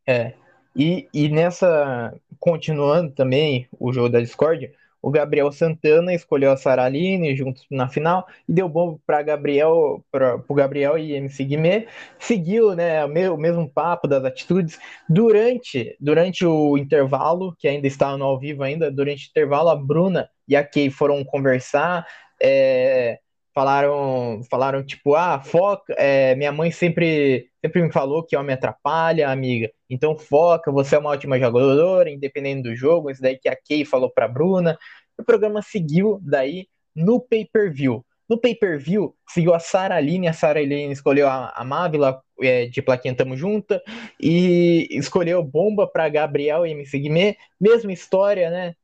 É. 0.06 0.34
E, 0.76 1.08
e 1.12 1.28
nessa. 1.28 2.14
Continuando 2.38 3.12
também 3.12 3.66
o 3.80 3.92
jogo 3.92 4.08
da 4.08 4.20
Discord, 4.20 4.72
o 5.02 5.10
Gabriel 5.10 5.50
Santana 5.52 6.12
escolheu 6.12 6.50
a 6.50 6.56
Sara 6.56 6.84
Aline 6.84 7.36
juntos 7.36 7.64
na 7.70 7.88
final 7.88 8.26
e 8.48 8.52
deu 8.52 8.68
bom 8.68 8.98
para 9.06 9.22
Gabriel, 9.22 10.04
o 10.48 10.54
Gabriel 10.54 10.98
e 10.98 11.12
MC 11.12 11.44
Guimê. 11.44 11.86
Seguiu, 12.18 12.74
né, 12.74 13.04
o 13.04 13.36
mesmo, 13.36 13.68
papo 13.68 14.08
das 14.08 14.24
atitudes 14.24 14.78
durante 15.08 15.96
durante 16.00 16.44
o 16.44 16.76
intervalo, 16.76 17.54
que 17.58 17.68
ainda 17.68 17.86
estava 17.86 18.16
no 18.16 18.24
ao 18.24 18.38
vivo 18.38 18.62
ainda, 18.62 18.90
durante 18.90 19.26
o 19.26 19.30
intervalo 19.30 19.68
a 19.68 19.76
Bruna 19.76 20.28
e 20.46 20.56
a 20.56 20.64
Kay 20.64 20.90
foram 20.90 21.24
conversar, 21.24 22.06
é, 22.42 23.18
falaram, 23.54 24.40
falaram 24.50 24.84
tipo, 24.84 25.14
ah, 25.14 25.40
foca, 25.40 25.94
é, 25.98 26.34
minha 26.36 26.52
mãe 26.52 26.70
sempre, 26.70 27.50
sempre 27.64 27.82
me 27.82 27.92
falou 27.92 28.24
que 28.24 28.36
homem 28.36 28.54
atrapalha, 28.54 29.28
amiga, 29.30 29.70
então 29.88 30.16
foca, 30.16 30.70
você 30.70 30.96
é 30.96 30.98
uma 30.98 31.10
ótima 31.10 31.38
jogadora, 31.38 32.10
independente 32.10 32.62
do 32.62 32.76
jogo, 32.76 33.10
isso 33.10 33.22
daí 33.22 33.38
que 33.38 33.48
a 33.48 33.56
Kay 33.56 33.84
falou 33.84 34.10
pra 34.10 34.28
Bruna, 34.28 34.78
o 35.18 35.24
programa 35.24 35.62
seguiu 35.62 36.20
daí 36.22 36.66
no 36.94 37.20
pay-per-view. 37.20 38.04
No 38.28 38.38
pay-per-view, 38.38 39.14
seguiu 39.28 39.54
a 39.54 39.58
Sara 39.58 39.96
Aline, 39.96 40.28
a 40.28 40.32
Sara 40.32 40.60
Aline 40.60 40.92
escolheu 40.92 41.26
a, 41.26 41.50
a 41.56 41.64
Mávila 41.64 42.20
é, 42.42 42.66
de 42.66 42.82
plaquinha 42.82 43.14
Tamo 43.14 43.36
Junta, 43.36 43.82
e 44.20 44.86
escolheu 44.90 45.42
Bomba 45.42 45.86
para 45.86 46.08
Gabriel 46.08 46.66
e 46.66 46.72
MC 46.72 46.98
Guimê, 46.98 47.36
mesma 47.58 47.92
história, 47.92 48.50
né? 48.50 48.74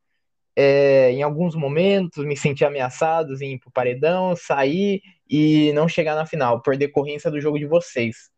é, 0.55 1.11
em 1.11 1.21
alguns 1.21 1.53
momentos 1.53 2.23
me 2.25 2.37
senti 2.37 2.63
ameaçado 2.63 3.35
em 3.43 3.53
ir 3.53 3.59
pro 3.59 3.71
paredão, 3.71 4.35
sair 4.35 5.01
e 5.29 5.73
não 5.73 5.87
chegar 5.87 6.15
na 6.15 6.25
final, 6.25 6.61
por 6.61 6.77
decorrência 6.77 7.29
do 7.29 7.41
jogo 7.41 7.59
de 7.59 7.65
vocês. 7.65 8.29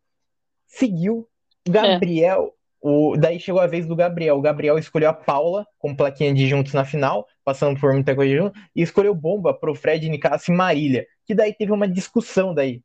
Seguiu, 0.66 1.28
Gabriel, 1.66 2.52
é. 2.52 2.57
O, 2.80 3.16
daí 3.16 3.40
chegou 3.40 3.60
a 3.60 3.66
vez 3.66 3.86
do 3.86 3.96
Gabriel. 3.96 4.36
O 4.36 4.40
Gabriel 4.40 4.78
escolheu 4.78 5.10
a 5.10 5.12
Paula 5.12 5.66
com 5.78 5.94
plaquinha 5.94 6.32
de 6.32 6.46
juntos 6.46 6.72
na 6.72 6.84
final, 6.84 7.26
passando 7.44 7.78
por 7.78 7.92
muita 7.92 8.14
coisa 8.14 8.36
junto, 8.36 8.58
e 8.74 8.82
escolheu 8.82 9.14
bomba 9.14 9.52
pro 9.52 9.74
Fred, 9.74 10.08
Nicasso 10.08 10.52
e 10.52 10.54
Marília. 10.54 11.06
Que 11.26 11.34
daí 11.34 11.52
teve 11.52 11.72
uma 11.72 11.88
discussão 11.88 12.54
daí. 12.54 12.82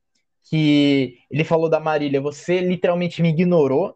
Que 0.49 1.17
ele 1.29 1.43
falou 1.43 1.69
da 1.69 1.79
Marília, 1.79 2.19
você 2.19 2.59
literalmente 2.59 3.21
me 3.21 3.29
ignorou 3.29 3.95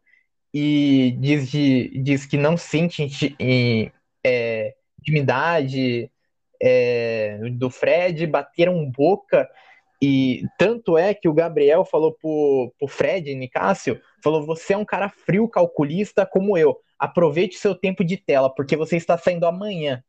e 0.53 1.15
diz, 1.19 1.49
de, 1.49 2.01
diz 2.01 2.25
que 2.25 2.37
não 2.37 2.55
sente 2.55 3.35
é, 4.23 4.73
intimidade 4.99 6.09
é, 6.61 7.39
do 7.51 7.69
Fred, 7.69 8.25
bateram 8.27 8.89
boca. 8.89 9.49
E 10.01 10.43
tanto 10.57 10.97
é 10.97 11.13
que 11.13 11.27
o 11.27 11.33
Gabriel 11.33 11.83
falou 11.83 12.13
pro, 12.13 12.71
pro 12.77 12.87
Fred, 12.87 13.33
Nicásio, 13.33 13.99
falou: 14.23 14.45
você 14.45 14.73
é 14.73 14.77
um 14.77 14.85
cara 14.85 15.09
frio, 15.09 15.47
calculista 15.47 16.25
como 16.25 16.57
eu. 16.57 16.77
Aproveite 16.99 17.57
seu 17.57 17.75
tempo 17.75 18.03
de 18.03 18.17
tela, 18.17 18.53
porque 18.53 18.75
você 18.75 18.95
está 18.95 19.17
saindo 19.17 19.45
amanhã. 19.45 20.03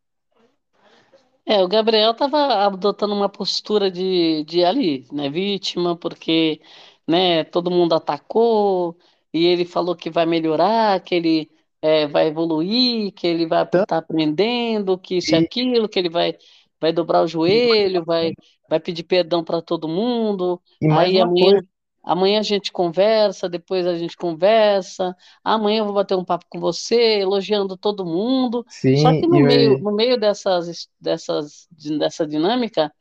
É, 1.46 1.62
o 1.62 1.68
Gabriel 1.68 2.10
estava 2.10 2.66
adotando 2.66 3.14
uma 3.14 3.28
postura 3.28 3.90
de, 3.90 4.44
de 4.44 4.62
ali, 4.62 5.06
né, 5.10 5.30
vítima, 5.30 5.96
porque 5.96 6.60
né, 7.06 7.42
todo 7.44 7.70
mundo 7.70 7.94
atacou, 7.94 8.98
e 9.32 9.46
ele 9.46 9.64
falou 9.64 9.96
que 9.96 10.10
vai 10.10 10.26
melhorar, 10.26 11.00
que 11.00 11.14
ele 11.14 11.50
é, 11.80 12.06
vai 12.06 12.26
evoluir, 12.26 13.12
que 13.12 13.26
ele 13.26 13.46
vai 13.46 13.62
estar 13.62 13.86
tá 13.86 13.96
aprendendo, 13.96 14.98
que 14.98 15.16
isso 15.16 15.34
e 15.34 15.36
aquilo, 15.36 15.88
que 15.88 15.98
ele 15.98 16.10
vai 16.10 16.36
vai 16.80 16.92
dobrar 16.92 17.22
o 17.22 17.26
joelho, 17.28 18.04
vai, 18.04 18.34
vai 18.68 18.80
pedir 18.80 19.04
perdão 19.04 19.44
para 19.44 19.62
todo 19.62 19.88
mundo. 19.88 20.60
E 20.80 20.86
Aí 20.88 21.20
amanhã, 21.20 21.28
coisa, 21.28 21.66
amanhã 22.02 22.40
a 22.40 22.42
gente 22.42 22.72
conversa, 22.72 23.48
depois 23.48 23.86
a 23.86 23.96
gente 23.96 24.16
conversa. 24.16 25.14
Amanhã 25.44 25.80
eu 25.80 25.84
vou 25.86 25.94
bater 25.94 26.16
um 26.16 26.24
papo 26.24 26.46
com 26.48 26.60
você, 26.60 27.20
elogiando 27.20 27.76
todo 27.76 28.04
mundo. 28.04 28.64
Só 28.92 29.12
sim, 29.12 29.20
que 29.20 29.26
no 29.26 29.40
meio, 29.40 29.78
no 29.78 29.94
meio 29.94 30.18
dessas, 30.18 30.88
dessas, 31.00 31.68
dessa 31.98 32.26
dinâmica, 32.26 32.92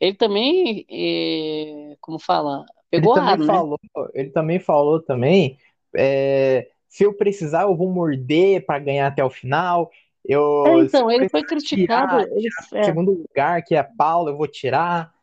ele 0.00 0.14
também, 0.14 0.86
eh, 0.90 1.96
como 2.00 2.18
fala, 2.18 2.64
ele 2.94 3.08
pegou 3.08 3.14
ar, 3.14 3.36
também 3.36 3.46
né? 3.46 3.46
falou, 3.46 3.78
ele 4.14 4.30
também 4.30 4.58
falou 4.58 5.02
também, 5.02 5.58
é, 5.94 6.68
se 6.88 7.04
eu 7.04 7.14
precisar, 7.14 7.62
eu 7.62 7.76
vou 7.76 7.90
morder 7.92 8.64
para 8.64 8.78
ganhar 8.78 9.06
até 9.08 9.24
o 9.24 9.30
final. 9.30 9.90
É, 10.64 10.78
Eu, 10.78 10.82
eu 10.82 10.86
então, 10.86 11.10
ele 11.10 11.26
foi 11.26 11.44
criticado, 11.44 12.16
tirar, 12.16 12.26
ele, 12.32 12.48
é, 12.74 12.82
segundo 12.82 13.12
lugar, 13.12 13.62
que 13.64 13.74
é 13.74 13.78
a 13.78 13.84
Paula, 13.84 14.30
eu 14.30 14.36
vou 14.36 14.48
tirar. 14.48 15.14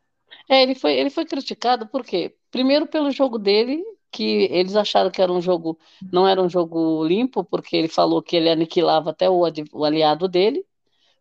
É, 0.49 0.61
ele 0.61 0.75
foi, 0.75 0.93
ele 0.93 1.09
foi 1.09 1.25
criticado 1.25 1.87
por 1.87 2.03
quê? 2.05 2.35
Primeiro 2.51 2.87
pelo 2.87 3.11
jogo 3.11 3.37
dele, 3.39 3.83
que 4.11 4.47
eles 4.51 4.75
acharam 4.75 5.09
que 5.11 5.21
era 5.21 5.31
um 5.31 5.41
jogo, 5.41 5.77
não 6.11 6.27
era 6.27 6.41
um 6.41 6.49
jogo 6.49 7.03
limpo, 7.05 7.43
porque 7.43 7.75
ele 7.75 7.87
falou 7.87 8.21
que 8.21 8.35
ele 8.35 8.49
aniquilava 8.49 9.09
até 9.11 9.29
o, 9.29 9.41
o 9.73 9.85
aliado 9.85 10.27
dele, 10.27 10.65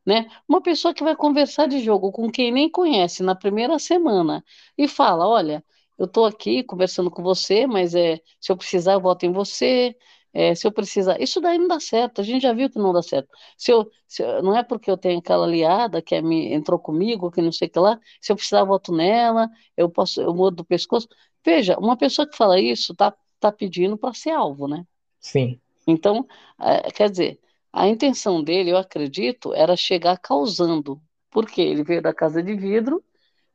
né? 0.06 0.28
Uma 0.48 0.62
pessoa 0.62 0.94
que 0.94 1.04
vai 1.04 1.16
conversar 1.16 1.68
de 1.68 1.80
jogo 1.80 2.12
com 2.12 2.30
quem 2.30 2.52
nem 2.52 2.70
conhece 2.70 3.22
na 3.22 3.34
primeira 3.34 3.78
semana 3.78 4.44
e 4.78 4.88
fala, 4.88 5.28
olha, 5.28 5.64
eu 5.98 6.06
estou 6.06 6.26
aqui 6.26 6.62
conversando 6.64 7.10
com 7.10 7.22
você, 7.22 7.66
mas 7.66 7.94
é, 7.94 8.20
se 8.40 8.52
eu 8.52 8.56
precisar, 8.56 8.94
eu 8.94 9.00
voto 9.00 9.26
em 9.26 9.32
você. 9.32 9.96
É, 10.32 10.54
se 10.54 10.66
eu 10.66 10.72
precisar, 10.72 11.20
isso 11.20 11.40
daí 11.40 11.58
não 11.58 11.68
dá 11.68 11.78
certo. 11.80 12.20
A 12.20 12.24
gente 12.24 12.42
já 12.42 12.52
viu 12.52 12.70
que 12.70 12.78
não 12.78 12.92
dá 12.92 13.02
certo. 13.02 13.28
Se 13.56 13.70
eu, 13.72 13.90
se 14.06 14.22
eu- 14.22 14.42
não 14.42 14.56
é 14.56 14.62
porque 14.62 14.90
eu 14.90 14.96
tenho 14.96 15.18
aquela 15.18 15.44
aliada 15.46 16.00
que 16.02 16.14
é, 16.14 16.22
me, 16.22 16.52
entrou 16.54 16.78
comigo, 16.78 17.30
que 17.30 17.42
não 17.42 17.52
sei 17.52 17.68
o 17.68 17.70
que 17.70 17.78
lá. 17.78 17.98
Se 18.20 18.32
eu 18.32 18.36
precisar, 18.36 18.64
voto 18.64 18.92
nela. 18.92 19.48
Eu 19.76 19.88
posso, 19.90 20.20
eu 20.22 20.34
mudo 20.34 20.56
do 20.56 20.64
pescoço. 20.64 21.08
Veja, 21.44 21.76
uma 21.78 21.96
pessoa 21.96 22.28
que 22.28 22.36
fala 22.36 22.60
isso 22.60 22.94
tá, 22.94 23.14
tá 23.40 23.52
pedindo 23.52 23.96
para 23.98 24.14
ser 24.14 24.30
alvo, 24.30 24.66
né? 24.68 24.84
Sim, 25.20 25.60
Então, 25.86 26.26
eh, 26.60 26.90
quer 26.92 27.10
dizer, 27.10 27.40
a 27.72 27.88
intenção 27.88 28.42
dele, 28.42 28.70
eu 28.70 28.76
acredito, 28.76 29.52
era 29.54 29.76
chegar 29.76 30.18
causando, 30.18 31.00
porque 31.30 31.60
ele 31.60 31.82
veio 31.82 32.02
da 32.02 32.14
Casa 32.14 32.42
de 32.42 32.54
Vidro 32.54 33.02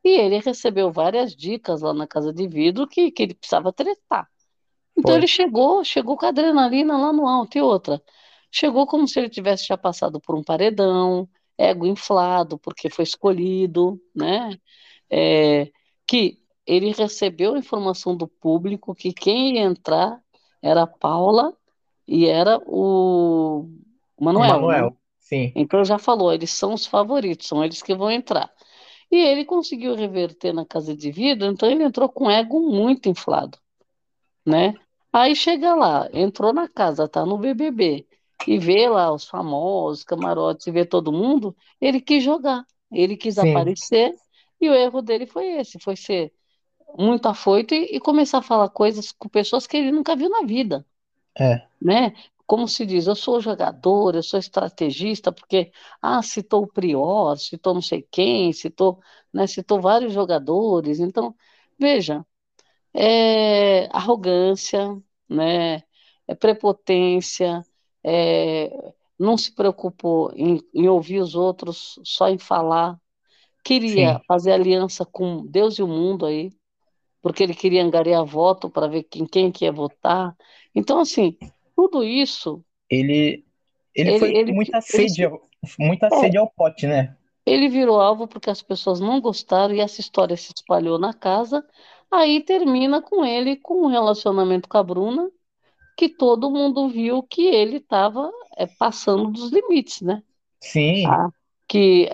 e 0.04 0.10
ele 0.20 0.38
recebeu 0.40 0.92
várias 0.92 1.36
dicas 1.36 1.82
lá 1.82 1.94
na 1.94 2.06
Casa 2.08 2.32
de 2.32 2.48
Vidro 2.48 2.88
que, 2.88 3.10
que 3.12 3.22
ele 3.24 3.34
precisava 3.34 3.72
tretar. 3.72 4.28
Então 4.98 5.14
ele 5.16 5.26
foi. 5.26 5.28
chegou, 5.28 5.84
chegou 5.84 6.16
com 6.16 6.26
a 6.26 6.28
adrenalina 6.30 6.96
lá 6.98 7.12
no 7.12 7.26
alto 7.28 7.56
e 7.56 7.62
outra. 7.62 8.02
Chegou 8.50 8.86
como 8.86 9.06
se 9.06 9.18
ele 9.20 9.28
tivesse 9.30 9.66
já 9.66 9.76
passado 9.76 10.20
por 10.20 10.34
um 10.34 10.42
paredão, 10.42 11.28
ego 11.56 11.86
inflado, 11.86 12.58
porque 12.58 12.90
foi 12.90 13.04
escolhido, 13.04 14.00
né? 14.14 14.58
É, 15.10 15.70
que 16.06 16.38
ele 16.66 16.92
recebeu 16.92 17.54
a 17.54 17.58
informação 17.58 18.16
do 18.16 18.26
público 18.28 18.94
que 18.94 19.12
quem 19.12 19.54
ia 19.56 19.62
entrar 19.62 20.20
era 20.62 20.82
a 20.82 20.86
Paula 20.86 21.56
e 22.06 22.26
era 22.26 22.58
o 22.66 23.68
O 24.20 24.24
Manuel, 24.24 24.66
né? 24.66 24.66
Manuel, 24.68 24.96
sim, 25.18 25.52
Então 25.54 25.84
já 25.84 25.98
falou, 25.98 26.32
eles 26.32 26.50
são 26.50 26.74
os 26.74 26.86
favoritos, 26.86 27.48
são 27.48 27.64
eles 27.64 27.82
que 27.82 27.94
vão 27.94 28.10
entrar. 28.10 28.52
E 29.10 29.16
ele 29.16 29.44
conseguiu 29.44 29.94
reverter 29.94 30.52
na 30.54 30.66
Casa 30.66 30.96
de 30.96 31.10
Vidro, 31.12 31.46
então 31.48 31.70
ele 31.70 31.84
entrou 31.84 32.08
com 32.08 32.30
ego 32.30 32.60
muito 32.60 33.08
inflado 33.08 33.58
né? 34.48 34.74
Aí 35.12 35.34
chega 35.34 35.74
lá, 35.74 36.08
entrou 36.12 36.52
na 36.52 36.68
casa, 36.68 37.08
tá 37.08 37.24
no 37.26 37.38
BBB, 37.38 38.06
e 38.46 38.58
vê 38.58 38.88
lá 38.88 39.12
os 39.12 39.24
famosos, 39.26 40.04
camarotes, 40.04 40.66
e 40.66 40.70
vê 40.70 40.84
todo 40.84 41.12
mundo, 41.12 41.56
ele 41.80 42.00
quis 42.00 42.22
jogar, 42.22 42.64
ele 42.92 43.16
quis 43.16 43.38
sim, 43.38 43.72
aparecer, 43.78 44.14
e 44.60 44.68
o 44.68 44.74
erro 44.74 45.02
dele 45.02 45.26
foi 45.26 45.46
esse, 45.58 45.78
foi 45.80 45.96
ser 45.96 46.32
muito 46.98 47.26
afoito 47.28 47.74
e, 47.74 47.96
e 47.96 48.00
começar 48.00 48.38
a 48.38 48.42
falar 48.42 48.68
coisas 48.70 49.12
com 49.12 49.28
pessoas 49.28 49.66
que 49.66 49.76
ele 49.76 49.92
nunca 49.92 50.16
viu 50.16 50.30
na 50.30 50.42
vida, 50.42 50.86
é, 51.38 51.68
né? 51.80 52.12
Como 52.46 52.66
se 52.66 52.86
diz, 52.86 53.06
eu 53.06 53.14
sou 53.14 53.40
jogador, 53.40 54.14
eu 54.14 54.22
sou 54.22 54.38
estrategista, 54.40 55.30
porque, 55.30 55.70
ah, 56.00 56.22
citou 56.22 56.62
o 56.64 56.66
Prior, 56.66 57.36
citou 57.36 57.74
não 57.74 57.82
sei 57.82 58.02
quem, 58.10 58.52
citou, 58.54 59.00
né, 59.32 59.46
citou 59.46 59.80
vários 59.80 60.12
jogadores, 60.14 60.98
então, 60.98 61.34
veja, 61.78 62.24
é 62.98 63.88
arrogância, 63.92 65.00
né? 65.28 65.82
É 66.26 66.34
prepotência, 66.34 67.62
é, 68.02 68.92
não 69.18 69.36
se 69.38 69.54
preocupou 69.54 70.32
em, 70.34 70.60
em 70.74 70.88
ouvir 70.88 71.20
os 71.20 71.36
outros, 71.36 71.98
só 72.02 72.28
em 72.28 72.38
falar. 72.38 72.98
Queria 73.64 74.14
sim. 74.14 74.20
fazer 74.26 74.52
aliança 74.52 75.06
com 75.06 75.46
Deus 75.46 75.78
e 75.78 75.82
o 75.82 75.86
mundo 75.86 76.26
aí, 76.26 76.50
porque 77.22 77.42
ele 77.42 77.54
queria 77.54 77.84
angariar 77.84 78.24
voto 78.24 78.68
para 78.68 78.88
ver 78.88 79.04
quem, 79.04 79.24
quem 79.26 79.52
que 79.52 79.64
ia 79.64 79.72
votar. 79.72 80.36
Então, 80.74 80.98
assim, 80.98 81.36
tudo 81.76 82.02
isso, 82.02 82.64
Ele, 82.90 83.44
ele 83.94 84.10
ele, 84.10 84.18
foi 84.18 84.34
ele, 84.34 84.52
muita 84.52 84.78
ele, 84.78 84.82
sede, 84.82 85.30
muita 85.78 86.06
é, 86.06 86.20
sede 86.20 86.36
ao 86.36 86.50
pote, 86.50 86.86
né? 86.86 87.16
ele 87.48 87.68
virou 87.68 88.00
alvo 88.00 88.28
porque 88.28 88.50
as 88.50 88.62
pessoas 88.62 89.00
não 89.00 89.20
gostaram 89.20 89.74
e 89.74 89.80
essa 89.80 90.00
história 90.00 90.36
se 90.36 90.52
espalhou 90.54 90.98
na 90.98 91.14
casa. 91.14 91.64
Aí 92.10 92.42
termina 92.42 93.02
com 93.02 93.24
ele 93.24 93.56
com 93.56 93.84
um 93.84 93.88
relacionamento 93.88 94.68
com 94.68 94.78
a 94.78 94.82
Bruna, 94.82 95.30
que 95.96 96.08
todo 96.08 96.50
mundo 96.50 96.88
viu 96.88 97.22
que 97.22 97.46
ele 97.46 97.76
estava 97.78 98.30
passando 98.78 99.30
dos 99.30 99.50
limites, 99.50 100.00
né? 100.00 100.22
Sim, 100.60 101.06
Ah, 101.06 101.28
que 101.66 102.08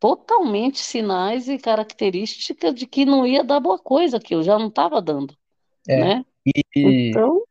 totalmente 0.00 0.78
sinais 0.78 1.48
e 1.48 1.58
características 1.58 2.74
de 2.74 2.86
que 2.86 3.04
não 3.04 3.26
ia 3.26 3.42
dar 3.42 3.60
boa 3.60 3.78
coisa, 3.78 4.20
que 4.20 4.34
eu 4.34 4.42
já 4.42 4.58
não 4.58 4.68
estava 4.68 5.00
dando, 5.00 5.36
é. 5.88 5.96
né? 5.96 6.26
E, 6.46 7.08
Então, 7.10 7.42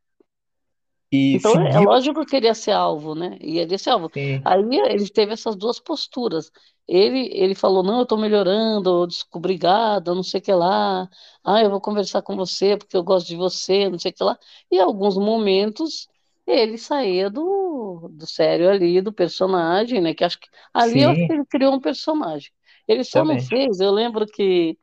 e 1.13 1.39
então 1.39 1.59
é 1.59 1.79
seguiu, 1.79 1.81
lógico 1.81 2.25
que 2.25 2.35
ele 2.35 2.45
ia 2.47 2.53
ser 2.55 2.71
alvo, 2.71 3.15
né? 3.15 3.37
Ia 3.41 3.63
ele 3.63 3.77
ser 3.77 3.89
alvo. 3.91 4.11
sim, 4.13 4.43
Aí 4.43 4.61
ele 4.61 5.09
teve 5.09 5.33
essas 5.33 5.55
duas 5.55 5.79
posturas. 5.79 6.51
Ele, 6.87 7.29
ele 7.33 7.55
falou, 7.55 7.81
não, 7.83 7.97
eu 7.97 8.03
estou 8.03 8.17
melhorando, 8.17 8.89
eu 9.03 9.07
disse, 9.07 9.25
obrigada, 9.31 10.13
não 10.13 10.21
sei 10.23 10.39
o 10.39 10.43
que 10.43 10.53
lá. 10.53 11.09
Ah, 11.43 11.61
eu 11.61 11.69
vou 11.71 11.81
conversar 11.81 12.21
com 12.21 12.35
você 12.35 12.77
porque 12.77 12.95
eu 12.97 13.03
gosto 13.03 13.27
de 13.27 13.35
você, 13.35 13.89
não 13.89 13.97
sei 13.99 14.11
o 14.11 14.13
que 14.13 14.23
lá. 14.23 14.37
E 14.71 14.77
em 14.77 14.79
alguns 14.81 15.17
momentos 15.17 16.07
ele 16.45 16.77
saía 16.77 17.29
do, 17.29 18.09
do 18.11 18.27
sério 18.27 18.69
ali, 18.69 19.01
do 19.01 19.13
personagem, 19.13 20.01
né? 20.01 20.13
Que 20.13 20.23
acho 20.25 20.39
que 20.39 20.47
ali 20.73 21.01
eu 21.01 21.11
acho 21.11 21.23
que 21.25 21.33
ele 21.33 21.45
criou 21.45 21.73
um 21.73 21.79
personagem. 21.81 22.51
Ele 22.87 23.03
só 23.03 23.23
não 23.25 23.37
também. 23.37 23.39
fez, 23.39 23.79
eu 23.79 23.91
lembro 23.91 24.25
que 24.27 24.77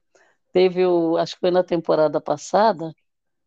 teve 0.53 0.87
o, 0.87 1.17
acho 1.19 1.35
que 1.35 1.41
foi 1.41 1.51
na 1.51 1.65
temporada 1.65 2.21
passada, 2.21 2.95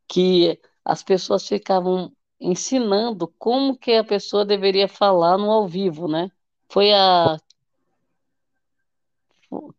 que 0.08 0.60
as 0.86 1.04
pessoas 1.04 1.48
ficavam 1.48 2.12
ensinando 2.44 3.28
como 3.40 3.78
que 3.78 3.94
a 3.94 4.04
pessoa 4.04 4.46
deveria 4.46 4.88
falar 4.88 5.38
no 5.38 5.52
ao 5.52 5.68
vivo, 5.68 6.08
né? 6.08 6.30
Foi 6.70 6.92
a 6.94 7.38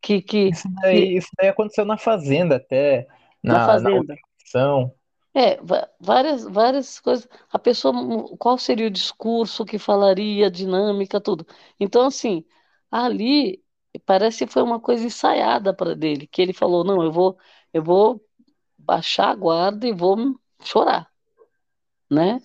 que, 0.00 0.22
que, 0.22 0.52
Isso 0.52 0.68
que 0.82 0.82
daí, 0.82 1.16
isso 1.16 1.28
daí 1.38 1.48
aconteceu 1.48 1.84
na 1.84 1.98
Fazenda 1.98 2.56
até, 2.56 3.06
na 3.42 3.56
na, 3.56 3.66
na 3.80 3.90
Fazenda. 3.90 4.14
edição. 4.38 4.94
É, 5.36 5.58
várias, 5.98 6.44
várias 6.44 7.00
coisas. 7.00 7.28
A 7.50 7.58
pessoa, 7.58 7.92
qual 8.38 8.56
seria 8.56 8.86
o 8.86 8.90
discurso 8.90 9.64
que 9.64 9.78
falaria, 9.78 10.46
a 10.46 10.50
dinâmica, 10.50 11.20
tudo. 11.20 11.44
Então, 11.78 12.06
assim, 12.06 12.44
ali 12.90 13.62
parece 14.06 14.46
que 14.46 14.52
foi 14.52 14.62
uma 14.62 14.80
coisa 14.80 15.04
ensaiada 15.04 15.74
para 15.74 15.94
dele, 15.96 16.26
que 16.26 16.40
ele 16.42 16.52
falou, 16.52 16.84
não, 16.84 17.02
eu 17.02 17.10
vou, 17.12 17.36
eu 17.72 17.82
vou 17.82 18.24
baixar 18.78 19.30
a 19.30 19.34
guarda 19.34 19.86
e 19.86 19.92
vou 19.92 20.16
chorar, 20.62 21.10
né? 22.10 22.40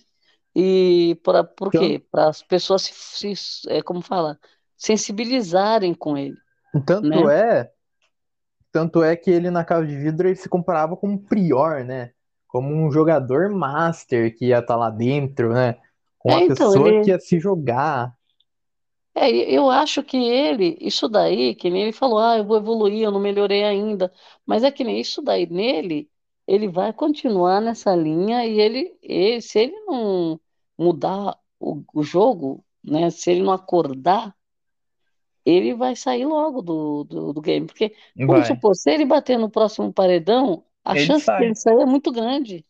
E 0.61 1.15
para 1.23 1.43
por 1.43 1.73
quê? 1.73 1.99
Para 2.11 2.29
as 2.29 2.41
pessoas 2.43 2.83
se, 2.83 3.35
se 3.35 3.69
é, 3.71 3.81
como 3.83 4.01
fala, 4.01 4.39
sensibilizarem 4.77 5.93
com 5.93 6.17
ele, 6.17 6.41
né? 7.01 7.17
tanto 7.19 7.29
é, 7.29 7.71
tanto 8.71 9.03
é 9.03 9.15
que 9.15 9.31
ele 9.31 9.49
na 9.51 9.63
Casa 9.65 9.87
de 9.87 9.95
Vidro 9.97 10.27
ele 10.27 10.35
se 10.35 10.49
comparava 10.49 10.95
com 10.97 11.13
o 11.13 11.19
Prior, 11.19 11.83
né? 11.85 12.11
Como 12.47 12.73
um 12.73 12.91
jogador 12.91 13.49
master 13.51 14.35
que 14.35 14.47
ia 14.47 14.59
estar 14.59 14.75
lá 14.75 14.89
dentro, 14.89 15.53
né? 15.53 15.75
Com 16.17 16.29
É, 16.29 16.33
uma 16.33 16.45
então, 16.45 16.75
pessoa 16.75 16.93
que 17.01 17.09
ele, 17.09 17.11
ia 17.11 17.19
se 17.19 17.39
jogar. 17.39 18.13
é, 19.15 19.29
eu 19.31 19.69
acho 19.69 20.03
que 20.03 20.17
ele, 20.17 20.77
isso 20.81 21.07
daí, 21.09 21.55
que 21.55 21.69
nem 21.69 21.83
ele 21.83 21.91
falou, 21.93 22.19
ah, 22.19 22.37
eu 22.37 22.45
vou 22.45 22.57
evoluir, 22.57 23.03
eu 23.03 23.11
não 23.11 23.19
melhorei 23.19 23.63
ainda, 23.63 24.11
mas 24.45 24.63
é 24.63 24.71
que 24.71 24.83
nem 24.83 24.99
isso 24.99 25.21
daí 25.21 25.45
nele, 25.47 26.09
ele 26.47 26.67
vai 26.69 26.93
continuar 26.93 27.61
nessa 27.61 27.95
linha 27.95 28.45
e 28.45 28.59
ele, 28.59 28.97
ele 29.01 29.41
se 29.41 29.59
ele 29.59 29.73
não 29.85 30.39
mudar 30.79 31.37
o, 31.59 31.83
o 31.93 32.03
jogo, 32.03 32.63
né? 32.83 33.09
Se 33.09 33.31
ele 33.31 33.43
não 33.43 33.51
acordar 33.53 34.33
ele 35.45 35.73
vai 35.73 35.95
sair 35.95 36.25
logo 36.25 36.61
do, 36.61 37.03
do, 37.03 37.33
do 37.33 37.41
game. 37.41 37.65
Porque, 37.65 37.93
vamos 38.15 38.35
Vai. 38.35 38.45
supor, 38.45 38.75
se 38.75 38.91
ele 38.91 39.05
bater 39.05 39.37
no 39.37 39.49
próximo 39.49 39.91
paredão, 39.91 40.63
a 40.83 40.95
Ele 40.95 41.05
chance 41.05 41.25
sai. 41.25 41.39
dele 41.39 41.55
sair 41.55 41.79
é 41.81 41.85
muito 41.85 42.11
grande. 42.11 42.65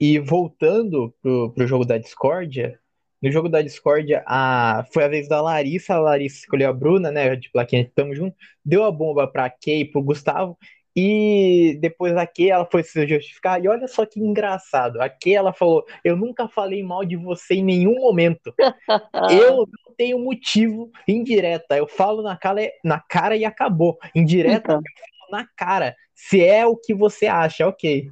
E 0.00 0.18
voltando 0.18 1.14
pro, 1.22 1.52
pro 1.52 1.66
jogo 1.66 1.84
da 1.84 1.98
discórdia, 1.98 2.78
no 3.22 3.30
jogo 3.30 3.48
da 3.48 3.62
Discord, 3.62 4.14
a... 4.26 4.84
foi 4.92 5.04
a 5.04 5.08
vez 5.08 5.28
da 5.28 5.40
Larissa, 5.40 5.94
a 5.94 6.00
Larissa 6.00 6.40
escolheu 6.40 6.68
a 6.68 6.72
Bruna, 6.72 7.10
né? 7.10 7.34
De 7.36 7.50
plaquinha, 7.50 7.90
tamo 7.94 8.14
junto, 8.14 8.36
deu 8.64 8.84
a 8.84 8.90
bomba 8.90 9.26
pra 9.26 9.48
Kay 9.48 9.84
pro 9.84 10.02
Gustavo, 10.02 10.58
e 10.96 11.76
depois 11.80 12.16
a 12.16 12.26
Kay, 12.26 12.50
ela 12.50 12.64
foi 12.64 12.82
se 12.82 13.06
justificar, 13.06 13.62
e 13.62 13.68
olha 13.68 13.88
só 13.88 14.06
que 14.06 14.20
engraçado, 14.20 15.00
a 15.00 15.08
Kay, 15.08 15.34
ela 15.34 15.52
falou, 15.52 15.84
eu 16.04 16.16
nunca 16.16 16.46
falei 16.48 16.82
mal 16.82 17.04
de 17.04 17.16
você 17.16 17.54
em 17.54 17.64
nenhum 17.64 17.94
momento, 18.00 18.54
eu 19.30 19.56
não 19.56 19.94
tenho 19.96 20.18
motivo 20.18 20.90
indireta, 21.06 21.76
eu 21.76 21.86
falo 21.86 22.22
na 22.22 22.36
cara, 22.36 22.60
na 22.84 23.00
cara 23.00 23.36
e 23.36 23.44
acabou, 23.44 23.98
indireta, 24.14 24.56
Então. 24.56 24.76
eu 24.76 25.18
falo 25.18 25.42
na 25.42 25.48
cara, 25.56 25.96
se 26.14 26.44
é 26.44 26.64
o 26.66 26.76
que 26.76 26.94
você 26.94 27.26
acha, 27.26 27.66
ok. 27.66 28.08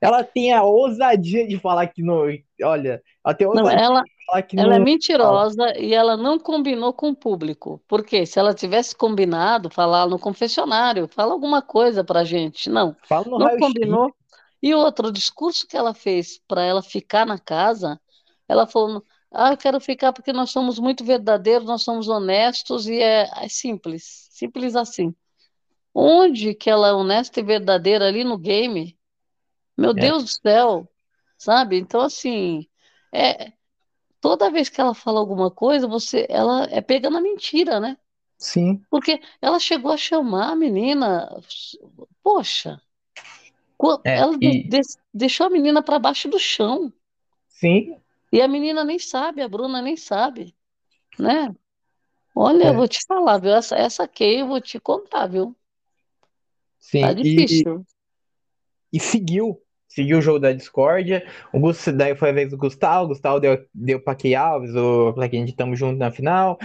Ela 0.00 0.22
tem 0.22 0.52
a 0.52 0.62
ousadia 0.62 1.46
de 1.46 1.58
falar 1.58 1.88
que 1.88 2.02
não. 2.02 2.22
Olha, 2.62 3.02
ela 3.24 3.34
tem 3.34 3.46
a 3.46 3.50
Não, 3.50 3.62
ousadia 3.62 3.84
ela, 3.84 4.04
ela 4.56 4.74
é 4.76 4.78
mentirosa 4.78 5.78
e 5.78 5.94
ela 5.94 6.16
não 6.16 6.38
combinou 6.38 6.92
com 6.92 7.10
o 7.10 7.16
público. 7.16 7.82
Porque 7.88 8.26
se 8.26 8.38
ela 8.38 8.54
tivesse 8.54 8.94
combinado, 8.96 9.70
falar 9.70 10.06
no 10.06 10.18
confessionário, 10.18 11.08
fala 11.08 11.32
alguma 11.32 11.62
coisa 11.62 12.04
pra 12.04 12.24
gente. 12.24 12.68
Não, 12.70 12.96
Fala 13.08 13.24
no 13.26 13.38
não 13.38 13.50
combinou. 13.50 14.14
E 14.62 14.74
outro, 14.74 15.08
o 15.08 15.12
discurso 15.12 15.66
que 15.66 15.76
ela 15.76 15.94
fez 15.94 16.38
para 16.48 16.62
ela 16.62 16.82
ficar 16.82 17.26
na 17.26 17.38
casa, 17.38 18.00
ela 18.48 18.66
falou: 18.66 19.04
Ah, 19.32 19.52
eu 19.52 19.56
quero 19.56 19.80
ficar 19.80 20.12
porque 20.12 20.32
nós 20.32 20.50
somos 20.50 20.78
muito 20.78 21.04
verdadeiros, 21.04 21.66
nós 21.66 21.82
somos 21.82 22.08
honestos 22.08 22.86
e 22.88 23.00
é, 23.00 23.30
é 23.44 23.48
simples, 23.48 24.28
simples 24.30 24.74
assim. 24.76 25.14
Onde 25.94 26.54
que 26.54 26.70
ela 26.70 26.88
é 26.88 26.92
honesta 26.92 27.40
e 27.40 27.42
verdadeira 27.42 28.06
ali 28.08 28.24
no 28.24 28.38
game? 28.38 28.98
Meu 29.76 29.94
É, 29.94 29.94
Deus 29.94 30.24
do 30.24 30.28
céu, 30.30 30.88
sabe? 31.38 31.78
Então, 31.78 32.00
assim, 32.02 32.66
é, 33.12 33.52
toda 34.20 34.50
vez 34.50 34.68
que 34.68 34.80
ela 34.80 34.94
fala 34.94 35.20
alguma 35.20 35.50
coisa, 35.50 35.86
você, 35.88 36.26
ela 36.30 36.64
é 36.70 36.80
pega 36.80 37.10
na 37.10 37.20
mentira, 37.20 37.80
né? 37.80 37.96
sim, 38.38 38.86
Porque 38.90 39.20
ela 39.42 39.58
chegou 39.60 39.92
a 39.92 39.96
chamar 39.96 40.52
a 40.52 40.56
menina, 40.56 41.28
poxa, 42.22 42.80
é, 44.04 44.14
ela 44.14 44.36
e 44.40 44.52
de- 44.64 44.82
deixou 45.14 45.46
a 45.46 45.50
menina 45.50 45.82
para 45.82 45.98
baixo 45.98 46.28
do 46.28 46.38
chão. 46.38 46.92
sim, 47.48 47.96
E 48.32 48.40
a 48.40 48.48
menina 48.48 48.84
nem 48.84 48.98
sabe, 48.98 49.42
a 49.42 49.48
Bruna 49.48 49.82
nem 49.82 49.94
sabe, 49.96 50.54
né? 51.18 51.54
Olha, 52.34 52.66
eu 52.66 52.74
é, 52.74 52.76
vou 52.76 52.88
te 52.88 53.00
falar, 53.06 53.38
viu? 53.38 53.52
Essa, 53.54 53.76
essa 53.76 54.08
Kay 54.08 54.42
eu 54.42 54.48
vou 54.48 54.60
te 54.62 54.80
contar, 54.80 55.26
viu? 55.28 55.56
Tá 57.00 57.12
sim, 57.12 57.18
e, 57.22 57.22
difícil. 57.22 57.84
e 58.92 59.00
seguiu. 59.00 59.62
Seguiu 59.88 60.18
o 60.18 60.22
jogo 60.22 60.38
da 60.38 60.52
discórdia. 60.52 61.26
O 61.52 61.58
Gus, 61.58 61.82
daí 61.88 62.14
foi 62.14 62.28
a 62.28 62.32
vez 62.32 62.50
do 62.50 62.58
Gustavo. 62.58 63.06
O 63.06 63.08
Gustavo 63.08 63.40
deu, 63.40 63.58
deu 63.72 63.98
pra 63.98 64.14
Key 64.14 64.34
Alves, 64.34 64.74
o 64.74 65.14
pra 65.14 65.28
quem 65.28 65.42
a 65.42 65.46
gente 65.46 65.56
tamo 65.56 65.74
junto 65.74 65.98
na 65.98 66.12
final. 66.12 66.58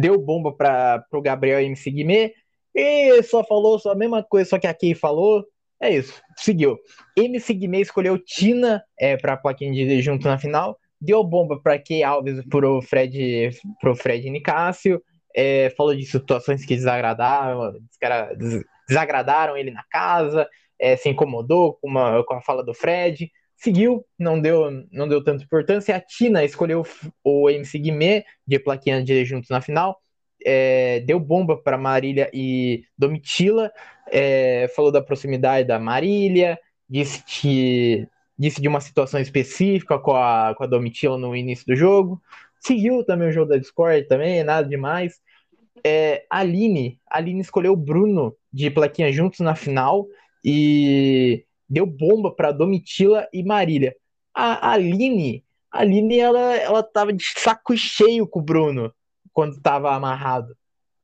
Deu 0.00 0.16
bomba 0.18 0.52
pra, 0.52 1.04
pro 1.10 1.20
Gabriel 1.20 1.60
e 1.60 1.66
MC 1.66 1.90
Guimê. 1.90 2.32
E 2.72 3.20
só 3.24 3.42
falou 3.44 3.78
só 3.80 3.90
a 3.90 3.96
mesma 3.96 4.22
coisa, 4.22 4.50
só 4.50 4.58
que 4.58 4.68
a 4.68 4.74
Key 4.74 4.94
falou. 4.94 5.44
É 5.82 5.90
isso, 5.90 6.22
seguiu. 6.36 6.78
MC 7.16 7.54
Guimê 7.54 7.80
escolheu 7.80 8.18
Tina 8.18 8.82
é, 8.98 9.16
pra 9.16 9.36
plaquinha 9.36 9.72
de 9.72 10.00
junto 10.00 10.28
na 10.28 10.38
final. 10.38 10.78
Deu 11.00 11.24
bomba 11.24 11.60
pra 11.60 11.78
Key 11.78 12.04
Alves 12.04 12.44
pro 12.48 12.80
Fred, 12.82 13.50
pro 13.80 13.96
Fred 13.96 14.30
Nicásio. 14.30 15.02
É, 15.34 15.70
falou 15.70 15.94
de 15.94 16.04
situações 16.04 16.64
que 16.64 16.76
desagradaram, 16.76 17.72
desagradaram 18.86 19.56
ele 19.56 19.70
na 19.70 19.84
casa 19.90 20.46
é, 20.80 20.96
se 20.96 21.08
incomodou 21.08 21.74
com, 21.74 21.88
uma, 21.88 22.24
com 22.24 22.34
a 22.34 22.40
fala 22.40 22.64
do 22.64 22.74
Fred, 22.74 23.30
seguiu, 23.56 24.04
não 24.18 24.40
deu, 24.40 24.70
não 24.90 25.06
deu 25.06 25.22
tanta 25.22 25.44
importância. 25.44 25.94
A 25.94 26.00
Tina 26.00 26.42
escolheu 26.42 26.82
o 27.22 27.50
MC 27.50 27.78
Guimê 27.78 28.24
de 28.46 28.58
plaquinha 28.58 29.04
de 29.04 29.24
juntos 29.24 29.50
na 29.50 29.60
final, 29.60 30.00
é, 30.44 31.00
deu 31.00 31.20
bomba 31.20 31.56
para 31.56 31.76
Marília 31.76 32.30
e 32.32 32.84
Domitila, 32.96 33.70
é, 34.10 34.66
falou 34.74 34.90
da 34.90 35.02
proximidade 35.02 35.68
da 35.68 35.78
Marília, 35.78 36.58
disse 36.88 37.22
que 37.26 38.08
disse 38.38 38.62
de 38.62 38.68
uma 38.68 38.80
situação 38.80 39.20
específica 39.20 39.98
com 39.98 40.16
a, 40.16 40.54
com 40.56 40.64
a 40.64 40.66
Domitila 40.66 41.18
no 41.18 41.36
início 41.36 41.66
do 41.66 41.76
jogo. 41.76 42.20
Seguiu 42.58 43.04
também 43.04 43.28
o 43.28 43.32
jogo 43.32 43.50
da 43.50 43.58
Discord 43.58 44.08
também, 44.08 44.42
nada 44.42 44.66
demais. 44.66 45.20
É, 45.84 46.24
Aline, 46.30 46.98
Aline 47.10 47.40
escolheu 47.40 47.72
o 47.72 47.76
Bruno 47.76 48.34
de 48.50 48.70
plaquinha 48.70 49.12
juntos 49.12 49.40
na 49.40 49.54
final 49.54 50.06
e 50.44 51.44
deu 51.68 51.86
bomba 51.86 52.30
para 52.34 52.52
Domitila 52.52 53.28
e 53.32 53.42
Marília. 53.42 53.94
A 54.34 54.72
Aline, 54.72 55.44
a 55.70 55.80
Aline 55.80 56.18
ela, 56.18 56.56
ela 56.56 56.82
tava 56.82 57.12
de 57.12 57.24
saco 57.24 57.76
cheio 57.76 58.26
com 58.26 58.40
o 58.40 58.42
Bruno 58.42 58.92
quando 59.32 59.60
tava 59.60 59.94
amarrado. 59.94 60.56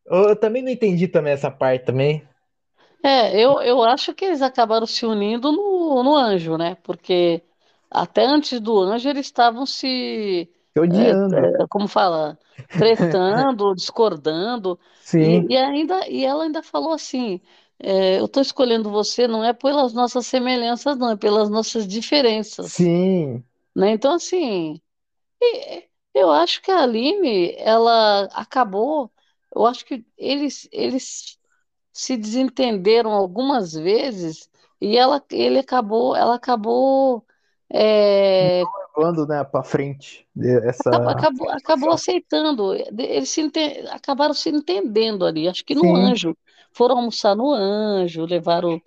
Eu, 0.06 0.30
eu 0.30 0.36
também 0.36 0.62
não 0.62 0.70
entendi 0.70 1.08
também 1.08 1.32
essa 1.32 1.50
parte 1.50 1.86
também. 1.86 2.26
É, 3.02 3.38
eu, 3.40 3.60
eu 3.62 3.82
acho 3.84 4.12
que 4.14 4.24
eles 4.24 4.42
acabaram 4.42 4.86
se 4.86 5.06
unindo 5.06 5.52
no, 5.52 6.02
no 6.02 6.14
Anjo, 6.16 6.56
né? 6.56 6.74
Porque 6.82 7.42
até 7.90 8.24
antes 8.26 8.60
do 8.60 8.78
Anjo 8.78 9.08
eles 9.08 9.26
estavam 9.26 9.64
se, 9.64 10.50
Tô 10.74 10.82
é, 10.90 11.12
odiando. 11.12 11.36
é, 11.62 11.66
como 11.68 11.86
fala, 11.88 12.38
tretando, 12.76 13.74
discordando, 13.76 14.78
Sim, 15.00 15.46
e, 15.48 15.54
e 15.54 15.56
ainda 15.56 16.08
e 16.08 16.24
ela 16.24 16.44
ainda 16.44 16.62
falou 16.62 16.92
assim: 16.92 17.40
é, 17.78 18.18
eu 18.20 18.26
estou 18.26 18.42
escolhendo 18.42 18.90
você 18.90 19.28
não 19.28 19.44
é 19.44 19.52
pelas 19.52 19.92
nossas 19.94 20.26
semelhanças, 20.26 20.98
não, 20.98 21.10
é 21.12 21.16
pelas 21.16 21.50
nossas 21.50 21.86
diferenças, 21.86 22.88
sim, 22.88 23.44
né? 23.76 23.90
Então 23.92 24.14
assim, 24.14 24.80
eu 26.14 26.30
acho 26.30 26.62
que 26.62 26.70
a 26.70 26.82
Aline, 26.82 27.54
ela 27.58 28.24
acabou, 28.32 29.12
eu 29.54 29.66
acho 29.66 29.84
que 29.84 30.04
eles 30.16 30.68
eles 30.72 31.38
se 31.92 32.16
desentenderam 32.16 33.12
algumas 33.12 33.72
vezes 33.74 34.50
e 34.80 34.96
ela, 34.98 35.24
ele 35.30 35.58
acabou, 35.60 36.16
ela 36.16 36.36
acabou, 36.36 37.26
é, 37.72 38.70
levando, 38.96 39.26
né, 39.26 39.44
para 39.44 39.62
frente 39.64 40.26
acabou, 40.88 41.10
essa 41.10 41.12
acabou, 41.12 41.48
acabou 41.50 41.90
aceitando. 41.90 42.74
Eles 42.74 43.30
se 43.30 43.40
ente- 43.40 43.86
acabaram 43.90 44.34
se 44.34 44.50
entendendo 44.50 45.24
ali. 45.26 45.48
Acho 45.48 45.64
que 45.64 45.74
no 45.74 45.94
Sim, 45.94 45.94
Anjo 45.94 46.36
foram 46.76 46.98
almoçar 46.98 47.36
no 47.36 47.52
Anjo, 47.52 48.24
levaram, 48.26 48.80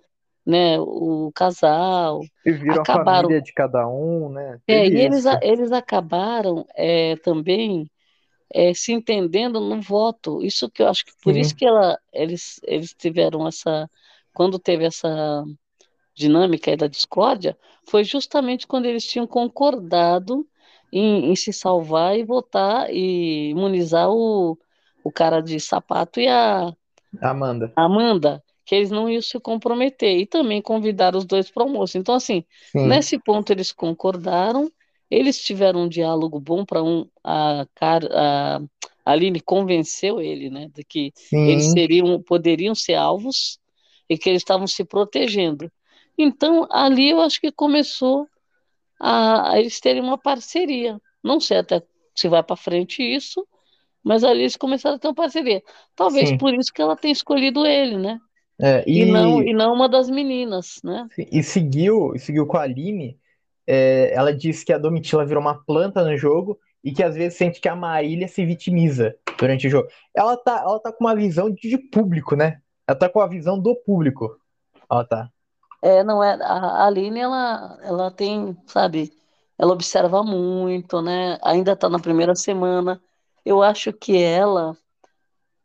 né, 0.46 0.78
o 0.80 1.32
casal, 1.34 2.28
e 2.44 2.52
viram 2.52 2.82
a 2.82 2.86
acabaram. 2.86 3.36
família 3.40 3.40
de 3.40 3.52
cada 3.54 3.86
um, 3.88 4.28
né? 4.30 4.60
É, 4.66 4.88
e 4.88 5.00
eles, 5.00 5.26
isso. 5.26 5.26
a- 5.26 5.38
eles 5.42 5.72
acabaram 5.72 6.64
é, 6.76 7.16
também 7.16 7.90
é, 8.52 8.74
se 8.74 8.92
entendendo 8.92 9.60
no 9.60 9.80
voto. 9.82 10.42
Isso 10.42 10.70
que 10.70 10.82
eu 10.82 10.88
acho 10.88 11.04
que 11.06 11.12
por 11.22 11.36
isso 11.36 11.54
Sim, 11.54 11.56
que 11.56 11.66
ela, 11.66 11.98
eles, 12.12 12.60
eles 12.64 12.94
tiveram 12.94 13.46
essa, 13.48 13.90
quando 14.34 14.58
teve 14.58 14.84
essa 14.86 15.44
dinâmica 16.14 16.70
aí 16.70 16.76
da 16.76 16.86
discórdia, 16.88 17.58
foi 17.88 18.04
justamente 18.04 18.66
quando 18.66 18.86
eles 18.86 19.06
tinham 19.06 19.26
concordado 19.26 20.48
em, 20.92 21.30
em 21.32 21.36
se 21.36 21.52
salvar 21.52 22.18
e 22.18 22.24
votar 22.24 22.90
e 22.92 23.50
imunizar 23.50 24.10
o, 24.10 24.58
o 25.04 25.12
cara 25.12 25.40
de 25.42 25.60
sapato 25.60 26.20
e 26.20 26.28
a 26.28 26.72
Amanda. 27.22 27.72
Amanda, 27.76 28.42
que 28.64 28.74
eles 28.74 28.90
não 28.90 29.08
iam 29.08 29.22
se 29.22 29.38
comprometer 29.40 30.18
e 30.20 30.26
também 30.26 30.60
convidaram 30.62 31.18
os 31.18 31.24
dois 31.24 31.50
para 31.50 31.62
o 31.64 31.66
almoço. 31.66 31.98
Então, 31.98 32.14
assim, 32.14 32.44
Sim, 32.60 32.78
nesse 32.82 33.18
ponto 33.18 33.50
eles 33.52 33.72
concordaram, 33.72 34.70
eles 35.10 35.42
tiveram 35.42 35.82
um 35.84 35.88
diálogo 35.88 36.38
bom 36.40 36.64
para 36.64 36.82
um. 36.82 37.08
A, 37.24 37.66
Car- 37.74 38.04
a 38.12 38.60
Aline 39.04 39.40
convenceu 39.40 40.20
ele, 40.20 40.50
né, 40.50 40.68
de 40.68 40.84
que 40.84 41.12
eles 41.44 41.66
sim, 41.66 41.70
seriam, 41.70 42.22
poderiam 42.22 42.74
ser 42.74 42.94
alvos 42.94 43.58
e 44.08 44.16
que 44.18 44.28
eles 44.28 44.42
estavam 44.42 44.66
se 44.66 44.84
protegendo. 44.84 45.70
Então, 46.18 46.66
ali 46.70 47.10
eu 47.10 47.20
acho 47.20 47.40
que 47.40 47.50
começou 47.50 48.28
a, 48.98 49.52
a 49.52 49.60
eles 49.60 49.80
terem 49.80 50.02
uma 50.02 50.18
parceria. 50.18 51.00
Não 51.22 51.40
sei 51.40 51.58
até 51.58 51.82
se 52.14 52.28
vai 52.28 52.42
para 52.42 52.56
frente 52.56 53.02
isso, 53.02 53.46
mas 54.02 54.24
ali 54.24 54.40
eles 54.40 54.56
começaram 54.56 54.96
a 54.96 54.98
ter 54.98 55.08
uma 55.08 55.14
parceria. 55.14 55.62
Talvez 55.94 56.30
sim. 56.30 56.38
por 56.38 56.54
isso 56.54 56.72
que 56.72 56.82
ela 56.82 56.96
tenha 56.96 57.12
escolhido 57.12 57.66
ele, 57.66 57.96
né? 57.96 58.18
É, 58.60 58.84
E 58.86 59.06
não, 59.06 59.42
e, 59.42 59.50
e 59.50 59.54
não 59.54 59.72
uma 59.72 59.88
das 59.88 60.10
meninas, 60.10 60.80
né? 60.84 61.08
e 61.16 61.42
seguiu, 61.42 62.14
e 62.14 62.18
seguiu 62.18 62.46
com 62.46 62.58
a 62.58 62.62
Aline. 62.62 63.18
É, 63.66 64.12
ela 64.14 64.34
disse 64.34 64.64
que 64.64 64.72
a 64.72 64.78
Domitila 64.78 65.24
virou 65.24 65.40
uma 65.40 65.64
planta 65.64 66.04
no 66.04 66.16
jogo 66.16 66.58
e 66.82 66.92
que 66.92 67.02
às 67.02 67.14
vezes 67.14 67.38
sente 67.38 67.60
que 67.60 67.68
a 67.68 67.76
Marília 67.76 68.26
se 68.28 68.44
vitimiza 68.44 69.14
durante 69.38 69.66
o 69.66 69.70
jogo. 69.70 69.88
Ela 70.14 70.36
tá, 70.36 70.60
ela 70.62 70.78
tá 70.80 70.92
com 70.92 71.04
uma 71.04 71.14
visão 71.14 71.50
de 71.50 71.78
público, 71.78 72.34
né? 72.34 72.60
Ela 72.86 72.98
tá 72.98 73.08
com 73.08 73.20
a 73.20 73.26
visão 73.26 73.58
do 73.58 73.74
público. 73.76 74.36
Ela 74.90 75.04
tá. 75.04 75.30
É, 75.82 76.02
não 76.04 76.22
é, 76.22 76.34
a 76.42 76.86
Aline, 76.86 77.20
ela, 77.20 77.78
ela 77.82 78.10
tem, 78.10 78.56
sabe, 78.66 79.10
ela 79.56 79.72
observa 79.72 80.22
muito, 80.22 81.00
né? 81.00 81.38
Ainda 81.42 81.72
está 81.72 81.88
na 81.88 81.98
primeira 81.98 82.34
semana. 82.34 83.00
Eu 83.44 83.62
acho 83.62 83.92
que 83.92 84.16
ela, 84.22 84.76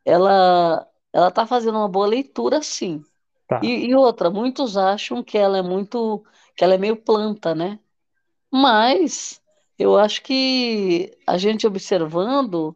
ela, 0.05 0.87
ela 1.13 1.31
tá 1.31 1.45
fazendo 1.47 1.77
uma 1.77 1.87
boa 1.89 2.07
leitura, 2.07 2.61
sim. 2.61 3.03
Tá. 3.47 3.59
E, 3.63 3.87
e 3.87 3.95
outra, 3.95 4.29
muitos 4.29 4.77
acham 4.77 5.23
que 5.23 5.37
ela 5.37 5.57
é 5.59 5.61
muito, 5.61 6.25
que 6.55 6.63
ela 6.63 6.75
é 6.75 6.77
meio 6.77 6.97
planta, 6.97 7.55
né? 7.55 7.79
Mas 8.51 9.41
Eu 9.79 9.97
acho 9.97 10.23
que 10.23 11.17
a 11.27 11.37
gente 11.37 11.67
observando, 11.67 12.75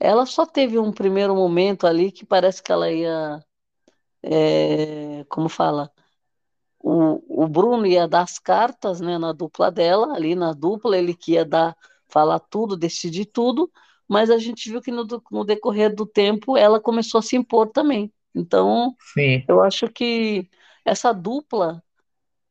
ela 0.00 0.26
só 0.26 0.46
teve 0.46 0.78
um 0.78 0.92
primeiro 0.92 1.34
momento 1.36 1.86
ali 1.86 2.12
que 2.12 2.26
parece 2.26 2.62
que 2.62 2.72
ela 2.72 2.90
ia, 2.92 3.44
é, 4.22 5.24
como 5.28 5.48
fala, 5.48 5.92
o, 6.80 7.44
o 7.44 7.48
Bruno 7.48 7.86
ia 7.86 8.06
dar 8.08 8.22
as 8.22 8.38
cartas, 8.38 9.00
né, 9.00 9.18
na 9.18 9.32
dupla 9.32 9.70
dela, 9.70 10.14
ali 10.14 10.34
na 10.34 10.52
dupla, 10.52 10.96
ele 10.98 11.14
que 11.14 11.32
ia 11.32 11.44
dar, 11.44 11.76
falar 12.08 12.38
tudo, 12.40 12.76
decidir 12.76 13.26
tudo, 13.26 13.70
mas 14.08 14.30
a 14.30 14.38
gente 14.38 14.70
viu 14.70 14.80
que 14.82 14.90
no, 14.90 15.06
no 15.30 15.44
decorrer 15.44 15.94
do 15.94 16.06
tempo 16.06 16.56
ela 16.56 16.80
começou 16.80 17.18
a 17.18 17.22
se 17.22 17.36
impor 17.36 17.68
também. 17.70 18.12
Então, 18.34 18.96
Sim, 18.98 19.48
eu 19.48 19.62
acho 19.62 19.88
que 19.90 20.48
essa 20.84 21.12
dupla 21.12 21.82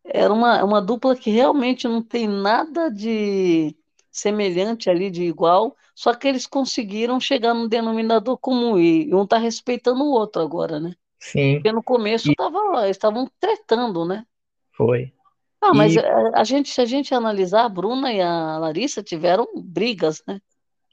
era 0.04 0.34
uma, 0.34 0.64
uma 0.64 0.82
dupla 0.82 1.16
que 1.16 1.30
realmente 1.32 1.88
não 1.88 2.02
tem 2.02 2.28
nada 2.28 2.90
de 2.92 3.76
semelhante 4.12 4.90
ali, 4.90 5.10
de 5.10 5.24
igual, 5.24 5.76
só 5.96 6.14
que 6.14 6.28
eles 6.28 6.46
conseguiram 6.48 7.20
chegar 7.20 7.54
num 7.54 7.68
denominador 7.68 8.38
comum 8.38 8.78
e 8.80 9.14
um 9.14 9.26
tá 9.28 9.38
respeitando 9.38 10.04
o 10.04 10.12
outro 10.12 10.42
agora, 10.42 10.80
né? 10.80 10.96
sim, 11.20 11.64
Porque 11.64 11.72
no 11.74 11.84
começo 11.84 12.32
e 12.32 12.36
tava, 12.36 12.90
estavam 12.90 13.30
tretando, 13.40 14.06
né? 14.06 14.26
foi. 14.72 15.14
Ah, 15.62 15.74
mas 15.74 15.96
E 15.96 15.98
a, 15.98 16.42
a 16.42 16.44
gente, 16.44 16.70
se 16.70 16.82
a 16.82 16.86
gente 16.86 17.14
analisar, 17.14 17.66
a 17.66 17.70
Bruna 17.70 18.12
e 18.14 18.22
a 18.22 18.58
Larissa 18.58 19.02
tiveram 19.02 19.48
brigas, 19.64 20.22
né? 20.28 20.42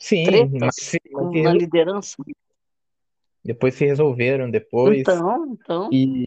Sim, 0.01 0.51
mas, 0.59 0.75
se- 0.75 1.01
mas 1.13 1.31
se 1.33 1.43
na 1.43 1.53
liderança. 1.53 2.17
depois 3.45 3.75
se 3.75 3.85
resolveram 3.87 4.51
depois. 4.51 5.01
Então, 5.01 5.47
então, 5.53 5.89
E, 5.93 6.25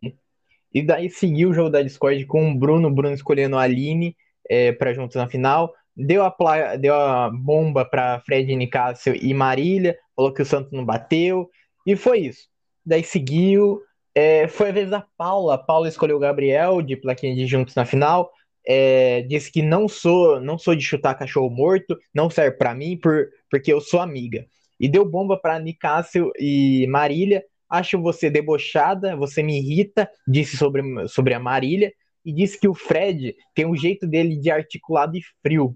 e 0.74 0.82
daí 0.82 1.10
seguiu 1.10 1.50
o 1.50 1.54
jogo 1.54 1.70
da 1.70 1.82
Discord 1.82 2.26
com 2.26 2.52
o 2.52 2.56
Bruno, 2.58 2.88
o 2.88 2.94
Bruno 2.94 3.14
escolhendo 3.14 3.58
a 3.58 3.62
Aline 3.62 4.16
é, 4.50 4.72
para 4.72 4.94
juntos 4.94 5.16
na 5.16 5.28
final. 5.28 5.74
Deu 5.96 6.24
a, 6.24 6.32
pla- 6.32 6.76
deu 6.76 6.96
a 6.96 7.30
bomba 7.30 7.86
para 7.86 8.20
Fred, 8.22 8.56
Nicásio 8.56 9.16
e 9.16 9.34
Marília, 9.34 9.98
falou 10.16 10.34
que 10.34 10.42
o 10.42 10.46
Santos 10.46 10.72
não 10.72 10.84
bateu, 10.84 11.50
e 11.86 11.96
foi 11.96 12.20
isso. 12.22 12.48
Daí 12.84 13.04
seguiu, 13.04 13.80
é, 14.16 14.48
foi 14.48 14.70
a 14.70 14.74
vez 14.74 14.90
da 14.90 15.06
Paula. 15.16 15.54
A 15.54 15.58
Paula 15.58 15.88
escolheu 15.88 16.18
o 16.18 16.20
Gabriel 16.20 16.82
de 16.82 16.96
plaquinha 16.98 17.36
de 17.36 17.46
juntos 17.46 17.76
na 17.76 17.86
final. 17.86 18.32
É, 18.66 19.22
disse 19.24 19.52
que 19.52 19.62
não 19.62 19.90
sou 19.90 20.40
não 20.40 20.58
sou 20.58 20.74
de 20.74 20.82
chutar 20.84 21.16
cachorro 21.16 21.50
morto, 21.50 21.98
não 22.14 22.30
serve 22.30 22.58
para 22.58 22.74
mim 22.74 22.98
por, 22.98 23.30
porque 23.50 23.74
eu 23.74 23.82
sou 23.82 24.00
amiga. 24.00 24.46
E 24.80 24.88
deu 24.88 25.06
bomba 25.06 25.38
para 25.38 25.60
Nicásio 25.60 26.32
e 26.40 26.88
Marília. 26.88 27.44
Acho 27.70 28.00
você 28.02 28.30
debochada, 28.30 29.16
você 29.16 29.42
me 29.42 29.58
irrita, 29.58 30.10
disse 30.28 30.58
sobre, 30.58 30.82
sobre 31.08 31.34
a 31.34 31.40
Marília, 31.40 31.92
e 32.24 32.32
disse 32.32 32.60
que 32.60 32.68
o 32.68 32.74
Fred 32.74 33.36
tem 33.54 33.66
um 33.66 33.76
jeito 33.76 34.08
dele 34.08 34.38
de 34.38 34.52
articulado 34.52 35.18
e 35.18 35.22
frio. 35.42 35.76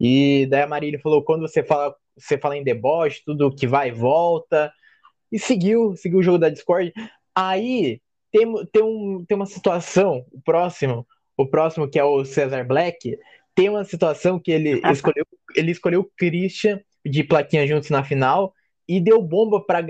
E 0.00 0.46
daí 0.50 0.62
a 0.62 0.66
Marília 0.66 1.00
falou: 1.00 1.22
quando 1.22 1.42
você 1.42 1.62
fala, 1.62 1.94
você 2.16 2.38
fala 2.38 2.56
em 2.56 2.64
deboche, 2.64 3.22
tudo 3.24 3.54
que 3.54 3.66
vai 3.66 3.88
e 3.88 3.92
volta. 3.92 4.72
E 5.30 5.38
seguiu, 5.38 5.96
seguiu 5.96 6.20
o 6.20 6.22
jogo 6.22 6.38
da 6.38 6.48
Discord. 6.48 6.92
Aí 7.34 8.00
tem, 8.30 8.52
tem, 8.66 8.82
um, 8.82 9.24
tem 9.26 9.36
uma 9.36 9.46
situação, 9.46 10.24
o 10.32 10.40
próximo, 10.40 11.06
o 11.36 11.46
próximo 11.46 11.88
que 11.88 11.98
é 11.98 12.04
o 12.04 12.24
Cesar 12.24 12.66
Black, 12.66 13.18
tem 13.54 13.68
uma 13.68 13.84
situação 13.84 14.38
que 14.38 14.50
ele 14.50 14.80
escolheu, 14.90 15.26
ele 15.54 15.70
escolheu 15.70 16.00
o 16.00 16.10
Christian 16.16 16.80
de 17.04 17.22
plaquinha 17.22 17.66
juntos 17.66 17.90
na 17.90 18.02
final 18.02 18.52
e 18.88 19.00
deu 19.00 19.22
bomba 19.22 19.64
para 19.64 19.84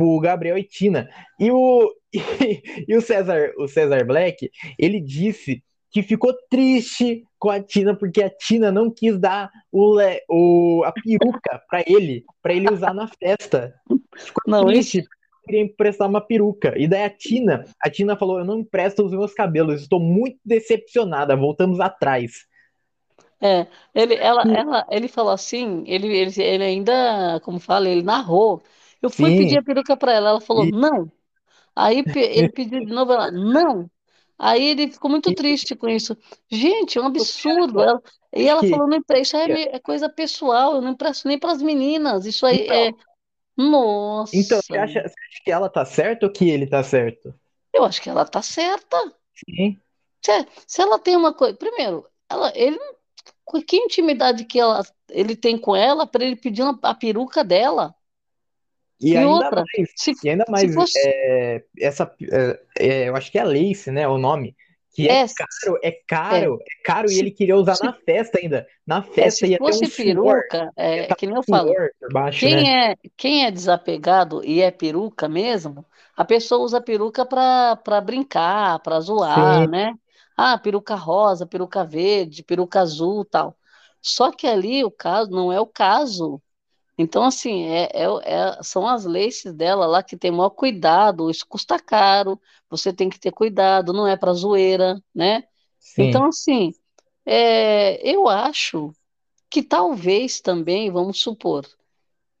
o 0.00 0.20
Gabriel 0.20 0.56
e 0.56 0.64
Tina. 0.64 1.08
E 1.38 1.50
o, 1.50 1.92
e, 2.12 2.20
e, 2.88 2.96
o 2.96 3.00
Cesar, 3.00 3.52
o 3.58 3.68
Cesar 3.68 4.06
Black, 4.06 4.50
ele 4.78 5.00
disse 5.00 5.62
que 5.90 6.02
ficou 6.02 6.32
triste 6.48 7.24
com 7.38 7.50
a 7.50 7.60
Tina 7.60 7.94
porque 7.94 8.22
a 8.22 8.30
Tina 8.30 8.70
não 8.70 8.90
quis 8.90 9.18
dar 9.18 9.50
o, 9.72 9.96
o, 10.28 10.84
a 10.84 10.92
peruca 10.92 11.60
para 11.68 11.82
ele, 11.86 12.24
para 12.42 12.54
ele 12.54 12.72
usar 12.72 12.94
na 12.94 13.08
festa. 13.08 13.74
Ficou 14.16 14.42
não, 14.46 14.66
triste, 14.66 15.04
queria 15.44 15.62
emprestar 15.62 16.08
uma 16.08 16.20
peruca. 16.20 16.74
E 16.78 16.88
daí 16.88 17.04
a 17.04 17.10
Tina, 17.10 17.64
a 17.80 17.90
Tina 17.90 18.16
falou: 18.16 18.38
"Eu 18.38 18.44
não 18.44 18.58
empresto 18.60 19.04
os 19.04 19.12
meus 19.12 19.34
cabelos, 19.34 19.82
estou 19.82 20.00
muito 20.00 20.38
decepcionada". 20.44 21.36
Voltamos 21.36 21.80
atrás. 21.80 22.32
É, 23.42 23.66
ele, 23.94 24.14
ela, 24.16 24.42
ela, 24.50 24.86
ele 24.90 25.08
falou 25.08 25.32
assim, 25.32 25.82
ele, 25.86 26.08
ele, 26.08 26.30
ele 26.42 26.62
ainda, 26.64 27.40
como 27.40 27.58
fala, 27.58 27.88
ele 27.88 28.02
narrou. 28.02 28.62
Eu 29.00 29.08
fui 29.10 29.32
pedir 29.32 29.56
Sim, 29.56 29.58
a 29.58 29.62
peruca 29.62 29.96
para 29.96 30.12
ela, 30.12 30.28
ela 30.30 30.40
falou 30.40 30.66
e, 30.66 30.70
não. 30.70 31.10
Aí 31.76 32.04
ele 32.14 32.48
pediu 32.50 32.80
de 32.84 32.92
novo, 32.92 33.12
ela 33.12 33.30
não. 33.32 33.90
Aí 34.38 34.64
ele 34.70 34.90
ficou 34.92 35.10
muito 35.10 35.32
triste 35.32 35.76
com 35.76 35.88
isso. 35.88 36.16
Gente, 36.50 36.98
é 36.98 37.02
um 37.02 37.06
absurdo. 37.06 37.82
só, 37.82 37.84
Ela- 37.84 38.02
e 38.34 38.48
ela 38.48 38.64
falou, 38.64 38.88
não 38.88 38.98
empresta, 38.98 39.22
isso 39.22 39.36
é, 39.38 39.48
me- 39.48 39.64
é 39.64 39.78
coisa 39.80 40.08
pessoal, 40.10 40.74
eu 40.76 40.82
não 40.82 40.92
empresto 40.92 41.28
nem 41.28 41.38
para 41.38 41.52
as 41.52 41.62
meninas. 41.62 42.26
Isso 42.26 42.46
aí 42.46 42.66
é, 42.70 42.94
então, 43.60 44.26
então 44.32 44.58
nossa, 44.58 44.62
você 44.66 44.76
acha, 44.78 45.02
você 45.02 45.08
acha 45.08 45.42
que 45.44 45.50
ela 45.52 45.68
tá 45.70 45.84
certa 45.84 46.26
ou 46.26 46.32
que 46.32 46.48
ele 46.48 46.66
tá 46.66 46.82
certo? 46.82 47.34
eu 47.72 47.84
acho 47.84 48.00
que 48.02 48.08
ela 48.10 48.24
tá 48.24 48.42
certa. 48.42 48.96
Sim. 49.34 49.80
Se, 50.24 50.46
se 50.66 50.82
ela 50.82 50.98
tem 50.98 51.16
uma 51.16 51.32
coisa, 51.34 51.56
primeiro, 51.56 52.06
ela, 52.28 52.52
ele, 52.56 52.78
que 53.66 53.76
intimidade 53.76 54.44
que 54.44 54.60
ela, 54.60 54.82
ele 55.10 55.36
tem 55.36 55.58
com 55.58 55.74
ela 55.76 56.06
para 56.06 56.24
ele 56.24 56.36
pedir 56.36 56.62
uma- 56.62 56.78
a 56.82 56.94
peruca 56.94 57.44
dela? 57.44 57.94
E 59.00 59.16
E 59.16 59.16
ainda 59.16 59.50
outra, 59.50 59.64
mais, 59.74 59.90
se, 59.96 60.12
e 60.22 60.28
ainda 60.30 60.44
mais, 60.48 60.74
é, 60.96 61.64
essa, 61.78 62.14
é, 62.78 63.04
é, 63.04 63.08
eu 63.08 63.16
acho 63.16 63.30
que 63.32 63.38
é 63.38 63.44
Lace, 63.44 63.90
né, 63.90 64.06
o 64.06 64.18
nome, 64.18 64.54
que 64.94 65.08
é 65.08 65.16
É, 65.16 65.26
caro, 65.34 65.78
é 65.82 65.92
é, 66.30 66.46
caro, 66.46 66.58
é 66.62 66.82
caro 66.84 67.12
e 67.12 67.18
ele 67.18 67.30
queria 67.30 67.56
usar 67.56 67.78
se, 67.78 67.86
na 67.86 67.92
festa 67.92 68.38
ainda. 68.38 68.66
Na 68.86 69.02
é, 69.16 69.30
festa 69.30 69.46
se 69.46 69.48
ia 69.48 69.60
ter 69.62 69.72
um 69.72 69.84
fosse 69.84 69.88
suor, 69.88 70.42
peruca, 70.46 70.70
é, 70.76 71.12
estar 71.12 71.14
que 71.14 71.26
nem 71.26 71.36
eu 71.36 71.42
falo, 71.42 71.80
baixo, 72.12 72.48
quem 72.48 72.50
né? 72.50 72.74
é, 72.74 72.96
quem 73.16 73.44
é 73.46 73.50
desapegado 73.50 74.44
e 74.44 74.60
é 74.62 74.70
peruca 74.70 75.28
mesmo, 75.28 75.86
a 76.16 76.24
pessoa 76.24 76.62
usa 76.64 76.80
peruca 76.80 77.26
para 77.26 78.00
brincar, 78.02 78.80
para 78.80 79.00
zoar, 79.00 79.66
Sim, 79.66 79.68
né? 79.68 79.94
Ah, 80.36 80.58
peruca 80.58 80.94
rosa, 80.94 81.46
peruca 81.46 81.84
verde, 81.84 82.42
peruca 82.44 82.80
azul, 82.80 83.24
tal. 83.24 83.56
Só 84.02 84.32
que 84.32 84.46
ali 84.46 84.84
o 84.84 84.90
caso 84.90 85.30
não 85.30 85.52
é 85.52 85.60
o 85.60 85.66
caso. 85.66 86.42
Então, 86.98 87.24
assim, 87.24 87.64
é, 87.66 87.88
é- 87.94 88.04
é- 88.58 88.62
são 88.62 88.86
as 88.86 89.04
laces 89.06 89.52
dela 89.54 89.86
lá 89.86 90.02
que 90.02 90.16
tem 90.16 90.30
maior 90.30 90.50
cuidado, 90.50 91.30
isso 91.30 91.46
custa 91.48 91.78
caro, 91.78 92.38
você 92.70 92.92
tem 92.92 93.08
que 93.10 93.20
ter 93.20 93.32
cuidado, 93.32 93.92
não 93.92 94.06
é 94.06 94.16
para 94.16 94.32
zoeira, 94.34 95.02
né? 95.14 95.44
Então, 95.98 96.26
sim, 96.26 96.28
assim, 96.28 96.74
é, 97.26 98.00
eu 98.08 98.28
acho 98.28 98.92
que 99.50 99.62
talvez 99.62 100.40
também, 100.40 100.90
vamos 100.92 101.20
supor, 101.20 101.66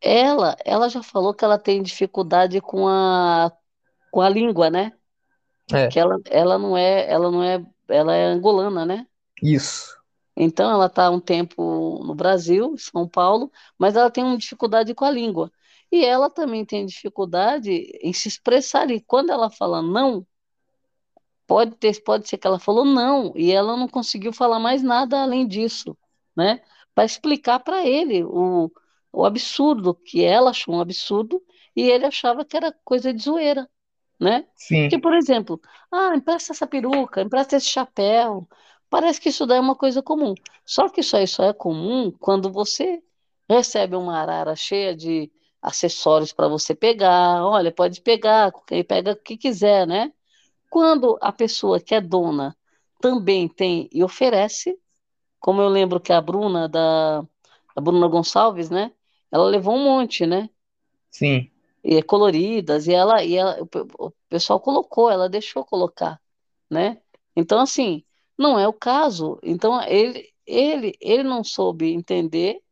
ela, 0.00 0.56
ela 0.64 0.88
já 0.88 1.02
falou 1.02 1.34
que 1.34 1.44
ela 1.44 1.58
tem 1.58 1.82
dificuldade 1.82 2.60
com 2.60 2.88
a, 2.88 3.52
com 4.10 4.20
a 4.22 4.28
língua, 4.28 4.70
né? 4.70 4.92
Que 5.88 5.98
é, 5.98 6.00
ela, 6.00 6.16
ela 6.30 6.58
não 6.58 6.76
é, 6.76 7.10
ela 7.10 7.30
não 7.30 7.42
é, 7.42 7.64
ela 7.88 8.14
é 8.16 8.26
angolana, 8.26 8.84
né? 8.86 9.06
isso, 9.42 10.00
Então, 10.36 10.70
ela 10.70 10.86
está 10.86 11.10
um 11.10 11.20
tempo 11.20 12.02
no 12.04 12.14
Brasil, 12.14 12.72
em 12.74 12.78
São 12.78 13.06
Paulo, 13.08 13.50
mas 13.78 13.96
ela 13.96 14.10
tem 14.10 14.24
uma 14.24 14.38
dificuldade 14.38 14.94
com 14.94 15.04
a 15.04 15.10
língua. 15.10 15.52
E 15.92 16.04
ela 16.04 16.30
também 16.30 16.64
tem 16.64 16.86
dificuldade 16.86 17.70
em 18.02 18.12
se 18.12 18.28
expressar. 18.28 18.90
E 18.90 19.00
quando 19.00 19.30
ela 19.30 19.50
fala 19.50 19.82
não, 19.82 20.26
pode 21.46 21.76
ter, 21.76 22.02
pode 22.02 22.28
ser 22.28 22.38
que 22.38 22.46
ela 22.46 22.58
falou 22.58 22.84
não, 22.84 23.32
e 23.36 23.50
ela 23.52 23.76
não 23.76 23.88
conseguiu 23.88 24.32
falar 24.32 24.58
mais 24.60 24.82
nada 24.82 25.22
além 25.22 25.46
disso, 25.46 25.96
né? 26.36 26.62
Para 26.94 27.04
explicar 27.04 27.60
para 27.60 27.86
ele 27.86 28.24
o, 28.24 28.70
o 29.12 29.24
absurdo, 29.24 29.94
que 29.94 30.22
ela 30.24 30.50
achou 30.50 30.74
um 30.74 30.80
absurdo, 30.80 31.42
e 31.74 31.82
ele 31.82 32.06
achava 32.06 32.44
que 32.44 32.56
era 32.56 32.72
coisa 32.84 33.12
de 33.12 33.22
zoeira 33.22 33.68
né? 34.20 34.42
Que, 34.88 34.96
sim, 34.96 35.00
por 35.00 35.14
exemplo, 35.14 35.60
ah, 35.90 36.14
empresta 36.14 36.52
essa 36.52 36.66
peruca, 36.66 37.22
empresta 37.22 37.56
esse 37.56 37.68
chapéu. 37.68 38.46
Parece 38.90 39.20
que 39.20 39.30
isso 39.30 39.46
daí 39.46 39.58
é 39.58 39.60
uma 39.60 39.74
coisa 39.76 40.02
comum. 40.02 40.34
Só 40.64 40.88
que 40.88 41.00
isso 41.00 41.16
aí 41.16 41.26
só 41.26 41.44
é 41.44 41.52
comum 41.54 42.12
quando 42.20 42.52
você 42.52 43.02
recebe 43.48 43.96
uma 43.96 44.18
arara 44.18 44.54
cheia 44.54 44.94
de 44.94 45.30
acessórios 45.62 46.32
para 46.32 46.48
você 46.48 46.74
pegar. 46.74 47.44
Olha, 47.44 47.72
pode 47.72 48.00
pegar, 48.02 48.52
quem 48.66 48.84
pega 48.84 49.12
o 49.12 49.16
que 49.16 49.36
quiser, 49.36 49.86
né? 49.86 50.12
Quando 50.70 51.18
a 51.20 51.32
pessoa 51.32 51.80
que 51.80 51.94
é 51.94 52.00
dona 52.00 52.56
também 53.00 53.48
tem 53.48 53.88
e 53.92 54.04
oferece, 54.04 54.78
como 55.40 55.62
eu 55.62 55.68
lembro 55.68 56.00
que 56.00 56.12
a 56.12 56.20
Bruna 56.20 56.68
da 56.68 57.24
a 57.76 57.80
Bruna 57.80 58.08
Gonçalves, 58.08 58.70
né? 58.70 58.92
Ela 59.32 59.44
levou 59.46 59.74
um 59.76 59.84
monte, 59.84 60.26
né? 60.26 60.50
sim, 61.10 61.50
e 61.82 62.02
coloridas, 62.02 62.86
e 62.86 62.92
ela, 62.94 63.24
e 63.24 63.36
ela, 63.36 63.58
o 63.98 64.10
pessoal 64.28 64.60
colocou, 64.60 65.10
ela 65.10 65.28
deixou 65.28 65.64
colocar, 65.64 66.20
né? 66.70 67.00
Então, 67.34 67.60
assim, 67.60 68.04
não 68.38 68.58
é 68.58 68.68
o 68.68 68.72
caso. 68.72 69.38
Então, 69.42 69.80
ele, 69.84 70.28
ele, 70.46 70.94
ele 71.00 71.22
não 71.22 71.42
soube 71.44 71.92
entender 71.92 72.62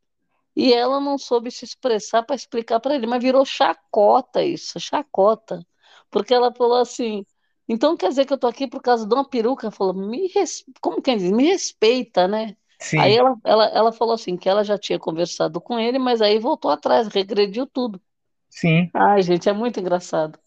e 0.58 0.74
ela 0.74 1.00
não 1.00 1.18
soube 1.18 1.50
se 1.52 1.64
expressar 1.66 2.24
para 2.24 2.36
explicar 2.36 2.80
para 2.80 2.96
ele, 2.96 3.06
mas 3.08 3.22
virou 3.22 3.44
chacota 3.46 4.44
isso, 4.44 4.80
chacota. 4.80 5.66
Porque 6.10 6.34
ela 6.34 6.54
falou 6.54 6.78
assim, 6.78 7.24
então 7.68 7.96
quer 7.96 8.10
dizer 8.10 8.26
que 8.26 8.32
eu 8.34 8.38
tô 8.38 8.46
aqui 8.48 8.68
por 8.68 8.82
causa 8.82 9.06
de 9.08 9.14
uma 9.14 9.28
peruca? 9.28 9.70
Falou, 9.70 9.94
me 9.94 10.28
res... 10.28 10.64
como 10.82 11.02
quem 11.02 11.18
diz, 11.18 11.30
me 11.32 11.44
respeita, 11.46 12.28
né? 12.28 12.56
Aí 12.96 13.14
Sim, 13.14 13.16
ela, 13.16 13.36
ela, 13.44 13.66
ela 13.68 13.92
falou 13.92 14.14
assim 14.14 14.36
que 14.36 14.48
ela 14.48 14.64
já 14.64 14.78
tinha 14.78 14.98
conversado 14.98 15.60
com 15.60 15.78
ele, 15.80 15.98
mas 15.98 16.22
aí 16.22 16.38
voltou 16.40 16.70
atrás, 16.70 17.08
regrediu 17.08 17.66
tudo. 17.66 18.00
sim. 18.50 18.92
Ai, 18.94 19.22
gente, 19.22 19.48
é 19.48 19.52
muito 19.52 19.80
engraçado. 19.80 20.38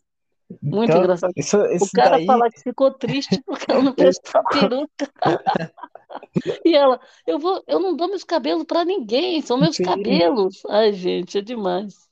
Muito 0.72 0.98
Então, 0.98 0.98
engraçado. 0.98 1.36
isso, 1.36 1.58
O 1.80 1.88
isso 1.88 1.90
cara 1.90 2.20
daí. 2.20 2.26
fala 2.26 2.52
que 2.52 2.62
ficou 2.62 2.92
triste 2.94 3.42
porque 3.46 3.72
ela 3.72 3.84
não 3.84 3.96
prestou 3.96 4.42
a 4.42 4.46
peruca. 4.46 5.12
E 6.66 6.76
ela, 6.76 7.00
eu 7.26 7.40
vou, 7.40 7.64
eu 7.68 7.80
não 7.80 7.96
dou 7.96 8.08
meus 8.10 8.24
cabelos 8.24 8.64
para 8.66 8.86
ninguém, 8.86 9.42
são 9.42 9.58
meus 9.58 9.78
Sim. 9.78 9.84
cabelos. 9.84 10.62
Ai, 10.68 10.94
gente, 10.94 11.38
é 11.38 11.42
demais. 11.42 12.10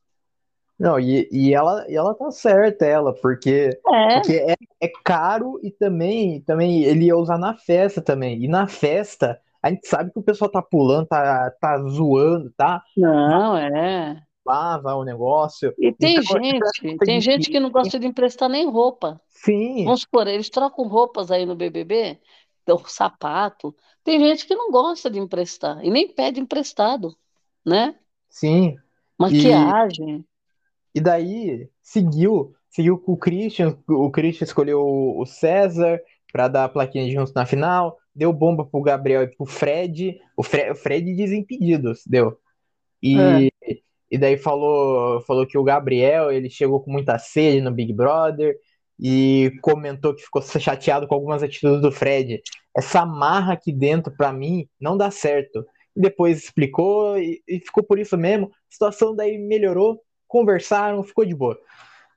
Não, 0.77 0.99
e, 0.99 1.27
e 1.31 1.53
ela, 1.53 1.85
e 1.89 1.95
ela 1.95 2.13
tá 2.15 2.31
certa, 2.31 2.85
ela, 2.85 3.13
porque, 3.13 3.77
porque 4.13 4.33
É, 4.33 4.51
é, 4.51 4.55
é 4.81 4.87
caro 5.03 5.59
e 5.61 5.71
também, 5.71 6.41
também 6.41 6.83
ele 6.83 7.05
ia 7.05 7.17
usar 7.17 7.37
na 7.37 7.53
festa 7.57 8.01
também. 8.01 8.41
E 8.43 8.47
na 8.47 8.65
festa, 8.67 9.39
a 9.61 9.69
gente 9.69 9.87
sabe 9.87 10.11
que 10.11 10.19
o 10.19 10.23
pessoal 10.23 10.49
tá 10.49 10.61
pulando, 10.61 11.07
tá, 11.07 11.51
tá 11.59 11.77
zoando, 11.83 12.51
tá? 12.55 12.81
não, 12.95 13.57
é. 13.57 14.25
Lava 14.45 14.95
o 14.95 15.03
negócio. 15.03 15.73
E 15.77 15.91
tem 15.93 16.19
Então, 16.19 16.23
gente, 16.23 16.99
tem 17.03 17.21
gente 17.21 17.49
que 17.49 17.59
não 17.59 17.69
gosta 17.71 17.99
de 17.99 18.07
emprestar 18.07 18.49
nem 18.49 18.69
roupa. 18.69 19.21
sim, 19.29 19.85
Vamos 19.85 20.01
supor, 20.01 20.27
eles 20.27 20.49
trocam 20.49 20.87
roupas 20.87 21.31
aí 21.31 21.45
no 21.45 21.55
BBB, 21.55 22.19
o 22.73 22.87
sapato. 22.87 23.75
Tem 24.03 24.19
gente 24.19 24.45
que 24.45 24.55
não 24.55 24.71
gosta 24.71 25.09
de 25.09 25.19
emprestar 25.19 25.83
e 25.83 25.89
nem 25.89 26.07
pede 26.07 26.39
emprestado, 26.39 27.15
né? 27.65 27.95
sim. 28.29 28.69
E, 28.69 29.21
Maquiagem. 29.21 30.25
e 30.95 31.01
daí 31.01 31.69
seguiu, 31.81 32.55
seguiu 32.69 32.97
com 32.97 33.11
o 33.11 33.17
Christian, 33.17 33.77
o 33.87 34.09
Christian 34.09 34.45
escolheu 34.45 34.81
o 34.81 35.25
César 35.25 35.99
pra 36.31 36.47
dar 36.47 36.65
a 36.65 36.69
plaquinha 36.69 37.05
de 37.05 37.11
juntos 37.11 37.33
na 37.33 37.45
final, 37.45 37.97
deu 38.15 38.31
bomba 38.31 38.65
pro 38.65 38.81
Gabriel 38.81 39.23
e 39.23 39.27
pro 39.27 39.45
Fred, 39.45 40.17
o, 40.37 40.43
Fre 40.43 40.71
o 40.71 40.75
Fred 40.75 41.13
desimpedidos, 41.15 42.03
deu. 42.05 42.39
É. 43.03 43.43
E, 43.43 43.51
e 44.11 44.17
daí 44.17 44.37
falou, 44.37 45.21
falou 45.21 45.45
que 45.45 45.57
o 45.57 45.63
Gabriel, 45.63 46.31
ele 46.31 46.49
chegou 46.49 46.79
com 46.81 46.91
muita 46.91 47.19
sede 47.19 47.61
no 47.61 47.71
Big 47.71 47.91
Brother 47.93 48.57
e 48.99 49.51
comentou 49.61 50.13
que 50.13 50.23
ficou 50.23 50.41
chateado 50.59 51.07
com 51.07 51.15
algumas 51.15 51.41
atitudes 51.41 51.81
do 51.81 51.91
Fred. 51.91 52.41
Essa 52.75 53.05
marra 53.05 53.53
aqui 53.53 53.71
dentro, 53.71 54.13
pra 54.15 54.33
mim, 54.33 54.67
não 54.79 54.97
dá 54.97 55.09
certo. 55.09 55.65
E 55.95 56.01
depois 56.01 56.43
explicou 56.43 57.17
e, 57.17 57.41
e 57.47 57.59
ficou 57.59 57.83
por 57.83 57.97
isso 57.97 58.17
mesmo. 58.17 58.47
A 58.47 58.71
situação 58.71 59.15
daí 59.15 59.37
melhorou, 59.37 60.01
conversaram, 60.27 61.03
ficou 61.03 61.25
de 61.25 61.33
boa. 61.33 61.57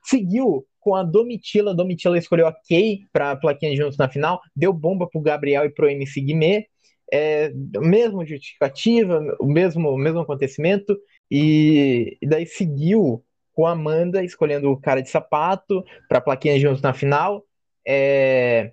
Seguiu 0.03 0.66
com 0.80 0.95
a 0.97 1.03
Domitila. 1.03 1.70
A 1.70 1.74
Domitila 1.74 2.18
escolheu 2.18 2.47
a 2.47 2.53
Kay 2.53 3.07
pra 3.12 3.37
plaquinha 3.37 3.76
juntos 3.76 3.97
na 3.97 4.09
final, 4.09 4.41
deu 4.55 4.72
bomba 4.72 5.09
pro 5.09 5.20
Gabriel 5.20 5.64
e 5.64 5.70
pro 5.70 5.89
MC 5.89 6.20
Guimê. 6.20 6.66
É, 7.14 7.53
mesma 7.78 8.24
justificativa, 8.24 9.20
o 9.39 9.47
mesmo, 9.47 9.97
mesmo 9.97 10.20
acontecimento. 10.20 10.99
E, 11.30 12.16
e 12.20 12.26
daí 12.26 12.47
seguiu 12.47 13.22
com 13.53 13.66
a 13.66 13.72
Amanda 13.72 14.24
escolhendo 14.24 14.70
o 14.70 14.80
cara 14.80 15.03
de 15.03 15.11
sapato 15.11 15.84
para 16.09 16.20
plaquinha 16.20 16.59
juntos 16.59 16.82
na 16.82 16.92
final. 16.92 17.44
É, 17.86 18.72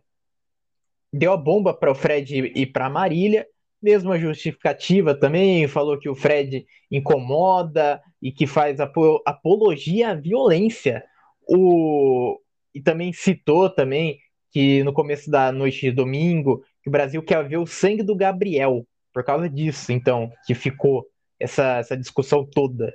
deu 1.12 1.34
a 1.34 1.38
bomba 1.38 1.74
para 1.74 1.92
o 1.92 1.96
Fred 1.96 2.52
e 2.56 2.66
para 2.66 2.86
a 2.86 2.90
Marília. 2.90 3.48
Mesma 3.82 4.20
justificativa 4.20 5.16
também, 5.16 5.68
falou 5.68 5.98
que 5.98 6.10
o 6.10 6.16
Fred 6.16 6.66
incomoda 6.92 8.02
e 8.22 8.32
que 8.32 8.46
faz 8.46 8.80
apo 8.80 9.22
apologia 9.26 10.10
à 10.10 10.14
violência. 10.14 11.04
O, 11.48 12.40
e 12.76 12.82
também 12.82 13.14
citou 13.14 13.70
também 13.70 14.20
que 14.52 14.84
no 14.84 14.92
começo 14.92 15.32
da 15.32 15.52
noite 15.52 15.82
de 15.82 15.92
domingo 15.92 16.64
que 16.84 16.90
o 16.90 16.92
Brasil 16.92 17.24
quer 17.24 17.48
ver 17.48 17.58
o 17.58 17.68
sangue 17.68 18.04
do 18.04 18.16
Gabriel 18.16 18.86
por 19.14 19.24
causa 19.24 19.50
disso, 19.50 19.92
então, 19.92 20.32
que 20.46 20.54
ficou 20.54 21.06
essa, 21.40 21.78
essa 21.78 21.98
discussão 21.98 22.46
toda. 22.46 22.94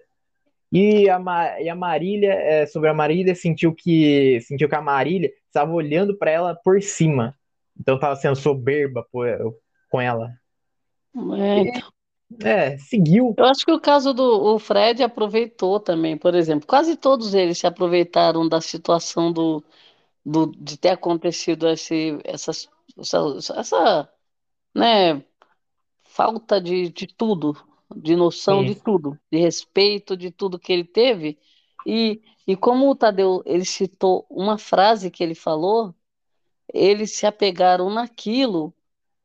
E 0.75 1.09
a, 1.09 1.21
Ma- 1.21 1.61
e 1.61 1.69
a 1.69 1.75
Marília, 1.77 2.33
é, 2.33 2.67
sobre 2.67 2.91
a 2.91 2.95
Marília, 2.95 3.33
sentiu 3.35 3.73
que 3.73 4.41
sentiu 4.41 4.69
que 4.69 4.75
a 4.75 4.83
Marília 4.83 5.33
estava 5.47 5.73
olhando 5.73 6.19
para 6.19 6.33
ela 6.33 6.55
por 6.55 6.83
cima. 6.83 7.33
Então 7.79 7.95
estava 7.95 8.17
sendo 8.17 8.35
soberba 8.35 9.07
por- 9.13 9.57
com 9.89 10.01
ela. 10.01 10.33
É. 11.39 11.95
É, 12.43 12.77
seguiu. 12.79 13.35
Eu 13.39 13.45
acho 13.45 13.65
que 13.65 13.71
o 13.71 13.81
caso 13.81 14.13
do 14.13 14.55
o 14.55 14.59
Fred 14.59 15.03
aproveitou 15.03 15.79
também, 15.79 16.17
por 16.19 16.35
exemplo. 16.35 16.67
Quase 16.67 16.97
todos 16.97 17.35
eles 17.35 17.59
se 17.59 17.67
aproveitaram 17.67 18.49
da 18.49 18.61
situação 18.61 19.33
do, 19.33 19.63
do, 20.25 20.47
de 20.47 20.77
ter 20.77 20.89
acontecido 20.91 21.69
esse, 21.69 22.19
essas, 22.25 22.69
essa, 22.99 23.19
essa, 23.57 24.09
né, 24.75 25.23
falta 26.05 26.61
de, 26.61 26.89
de 26.91 27.07
tudo, 27.07 27.57
de 27.95 28.17
noção 28.17 28.65
de 28.65 28.75
Sim, 28.75 28.81
tudo, 28.85 29.19
de 29.31 29.39
respeito 29.39 30.17
de 30.17 30.31
tudo 30.31 30.59
que 30.59 30.73
ele 30.73 30.85
teve. 30.85 31.39
E, 31.87 32.23
e 32.47 32.57
como 32.57 32.91
o 32.91 32.95
Tadeu, 32.97 33.43
ele 33.47 33.65
citou 33.65 34.27
uma 34.31 34.59
frase 34.59 35.11
que 35.11 35.23
ele 35.23 35.35
falou, 35.35 35.95
eles 36.73 37.13
se 37.17 37.27
apegaram 37.27 37.91
naquilo 37.91 38.75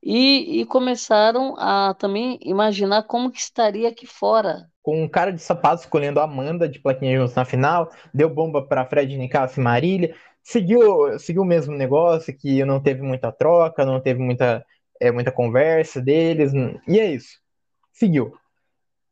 e, 0.04 0.62
e 0.62 0.66
começaram 0.66 1.56
a 1.58 1.94
também 1.96 2.40
imaginar 2.42 3.04
como 3.04 3.32
que 3.32 3.40
estaria 3.40 3.90
aqui 3.90 4.06
fora. 4.08 4.70
com 4.82 5.04
um 5.04 5.10
cara 5.10 5.32
de 5.32 5.42
sapato 5.42 5.84
escolhendo 5.84 6.20
a 6.20 6.24
Amanda 6.24 6.68
de 6.68 6.80
plaquinha 6.80 7.18
juntos 7.18 7.36
na 7.36 7.46
final, 7.46 7.92
deu 8.14 8.30
bomba 8.30 8.66
para 8.66 8.86
Fred 8.86 9.16
Nicasso 9.18 9.60
e 9.60 9.64
Marília. 9.64 10.16
Seguiu, 10.44 11.20
seguiu 11.20 11.42
o 11.44 11.46
mesmo 11.46 11.76
negócio, 11.76 12.36
que 12.36 12.64
não 12.66 12.82
teve 12.82 13.02
muita 13.02 13.32
troca, 13.32 13.86
não 13.86 14.00
teve 14.02 14.20
muita, 14.22 14.66
é, 15.00 15.12
muita 15.12 15.32
conversa 15.32 16.02
deles. 16.02 16.52
E 16.88 17.00
é 17.00 17.12
isso. 17.14 17.40
Seguiu. 17.92 18.34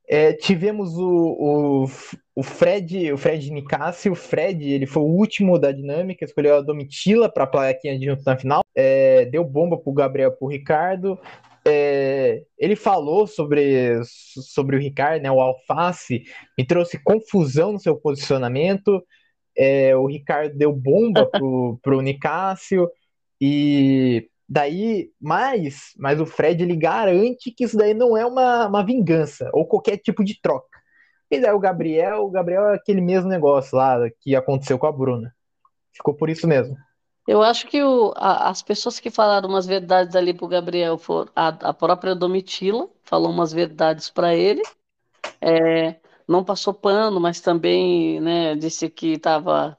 É, 0.10 0.32
tivemos 0.32 0.98
o, 0.98 1.06
o, 1.06 1.86
o 2.34 2.44
Fred, 2.44 3.12
o 3.12 3.18
Fred 3.18 3.52
Nicassi, 3.52 4.10
o 4.10 4.16
Fred, 4.16 4.64
ele 4.64 4.86
foi 4.86 5.04
o 5.04 5.08
último 5.08 5.60
da 5.60 5.72
dinâmica, 5.72 6.24
escolheu 6.24 6.56
a 6.56 6.62
Domitila 6.62 7.28
para 7.30 7.44
a 7.44 7.48
plaquinha 7.48 8.00
de 8.00 8.06
juntos 8.06 8.24
na 8.24 8.38
final, 8.38 8.62
é, 8.74 9.26
deu 9.26 9.44
bomba 9.44 9.78
pro 9.78 9.92
Gabriel, 9.92 10.32
pro 10.32 10.48
Ricardo. 10.48 11.20
É, 11.68 12.44
ele 12.58 12.78
falou 12.78 13.28
sobre, 13.28 14.02
sobre 14.06 14.78
o 14.78 14.80
Ricardo, 14.80 15.22
né, 15.24 15.30
o 15.30 15.42
Alface, 15.42 16.24
e 16.58 16.64
trouxe 16.64 16.98
confusão 17.04 17.74
no 17.74 17.80
seu 17.80 17.98
posicionamento. 17.98 19.04
É, 19.58 19.94
o 19.98 20.06
Ricardo 20.06 20.58
deu 20.58 20.72
bomba 20.72 21.26
pro, 21.30 21.78
pro 21.82 22.02
Nicásio 22.02 22.90
e 23.42 24.30
daí, 24.48 25.12
mas, 25.22 25.92
mas 25.98 26.20
o 26.22 26.26
Fred 26.26 26.64
ele 26.64 26.76
garante 26.76 27.52
que 27.52 27.64
isso 27.66 27.78
daí 27.78 27.94
não 27.94 28.16
é 28.18 28.26
uma, 28.26 28.68
uma 28.68 28.86
vingança 28.86 29.50
ou 29.54 29.68
qualquer 29.68 29.98
tipo 29.98 30.24
de 30.24 30.40
troca. 30.42 30.68
E 31.32 31.40
daí 31.40 31.54
o 31.54 31.60
Gabriel, 31.60 32.24
o 32.26 32.32
Gabriel 32.32 32.68
é 32.70 32.76
aquele 32.76 33.02
mesmo 33.02 33.30
negócio 33.30 33.78
lá 33.78 33.98
que 34.22 34.36
aconteceu 34.36 34.80
com 34.80 34.88
a 34.88 34.92
Bruna. 34.92 35.34
Ficou 35.94 36.16
por 36.16 36.30
isso 36.30 36.48
mesmo. 36.48 36.76
Eu 37.28 37.42
acho 37.44 37.68
que 37.68 37.84
o- 37.84 38.14
a- 38.16 38.50
as 38.50 38.62
pessoas 38.64 39.00
que 39.00 39.10
falaram 39.12 39.50
umas 39.50 39.66
verdades 39.66 40.16
ali 40.16 40.34
pro 40.34 40.48
Gabriel 40.48 40.98
foram 40.98 41.32
a, 41.36 41.50
a 41.50 41.74
própria 41.74 42.16
Domitila, 42.16 42.90
falou 43.04 43.30
umas 43.32 43.52
verdades 43.52 44.10
para 44.10 44.34
ele, 44.36 44.62
é, 45.42 46.00
não 46.28 46.44
passou 46.46 46.74
pano, 46.74 47.20
mas 47.20 47.42
também, 47.42 48.22
né, 48.22 48.56
disse 48.56 48.90
que 48.90 49.14
estava 49.14 49.78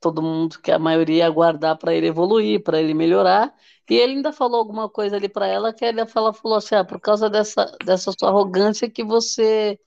todo 0.00 0.22
mundo, 0.22 0.60
que 0.60 0.70
a 0.72 0.78
maioria 0.78 1.18
ia 1.18 1.26
aguardar 1.26 1.76
para 1.78 1.94
ele 1.94 2.06
evoluir, 2.08 2.62
para 2.62 2.80
ele 2.80 2.94
melhorar. 2.94 3.54
E 3.88 3.94
ele 3.96 4.14
ainda 4.14 4.32
falou 4.32 4.58
alguma 4.60 4.88
coisa 4.88 5.16
ali 5.16 5.28
para 5.28 5.46
ela 5.46 5.72
que 5.74 5.84
ele 5.84 6.06
falou, 6.06 6.32
falou 6.32 6.58
assim, 6.58 6.76
ah, 6.76 6.84
por 6.84 7.00
causa 7.00 7.28
dessa, 7.28 7.66
dessa 7.84 8.12
sua 8.18 8.28
arrogância 8.30 8.88
que 8.90 9.02
você 9.04 9.78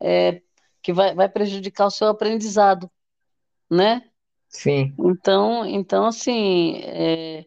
é, 0.00 0.42
que 0.82 0.92
vai, 0.92 1.14
vai 1.14 1.28
prejudicar 1.28 1.86
o 1.86 1.90
seu 1.90 2.08
aprendizado, 2.08 2.90
né? 3.70 4.02
Sim, 4.48 4.98
Então, 4.98 5.64
então 5.66 6.06
assim, 6.06 6.74
é, 6.84 7.46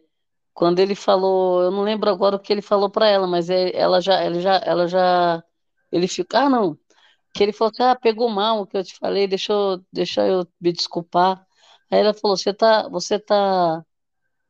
quando 0.54 0.80
ele 0.80 0.94
falou, 0.96 1.62
eu 1.62 1.70
não 1.72 1.82
lembro 1.82 2.10
agora 2.10 2.36
o 2.36 2.40
que 2.40 2.52
ele 2.52 2.62
falou 2.62 2.90
para 2.90 3.08
ela, 3.08 3.26
mas 3.28 3.50
é- 3.50 3.72
ela 3.76 4.00
já, 4.00 4.14
ela 4.22 4.40
já, 4.40 4.56
ela 4.64 4.88
já, 4.88 5.44
ele 5.92 6.08
fica, 6.08 6.40
ah, 6.46 6.50
não, 6.50 6.78
que 7.34 7.42
ele 7.44 7.52
falou 7.52 7.72
assim, 7.74 7.82
ah, 7.84 7.96
pegou 7.96 8.28
mal 8.30 8.62
o 8.62 8.66
que 8.68 8.76
eu 8.78 8.84
te 8.84 8.96
falei, 8.98 9.26
deixa 9.28 9.52
eu, 9.52 9.84
deixa 9.92 10.26
eu 10.26 10.46
me 10.60 10.72
desculpar. 10.72 11.46
Aí 11.94 12.00
ela 12.00 12.14
falou, 12.14 12.36
você 12.36 12.52
tá, 12.54 12.88
você 12.88 13.18
tá 13.18 13.84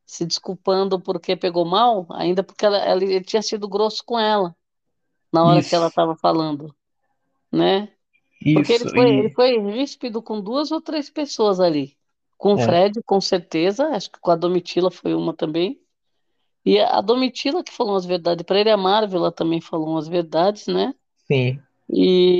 se 0.06 0.26
desculpando 0.26 1.00
porque 1.00 1.36
pegou 1.36 1.64
mal? 1.64 2.06
Ainda 2.12 2.42
porque 2.44 2.66
ela, 2.66 2.78
ela- 2.78 3.04
ele 3.04 3.22
tinha 3.24 3.42
sido 3.42 3.68
grosso 3.68 4.04
com 4.04 4.18
ela 4.18 4.56
na 5.32 5.44
hora 5.44 5.62
que 5.64 5.74
ela 5.74 5.88
isso, 5.88 5.88
estava 5.88 6.16
falando, 6.16 6.74
né? 7.52 7.92
Porque 8.52 8.72
ele 8.72 8.86
isso, 8.86 8.88
foi, 8.88 9.10
ele 9.18 9.28
e 9.28 9.34
foi 9.34 9.58
ríspido 9.60 10.22
com 10.22 10.40
duas 10.40 10.72
ou 10.72 10.80
três 10.82 11.10
pessoas 11.10 11.60
ali. 11.60 11.96
Com 12.38 12.54
o 12.54 12.58
é, 12.58 12.58
Fred, 12.58 13.02
com 13.04 13.20
certeza, 13.20 13.88
acho 13.90 14.10
que 14.12 14.20
com 14.20 14.30
a 14.32 14.36
Domitila 14.36 14.90
foi 14.90 15.14
uma 15.14 15.34
também. 15.36 15.80
E 16.64 16.78
a 16.80 17.00
Domitila 17.00 17.64
que 17.64 17.72
falou 17.72 17.94
umas 17.94 18.04
verdades 18.06 18.44
para 18.46 18.60
ele, 18.60 18.70
a 18.70 18.76
Marvel 18.76 19.30
também 19.32 19.60
falou 19.60 19.88
umas 19.90 20.08
verdades, 20.08 20.66
né? 20.66 20.94
sim, 21.26 21.62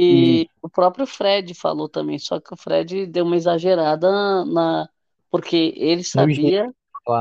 e 0.08 0.38
E 0.38 0.48
o 0.62 0.68
próprio 0.68 1.06
Fred 1.06 1.54
falou 1.54 1.88
também, 1.88 2.18
só 2.18 2.40
que 2.40 2.52
o 2.54 2.56
Fred 2.56 3.06
deu 3.06 3.24
uma 3.24 3.36
exagerada 3.36 4.44
na, 4.46 4.88
porque 5.34 5.74
ele 5.76 6.04
sabia, 6.04 6.72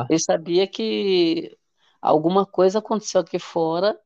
ele 0.08 0.20
sabia 0.20 0.68
que 0.68 1.58
alguma 2.00 2.46
coisa 2.46 2.78
aconteceu 2.78 3.22
aqui 3.22 3.40
fora 3.40 3.98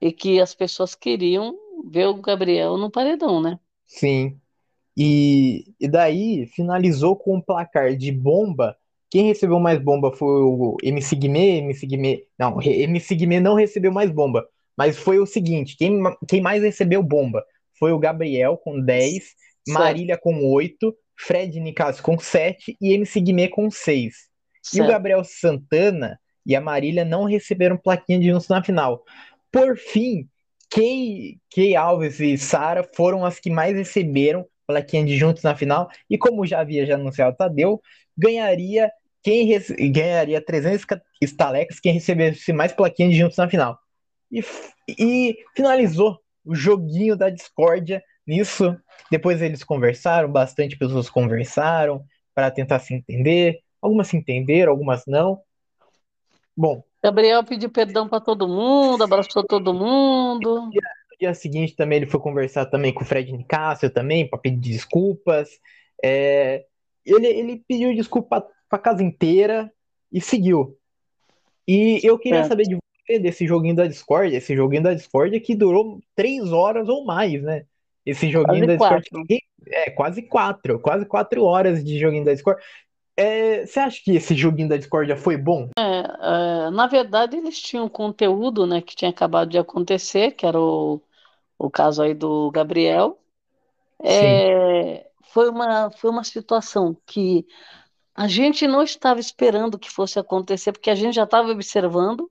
e 0.00 0.12
que 0.12 0.40
as 0.40 0.54
pessoas 0.54 0.94
queriam 0.94 1.52
ver 1.90 2.06
o 2.06 2.14
Gabriel 2.14 2.76
no 2.76 2.92
paredão, 2.92 3.42
né? 3.42 3.58
Sim. 3.84 4.38
E, 4.96 5.74
e 5.80 5.88
daí 5.88 6.46
finalizou 6.54 7.16
com 7.16 7.38
um 7.38 7.40
placar 7.40 7.96
de 7.96 8.12
bomba. 8.12 8.76
Quem 9.10 9.26
recebeu 9.26 9.58
mais 9.58 9.82
bomba 9.82 10.12
foi 10.12 10.42
o 10.44 10.76
MC 10.80 11.16
Guimê, 11.16 11.58
MC 11.58 11.88
Guimê. 11.88 12.24
Não, 12.38 12.62
MC 12.62 13.16
Guimê 13.16 13.40
não 13.40 13.56
recebeu 13.56 13.90
mais 13.90 14.12
bomba. 14.12 14.46
Mas 14.78 14.96
foi 14.96 15.18
o 15.18 15.26
seguinte: 15.26 15.76
quem, 15.76 16.00
quem 16.28 16.40
mais 16.40 16.62
recebeu 16.62 17.02
bomba 17.02 17.44
foi 17.80 17.90
o 17.90 17.98
Gabriel 17.98 18.56
com 18.58 18.80
10, 18.80 19.24
certo. 19.24 19.36
Marília 19.66 20.16
com 20.16 20.52
8, 20.52 20.96
Fred 21.16 21.58
Nicasso 21.60 22.02
com 22.02 22.18
7 22.18 22.76
e 22.80 22.92
MC 22.92 23.20
Guimê 23.20 23.48
com 23.48 23.70
6. 23.70 24.14
Certo. 24.62 24.76
E 24.76 24.80
o 24.80 24.86
Gabriel 24.90 25.24
Santana 25.24 26.18
e 26.44 26.54
a 26.54 26.60
Marília 26.60 27.04
não 27.04 27.24
receberam 27.24 27.76
plaquinha 27.76 28.18
de 28.18 28.26
juntos 28.26 28.48
na 28.48 28.62
final. 28.62 29.04
Por 29.50 29.76
fim, 29.76 30.28
Kay, 30.70 31.38
Kay 31.54 31.74
Alves 31.76 32.20
e 32.20 32.36
Sara 32.36 32.88
foram 32.94 33.24
as 33.24 33.38
que 33.40 33.50
mais 33.50 33.76
receberam 33.76 34.46
plaquinha 34.66 35.04
de 35.04 35.16
juntos 35.16 35.42
na 35.42 35.56
final. 35.56 35.88
E 36.10 36.18
como 36.18 36.46
já 36.46 36.60
havia 36.60 36.84
já 36.84 36.94
anunciado 36.94 37.34
o 37.34 37.36
Tadeu, 37.36 37.80
ganharia 38.16 38.90
quem 39.22 39.48
ganharia 39.90 40.40
300 40.40 40.86
estalecas 41.20 41.80
quem 41.80 41.92
recebesse 41.92 42.52
mais 42.52 42.72
plaquinha 42.72 43.08
de 43.08 43.16
juntos 43.16 43.36
na 43.36 43.48
final. 43.48 43.78
E, 44.30 44.44
e 44.88 45.36
finalizou 45.54 46.20
o 46.44 46.54
joguinho 46.54 47.16
da 47.16 47.28
discórdia 47.28 48.02
nisso. 48.26 48.76
Depois 49.10 49.40
eles 49.40 49.62
conversaram, 49.62 50.30
bastante 50.30 50.76
pessoas 50.76 51.08
conversaram 51.08 52.04
para 52.34 52.50
tentar 52.50 52.78
se 52.80 52.94
entender. 52.94 53.60
Algumas 53.80 54.08
se 54.08 54.16
entenderam, 54.16 54.72
algumas 54.72 55.04
não. 55.06 55.40
Bom. 56.56 56.82
Gabriel 57.02 57.44
pediu 57.44 57.70
perdão 57.70 58.08
para 58.08 58.20
todo 58.20 58.48
mundo, 58.48 59.04
abraçou 59.04 59.44
todo 59.44 59.72
mundo. 59.72 60.62
No 60.62 60.70
dia, 60.70 60.80
no 61.10 61.18
dia, 61.18 61.34
seguinte 61.34 61.76
também 61.76 61.98
ele 61.98 62.06
foi 62.06 62.18
conversar 62.18 62.66
também 62.66 62.92
com 62.92 63.04
o 63.04 63.06
Fred 63.06 63.30
Nicásio 63.30 63.90
também 63.90 64.28
para 64.28 64.38
pedir 64.38 64.72
desculpas. 64.72 65.50
É, 66.02 66.64
ele, 67.04 67.26
ele 67.26 67.64
pediu 67.68 67.94
desculpa 67.94 68.40
para 68.68 68.78
a 68.78 68.82
casa 68.82 69.02
inteira 69.02 69.72
e 70.12 70.20
seguiu. 70.20 70.76
E 71.68 72.00
eu 72.02 72.18
queria 72.18 72.40
é. 72.40 72.44
saber 72.44 72.64
de 72.64 72.76
você 72.76 73.18
desse 73.18 73.46
joguinho 73.46 73.76
da 73.76 73.86
Discord, 73.86 74.34
esse 74.34 74.56
joguinho 74.56 74.82
da 74.82 74.94
Discord 74.94 75.38
que 75.40 75.54
durou 75.54 76.00
três 76.14 76.52
horas 76.52 76.88
ou 76.88 77.04
mais, 77.04 77.42
né? 77.42 77.64
Esse 78.06 78.30
joguinho 78.30 78.64
quase 78.64 78.78
da 78.78 78.98
Discord. 78.98 79.38
É, 79.66 79.90
quase 79.90 80.22
quatro, 80.22 80.78
quase 80.78 81.04
quatro 81.04 81.42
horas 81.42 81.84
de 81.84 81.98
joguinho 81.98 82.24
da 82.24 82.32
Discord. 82.32 82.62
É, 83.16 83.66
você 83.66 83.80
acha 83.80 84.00
que 84.04 84.12
esse 84.12 84.34
joguinho 84.34 84.68
da 84.68 84.76
Discord 84.76 85.16
foi 85.16 85.36
bom? 85.36 85.70
É, 85.76 85.82
é, 85.82 86.70
na 86.70 86.86
verdade, 86.86 87.36
eles 87.36 87.60
tinham 87.60 87.88
conteúdo, 87.88 88.66
né, 88.66 88.80
que 88.80 88.94
tinha 88.94 89.10
acabado 89.10 89.50
de 89.50 89.58
acontecer, 89.58 90.32
que 90.32 90.46
era 90.46 90.60
o, 90.60 91.00
o 91.58 91.68
caso 91.68 92.02
aí 92.02 92.14
do 92.14 92.50
Gabriel. 92.52 93.18
É, 94.02 95.06
foi 95.32 95.48
uma, 95.48 95.90
foi 95.90 96.10
uma 96.10 96.22
situação 96.22 96.96
que 97.06 97.46
a 98.14 98.28
gente 98.28 98.66
não 98.66 98.82
estava 98.82 99.18
esperando 99.18 99.78
que 99.78 99.90
fosse 99.90 100.18
acontecer, 100.18 100.72
porque 100.72 100.90
a 100.90 100.94
gente 100.94 101.14
já 101.14 101.24
estava 101.24 101.50
observando, 101.50 102.30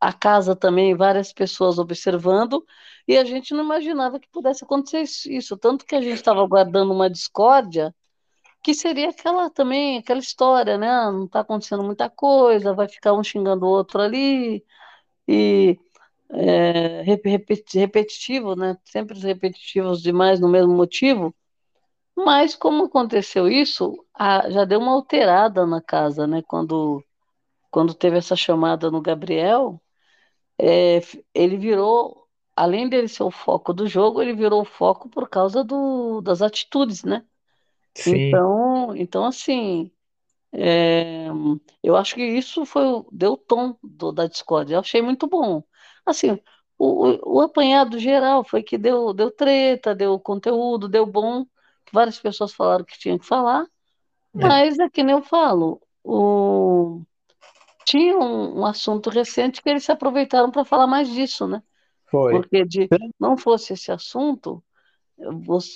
a 0.00 0.12
casa 0.12 0.54
também, 0.56 0.94
várias 0.94 1.32
pessoas 1.32 1.78
observando, 1.78 2.64
e 3.08 3.16
a 3.16 3.24
gente 3.24 3.54
não 3.54 3.64
imaginava 3.64 4.20
que 4.20 4.28
pudesse 4.30 4.64
acontecer 4.64 5.02
isso. 5.30 5.56
Tanto 5.56 5.86
que 5.86 5.94
a 5.94 6.00
gente 6.00 6.14
estava 6.16 6.46
guardando 6.46 6.92
uma 6.92 7.08
discórdia 7.10 7.94
que 8.62 8.74
seria 8.74 9.10
aquela 9.10 9.48
também, 9.50 9.98
aquela 9.98 10.20
história, 10.20 10.76
né? 10.76 10.88
Não 11.10 11.26
está 11.26 11.40
acontecendo 11.40 11.84
muita 11.84 12.10
coisa, 12.10 12.74
vai 12.74 12.88
ficar 12.88 13.12
um 13.14 13.22
xingando 13.22 13.64
o 13.66 13.68
outro 13.68 14.00
ali, 14.02 14.64
e 15.28 15.78
é, 16.30 17.02
repetitivo, 17.02 18.56
né? 18.56 18.76
Sempre 18.84 19.18
repetitivos 19.20 20.02
demais 20.02 20.40
no 20.40 20.48
mesmo 20.48 20.74
motivo. 20.74 21.34
Mas 22.16 22.56
como 22.56 22.84
aconteceu 22.86 23.48
isso, 23.48 24.04
a, 24.14 24.50
já 24.50 24.64
deu 24.64 24.80
uma 24.80 24.92
alterada 24.92 25.66
na 25.66 25.80
casa, 25.80 26.26
né? 26.26 26.42
Quando, 26.42 27.04
quando 27.70 27.94
teve 27.94 28.18
essa 28.18 28.34
chamada 28.36 28.90
no 28.90 29.00
Gabriel, 29.00 29.80
é, 30.58 31.00
ele 31.34 31.56
virou, 31.56 32.26
além 32.54 32.88
dele 32.88 33.08
ser 33.08 33.22
o 33.22 33.30
foco 33.30 33.72
do 33.72 33.86
jogo, 33.86 34.22
ele 34.22 34.32
virou 34.32 34.62
o 34.62 34.64
foco 34.64 35.08
por 35.08 35.28
causa 35.28 35.62
do, 35.62 36.20
das 36.20 36.42
atitudes, 36.42 37.04
né? 37.04 37.24
Sim. 37.94 38.28
Então, 38.28 38.96
então 38.96 39.24
assim, 39.24 39.90
é, 40.52 41.26
eu 41.82 41.96
acho 41.96 42.14
que 42.14 42.24
isso 42.24 42.64
foi 42.64 42.84
deu 43.12 43.32
o 43.32 43.36
tom 43.36 43.76
do, 43.82 44.12
da 44.12 44.26
Discord. 44.26 44.72
Eu 44.72 44.80
achei 44.80 45.02
muito 45.02 45.26
bom. 45.26 45.62
Assim, 46.04 46.38
o, 46.78 47.38
o, 47.38 47.40
apanhado 47.40 47.98
geral 47.98 48.44
foi 48.44 48.62
que 48.62 48.78
deu, 48.78 49.12
deu 49.12 49.30
treta, 49.30 49.94
deu 49.94 50.18
conteúdo, 50.18 50.88
deu 50.88 51.06
bom. 51.06 51.46
Várias 51.92 52.18
pessoas 52.18 52.52
falaram 52.52 52.84
que 52.84 52.98
tinha 52.98 53.18
que 53.18 53.26
falar, 53.26 53.62
é. 53.62 53.68
mas 54.34 54.78
é 54.78 54.88
que 54.88 55.02
nem 55.02 55.14
eu 55.14 55.22
falo. 55.22 55.80
O, 56.04 57.02
tinha 57.86 58.18
um, 58.18 58.60
um 58.60 58.66
assunto 58.66 59.08
recente 59.08 59.62
que 59.62 59.70
eles 59.70 59.84
se 59.84 59.92
aproveitaram 59.92 60.50
para 60.50 60.64
falar 60.64 60.86
mais 60.86 61.08
disso, 61.08 61.46
né? 61.46 61.62
Foi. 62.10 62.32
Porque 62.32 62.66
de 62.66 62.86
não 63.18 63.36
fosse 63.36 63.72
esse 63.72 63.90
assunto, 63.90 64.62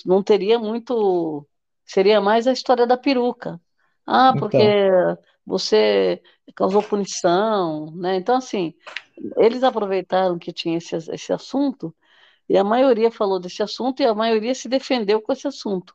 não 0.05 0.21
teria 0.21 0.59
muito 0.59 1.47
Seria 1.91 2.21
mais 2.21 2.47
a 2.47 2.53
história 2.53 2.87
da 2.87 2.95
peruca. 2.95 3.59
Ah, 4.07 4.33
porque 4.39 4.57
então. 4.57 5.17
você 5.45 6.21
causou 6.55 6.81
punição, 6.81 7.91
né? 7.91 8.15
Então, 8.15 8.37
assim, 8.37 8.73
eles 9.35 9.61
aproveitaram 9.61 10.39
que 10.39 10.53
tinha 10.53 10.77
esse, 10.77 10.95
esse 10.95 11.33
assunto 11.33 11.93
e 12.47 12.57
a 12.57 12.63
maioria 12.63 13.11
falou 13.11 13.41
desse 13.41 13.61
assunto 13.61 14.01
e 14.01 14.05
a 14.05 14.15
maioria 14.15 14.55
se 14.55 14.69
defendeu 14.69 15.21
com 15.21 15.33
esse 15.33 15.49
assunto. 15.49 15.93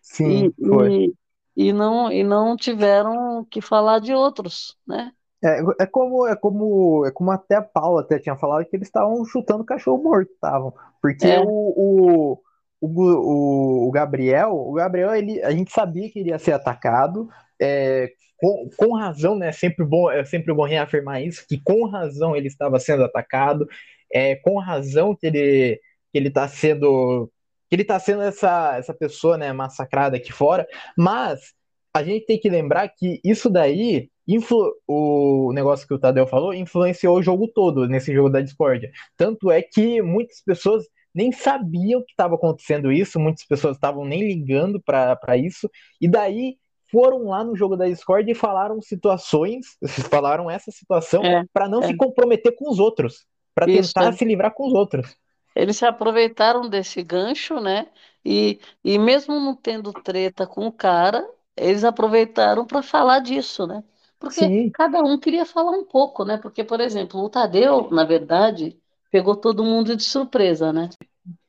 Sim, 0.00 0.52
e, 0.56 0.68
foi. 0.68 0.94
E, 0.94 1.14
e, 1.56 1.72
não, 1.72 2.12
e 2.12 2.22
não 2.22 2.56
tiveram 2.56 3.44
que 3.44 3.60
falar 3.60 3.98
de 3.98 4.14
outros, 4.14 4.78
né? 4.86 5.12
É, 5.44 5.60
é 5.80 5.86
como 5.86 6.26
é 6.26 6.36
como 6.36 7.04
é 7.04 7.10
como 7.10 7.30
até 7.30 7.56
a 7.56 7.62
Paula 7.62 8.02
até 8.02 8.18
tinha 8.18 8.36
falado 8.36 8.64
que 8.64 8.76
eles 8.76 8.88
estavam 8.88 9.24
chutando 9.24 9.64
cachorro 9.64 10.02
morto, 10.02 10.30
estavam, 10.32 10.72
porque 11.00 11.26
é. 11.26 11.40
o, 11.40 11.46
o 11.46 12.38
o, 12.82 13.88
o, 13.88 13.90
Gabriel, 13.92 14.52
o 14.52 14.72
Gabriel, 14.72 15.14
ele, 15.14 15.40
a 15.44 15.52
gente 15.52 15.70
sabia 15.70 16.10
que 16.10 16.18
iria 16.18 16.36
ser 16.36 16.52
atacado, 16.52 17.28
é, 17.60 18.10
com, 18.36 18.68
com, 18.76 18.96
razão, 18.96 19.36
né? 19.36 19.52
Sempre 19.52 19.84
bom, 19.86 20.10
é 20.10 20.24
sempre 20.24 20.52
bom 20.52 20.64
reafirmar 20.64 21.22
isso, 21.22 21.46
que 21.48 21.60
com 21.62 21.86
razão 21.86 22.34
ele 22.34 22.48
estava 22.48 22.80
sendo 22.80 23.04
atacado, 23.04 23.68
é, 24.12 24.34
com 24.36 24.58
razão 24.58 25.14
que 25.14 25.28
ele 25.28 25.80
que 26.12 26.18
ele 26.18 26.28
está 26.28 26.48
sendo 26.48 27.30
que 27.68 27.76
ele 27.76 27.82
está 27.82 27.98
sendo 27.98 28.22
essa, 28.22 28.76
essa 28.76 28.92
pessoa, 28.92 29.38
né, 29.38 29.50
massacrada 29.52 30.16
aqui 30.16 30.30
fora, 30.32 30.66
mas 30.98 31.54
a 31.94 32.02
gente 32.02 32.26
tem 32.26 32.38
que 32.38 32.50
lembrar 32.50 32.88
que 32.88 33.20
isso 33.24 33.48
daí 33.48 34.10
influ, 34.26 34.72
o 34.86 35.52
negócio 35.52 35.86
que 35.86 35.94
o 35.94 35.98
Tadeu 35.98 36.26
falou 36.26 36.54
influenciou 36.54 37.18
o 37.18 37.22
jogo 37.22 37.48
todo 37.48 37.88
nesse 37.88 38.12
jogo 38.12 38.30
da 38.30 38.40
discórdia. 38.40 38.90
Tanto 39.16 39.50
é 39.50 39.62
que 39.62 40.00
muitas 40.02 40.42
pessoas 40.42 40.84
nem 41.14 41.30
sabiam 41.30 42.00
que 42.00 42.12
estava 42.12 42.34
acontecendo 42.34 42.90
isso, 42.90 43.20
muitas 43.20 43.44
pessoas 43.44 43.76
estavam 43.76 44.04
nem 44.04 44.26
ligando 44.26 44.80
para 44.80 45.36
isso, 45.36 45.68
e 46.00 46.08
daí 46.08 46.56
foram 46.90 47.24
lá 47.24 47.42
no 47.42 47.56
jogo 47.56 47.76
da 47.76 47.86
Discord 47.86 48.30
e 48.30 48.34
falaram 48.34 48.80
situações, 48.80 49.78
falaram 50.10 50.50
essa 50.50 50.70
situação 50.70 51.24
é, 51.24 51.44
para 51.52 51.68
não 51.68 51.82
é. 51.82 51.86
se 51.86 51.96
comprometer 51.96 52.54
com 52.54 52.70
os 52.70 52.78
outros, 52.78 53.26
para 53.54 53.66
tentar 53.66 54.08
é. 54.08 54.12
se 54.12 54.24
livrar 54.24 54.54
com 54.54 54.66
os 54.66 54.72
outros. 54.72 55.16
Eles 55.54 55.76
se 55.76 55.84
aproveitaram 55.84 56.68
desse 56.68 57.02
gancho, 57.02 57.60
né? 57.60 57.88
E, 58.24 58.58
e 58.82 58.98
mesmo 58.98 59.38
não 59.38 59.54
tendo 59.54 59.92
treta 59.92 60.46
com 60.46 60.66
o 60.66 60.72
cara, 60.72 61.26
eles 61.56 61.84
aproveitaram 61.84 62.66
para 62.66 62.82
falar 62.82 63.18
disso, 63.18 63.66
né? 63.66 63.82
Porque 64.22 64.46
Sim. 64.46 64.70
cada 64.70 65.02
um 65.02 65.18
queria 65.18 65.44
falar 65.44 65.72
um 65.72 65.84
pouco, 65.84 66.24
né? 66.24 66.38
Porque, 66.38 66.62
por 66.62 66.80
exemplo, 66.80 67.20
o 67.20 67.28
Tadeu, 67.28 67.90
na 67.90 68.04
verdade, 68.04 68.78
pegou 69.10 69.34
todo 69.34 69.64
mundo 69.64 69.96
de 69.96 70.04
surpresa, 70.04 70.72
né? 70.72 70.90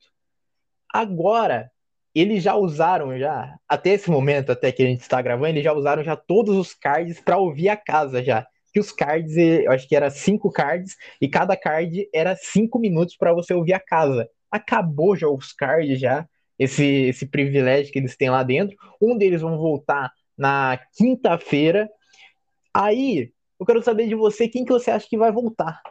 Agora, 0.93 1.69
eles 2.15 2.41
já 2.43 2.55
usaram 2.55 3.19
já, 3.19 3.53
até 3.67 3.89
esse 3.91 4.09
momento, 4.09 4.51
até 4.51 4.71
que 4.71 4.81
a 4.81 4.87
gente 4.87 5.01
está 5.01 5.21
gravando, 5.21 5.49
eles 5.49 5.63
já 5.63 5.73
usaram 5.73 6.03
já 6.03 6.15
todos 6.15 6.55
os 6.55 6.73
cards 6.73 7.19
para 7.19 7.37
ouvir 7.37 7.69
a 7.69 7.77
casa 7.77 8.23
já. 8.23 8.47
que 8.73 8.79
os 8.79 8.91
cards, 8.91 9.35
eu 9.37 9.71
acho 9.71 9.87
que 9.87 9.95
era 9.95 10.09
cinco 10.09 10.51
cards, 10.51 10.95
e 11.21 11.27
cada 11.27 11.55
card 11.57 12.07
era 12.13 12.35
cinco 12.35 12.79
minutos 12.79 13.15
para 13.17 13.33
você 13.33 13.53
ouvir 13.53 13.73
a 13.73 13.79
casa. 13.79 14.29
Acabou 14.51 15.15
já 15.15 15.27
os 15.27 15.51
cards 15.53 15.99
já, 15.99 16.27
esse, 16.57 16.83
esse 16.83 17.25
privilégio 17.25 17.91
que 17.91 17.99
eles 17.99 18.15
têm 18.15 18.29
lá 18.29 18.43
dentro. 18.43 18.75
Um 19.01 19.17
deles 19.17 19.41
vão 19.41 19.57
voltar 19.57 20.11
na 20.37 20.79
quinta-feira. 20.95 21.89
Aí, 22.73 23.31
eu 23.59 23.65
quero 23.65 23.81
saber 23.81 24.07
de 24.07 24.15
você, 24.15 24.47
quem 24.47 24.63
que 24.63 24.71
você 24.71 24.91
acha 24.91 25.07
que 25.07 25.17
vai 25.17 25.31
voltar? 25.31 25.81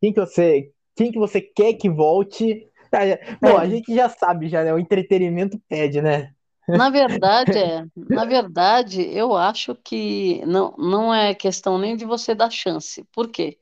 Quem 0.00 0.12
que 0.12 0.20
você, 0.20 0.72
quem 0.96 1.12
que 1.12 1.18
você 1.18 1.40
quer 1.40 1.74
que 1.74 1.88
volte? 1.88 2.66
Bom, 3.40 3.56
a 3.56 3.68
gente 3.68 3.94
já 3.94 4.08
sabe 4.08 4.48
já, 4.48 4.64
né? 4.64 4.72
O 4.72 4.78
entretenimento 4.78 5.60
pede, 5.68 6.02
né? 6.02 6.32
Na 6.68 6.88
verdade, 6.90 7.58
é, 7.58 7.84
na 7.96 8.24
verdade, 8.24 9.02
eu 9.02 9.36
acho 9.36 9.74
que 9.74 10.44
não, 10.46 10.74
não 10.76 11.14
é 11.14 11.34
questão 11.34 11.78
nem 11.78 11.96
de 11.96 12.04
você 12.04 12.34
dar 12.34 12.50
chance. 12.50 13.04
Por 13.12 13.28
quê? 13.28 13.58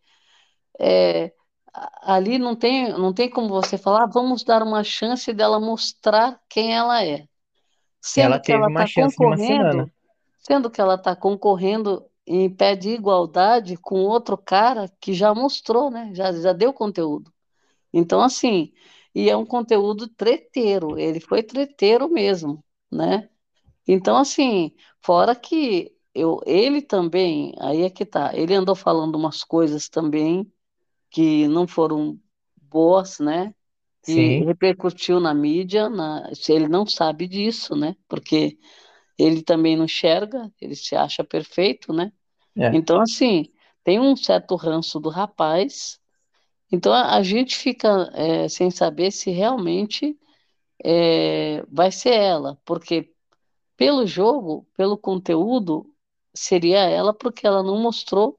É, 0.79 1.33
ali 2.03 2.39
não 2.39 2.57
tem, 2.57 2.91
não 2.93 3.13
tem 3.13 3.29
como 3.29 3.49
você 3.49 3.79
falar, 3.79 4.05
ah, 4.05 4.07
vamos 4.07 4.45
dar 4.45 4.63
uma 4.63 4.83
chance 4.85 5.33
dela 5.33 5.61
mostrar 5.61 6.41
quem 6.49 6.75
ela 6.75 7.05
é. 7.05 7.27
Sendo 8.01 8.25
Ela 8.27 8.39
que 8.39 8.47
teve 8.47 8.59
ela 8.59 8.69
uma 8.69 8.85
está 8.85 8.87
chance 8.87 9.17
concorrendo, 9.17 9.91
sendo 10.39 10.71
que 10.71 10.81
ela 10.81 10.95
está 10.95 11.17
concorrendo 11.17 12.05
em 12.27 12.49
pé 12.49 12.77
de 12.77 12.91
igualdade 12.91 13.77
com 13.77 14.01
outro 14.03 14.37
cara 14.37 14.91
que 15.01 15.13
já 15.13 15.35
mostrou, 15.35 15.91
né? 15.91 16.11
Já, 16.15 16.33
já 16.33 16.53
deu 16.53 16.73
conteúdo. 16.73 17.33
Então, 17.93 18.21
assim, 18.21 18.73
e 19.15 19.31
é 19.31 19.37
um 19.37 19.47
conteúdo 19.47 20.09
treteiro, 20.09 20.99
ele 20.99 21.21
foi 21.21 21.43
treteiro 21.43 22.09
mesmo, 22.09 22.63
né? 22.91 23.29
Então, 23.87 24.17
assim, 24.17 24.73
fora 25.01 25.35
que 25.35 25.93
eu, 26.15 26.41
ele 26.47 26.83
também, 26.83 27.55
aí 27.61 27.83
é 27.83 27.91
que 27.91 28.05
tá, 28.05 28.33
ele 28.35 28.55
andou 28.55 28.75
falando 28.75 29.17
umas 29.17 29.43
coisas 29.43 29.89
também 29.89 30.51
que 31.11 31.49
não 31.49 31.67
foram 31.67 32.21
boas, 32.57 33.19
né? 33.19 33.55
E 34.07 34.31
Sim, 34.33 34.45
repercutiu 34.45 35.21
na 35.21 35.35
mídia, 35.35 35.89
na, 35.91 36.35
se 36.35 36.53
ele 36.53 36.69
não 36.69 36.87
sabe 36.87 37.27
disso, 37.29 37.77
né? 37.77 37.97
Porque 38.09 38.59
ele 39.19 39.43
também 39.43 39.77
não 39.77 39.85
enxerga, 39.87 40.53
ele 40.61 40.77
se 40.77 40.97
acha 40.97 41.25
perfeito, 41.25 41.93
né? 41.93 42.13
é. 42.57 42.73
Então, 42.73 43.01
assim, 43.01 43.53
tem 43.85 44.01
um 44.01 44.17
certo 44.17 44.57
ranço 44.57 45.01
do 45.01 45.09
rapaz. 45.11 46.01
Então, 46.73 46.93
a, 46.93 47.17
a 47.17 47.23
gente 47.23 47.57
fica 47.57 48.11
é, 48.15 48.49
sem 48.49 48.71
saber 48.71 49.11
se 49.13 49.31
realmente 49.31 50.19
é, 50.85 51.63
vai 51.71 51.91
ser 51.93 52.15
ela, 52.15 52.59
porque 52.65 53.13
pelo 53.77 54.07
jogo, 54.07 54.67
pelo 54.77 54.99
conteúdo, 54.99 55.93
seria 56.35 56.79
ela, 56.81 57.15
porque 57.15 57.47
ela 57.47 57.63
não 57.63 57.79
mostrou. 57.81 58.39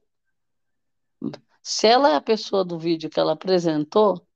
Se 1.70 1.86
ela 1.86 2.10
é 2.10 2.16
a 2.16 2.20
pessoa 2.20 2.64
do 2.64 2.76
vídeo 2.76 3.08
que 3.08 3.20
ela 3.20 3.34
apresentou, 3.34 4.26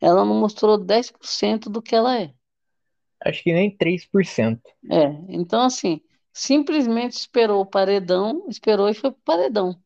ela 0.00 0.24
não 0.24 0.36
mostrou 0.36 0.78
10% 0.78 1.68
do 1.68 1.82
que 1.82 1.96
ela 1.96 2.16
é. 2.16 2.32
Acho 3.24 3.42
que 3.42 3.52
nem 3.52 3.76
3%. 3.76 4.60
É, 4.88 5.06
então 5.28 5.62
assim, 5.62 6.00
simplesmente 6.32 7.14
esperou 7.14 7.60
o 7.60 7.66
paredão, 7.66 8.46
esperou 8.48 8.88
e 8.88 8.94
foi 8.94 9.10
pro 9.10 9.20
paredão. 9.24 9.76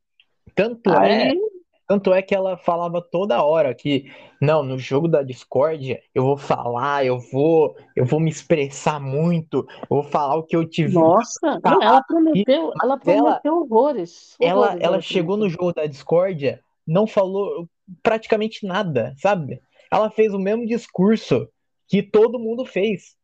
Tanto 0.54 0.90
é 0.90 1.30
Aí, 1.30 1.40
Tanto 1.88 2.12
é 2.12 2.20
que 2.20 2.34
ela 2.34 2.58
falava 2.58 3.00
toda 3.00 3.42
hora 3.42 3.74
que, 3.74 4.12
não, 4.40 4.62
no 4.62 4.78
jogo 4.78 5.08
da 5.08 5.22
discórdia 5.22 6.02
eu 6.14 6.22
vou 6.22 6.36
falar, 6.36 7.04
eu 7.04 7.18
vou, 7.18 7.74
eu 7.96 8.04
vou 8.04 8.20
me 8.20 8.30
expressar 8.30 9.00
muito, 9.00 9.66
eu 9.90 9.96
vou 9.96 10.02
falar 10.04 10.36
o 10.36 10.44
que 10.44 10.54
eu 10.54 10.68
tive 10.68 10.92
nossa, 10.92 11.58
não, 11.64 11.82
ela 11.82 12.02
prometeu, 12.02 12.72
ela 12.80 12.96
Mas 12.96 13.08
ela, 13.08 13.42
prometeu 13.42 13.56
horrores, 13.56 14.36
ela, 14.40 14.66
horrores 14.66 14.80
ela 14.80 14.96
ela 14.96 15.00
chegou 15.00 15.36
no 15.36 15.48
prometeu. 15.48 15.58
jogo 15.58 15.72
da 15.72 15.86
discórdia, 15.86 16.62
não 16.86 17.06
falou 17.06 17.68
praticamente 18.02 18.66
nada, 18.66 19.14
sabe? 19.18 19.60
Ela 19.90 20.10
fez 20.10 20.32
o 20.32 20.38
mesmo 20.38 20.66
discurso 20.66 21.48
que 21.88 22.02
todo 22.02 22.38
mundo 22.38 22.64
fez. 22.64 23.16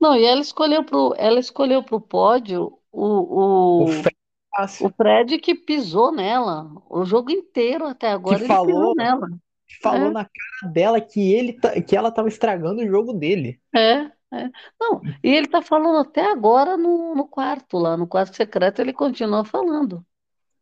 Não, 0.00 0.16
e 0.16 0.24
ela 0.24 0.40
escolheu 0.40 0.84
pro, 0.84 1.14
ela 1.16 1.40
escolheu 1.40 1.82
pro 1.82 2.00
pódio 2.00 2.78
O 2.92 3.04
o, 3.06 3.84
o, 3.84 3.86
Fred 3.88 4.16
o 4.80 4.90
Fred 4.90 5.38
que 5.38 5.54
pisou 5.54 6.12
nela. 6.12 6.70
O 6.88 7.04
jogo 7.04 7.30
inteiro 7.30 7.86
até 7.86 8.08
que 8.08 8.14
agora 8.14 8.38
ele 8.38 8.48
pisou 8.48 8.66
falou, 8.66 8.94
nela. 8.94 9.28
falou 9.82 10.10
na 10.10 10.24
cara 10.24 10.72
dela 10.72 11.00
que 11.00 11.32
ele 11.32 11.52
tá- 11.52 11.80
que 11.80 11.96
ela 11.96 12.10
tava 12.10 12.28
estragando 12.28 12.82
o 12.82 12.86
jogo 12.88 13.12
dele. 13.12 13.60
É, 13.74 13.78
é, 13.80 14.12
é. 14.32 14.50
Não, 14.80 15.00
e 15.22 15.28
ele 15.28 15.48
tá 15.48 15.62
falando 15.62 15.98
até 15.98 16.30
agora 16.30 16.76
no, 16.76 17.14
no 17.14 17.26
quarto 17.28 17.78
lá, 17.78 17.96
no 17.96 18.06
quarto 18.06 18.34
secreto, 18.36 18.80
ele 18.80 18.92
continua 18.92 19.44
falando. 19.44 20.04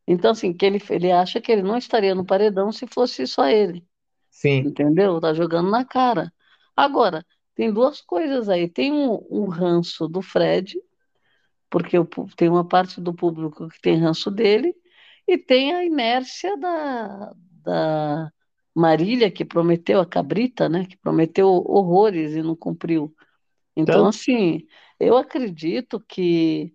Então, 0.06 0.32
assim, 0.32 0.52
que 0.52 0.64
ele, 0.66 0.80
ele 0.90 1.10
acha 1.12 1.40
que 1.40 1.50
ele 1.52 1.62
não 1.62 1.76
estaria 1.76 2.14
no 2.14 2.24
paredão 2.24 2.72
se 2.72 2.86
fosse 2.86 3.26
só 3.26 3.46
ele. 3.48 3.86
Sim, 4.30 4.62
Entendeu? 4.62 5.20
Tá 5.20 5.34
jogando 5.34 5.70
na 5.70 5.84
cara. 5.84 6.32
Agora, 6.76 7.24
tem 7.54 7.72
duas 7.72 8.00
coisas 8.00 8.48
aí. 8.48 8.68
Tem 8.68 8.92
um, 8.92 9.26
um 9.30 9.46
ranço 9.48 10.08
do 10.08 10.22
Fred, 10.22 10.80
porque 11.70 11.98
o 11.98 12.06
tem 12.36 12.48
uma 12.48 12.66
parte 12.66 13.00
do 13.00 13.14
público 13.14 13.68
que 13.68 13.80
tem 13.80 13.98
ranço 13.98 14.30
dele, 14.30 14.74
e 15.26 15.36
tem 15.38 15.74
a 15.74 15.84
inércia 15.84 16.56
da, 16.56 17.32
da 17.64 18.32
Marília, 18.74 19.30
que 19.30 19.44
prometeu, 19.44 20.00
a 20.00 20.06
cabrita, 20.06 20.68
né? 20.68 20.86
Que 20.86 20.96
prometeu 20.96 21.48
horrores 21.48 22.34
e 22.34 22.42
não 22.42 22.56
cumpriu. 22.56 23.14
Então, 23.76 24.06
tanto 24.06 24.08
assim, 24.08 24.66
eu 25.00 25.16
acredito 25.16 26.00
que, 26.00 26.74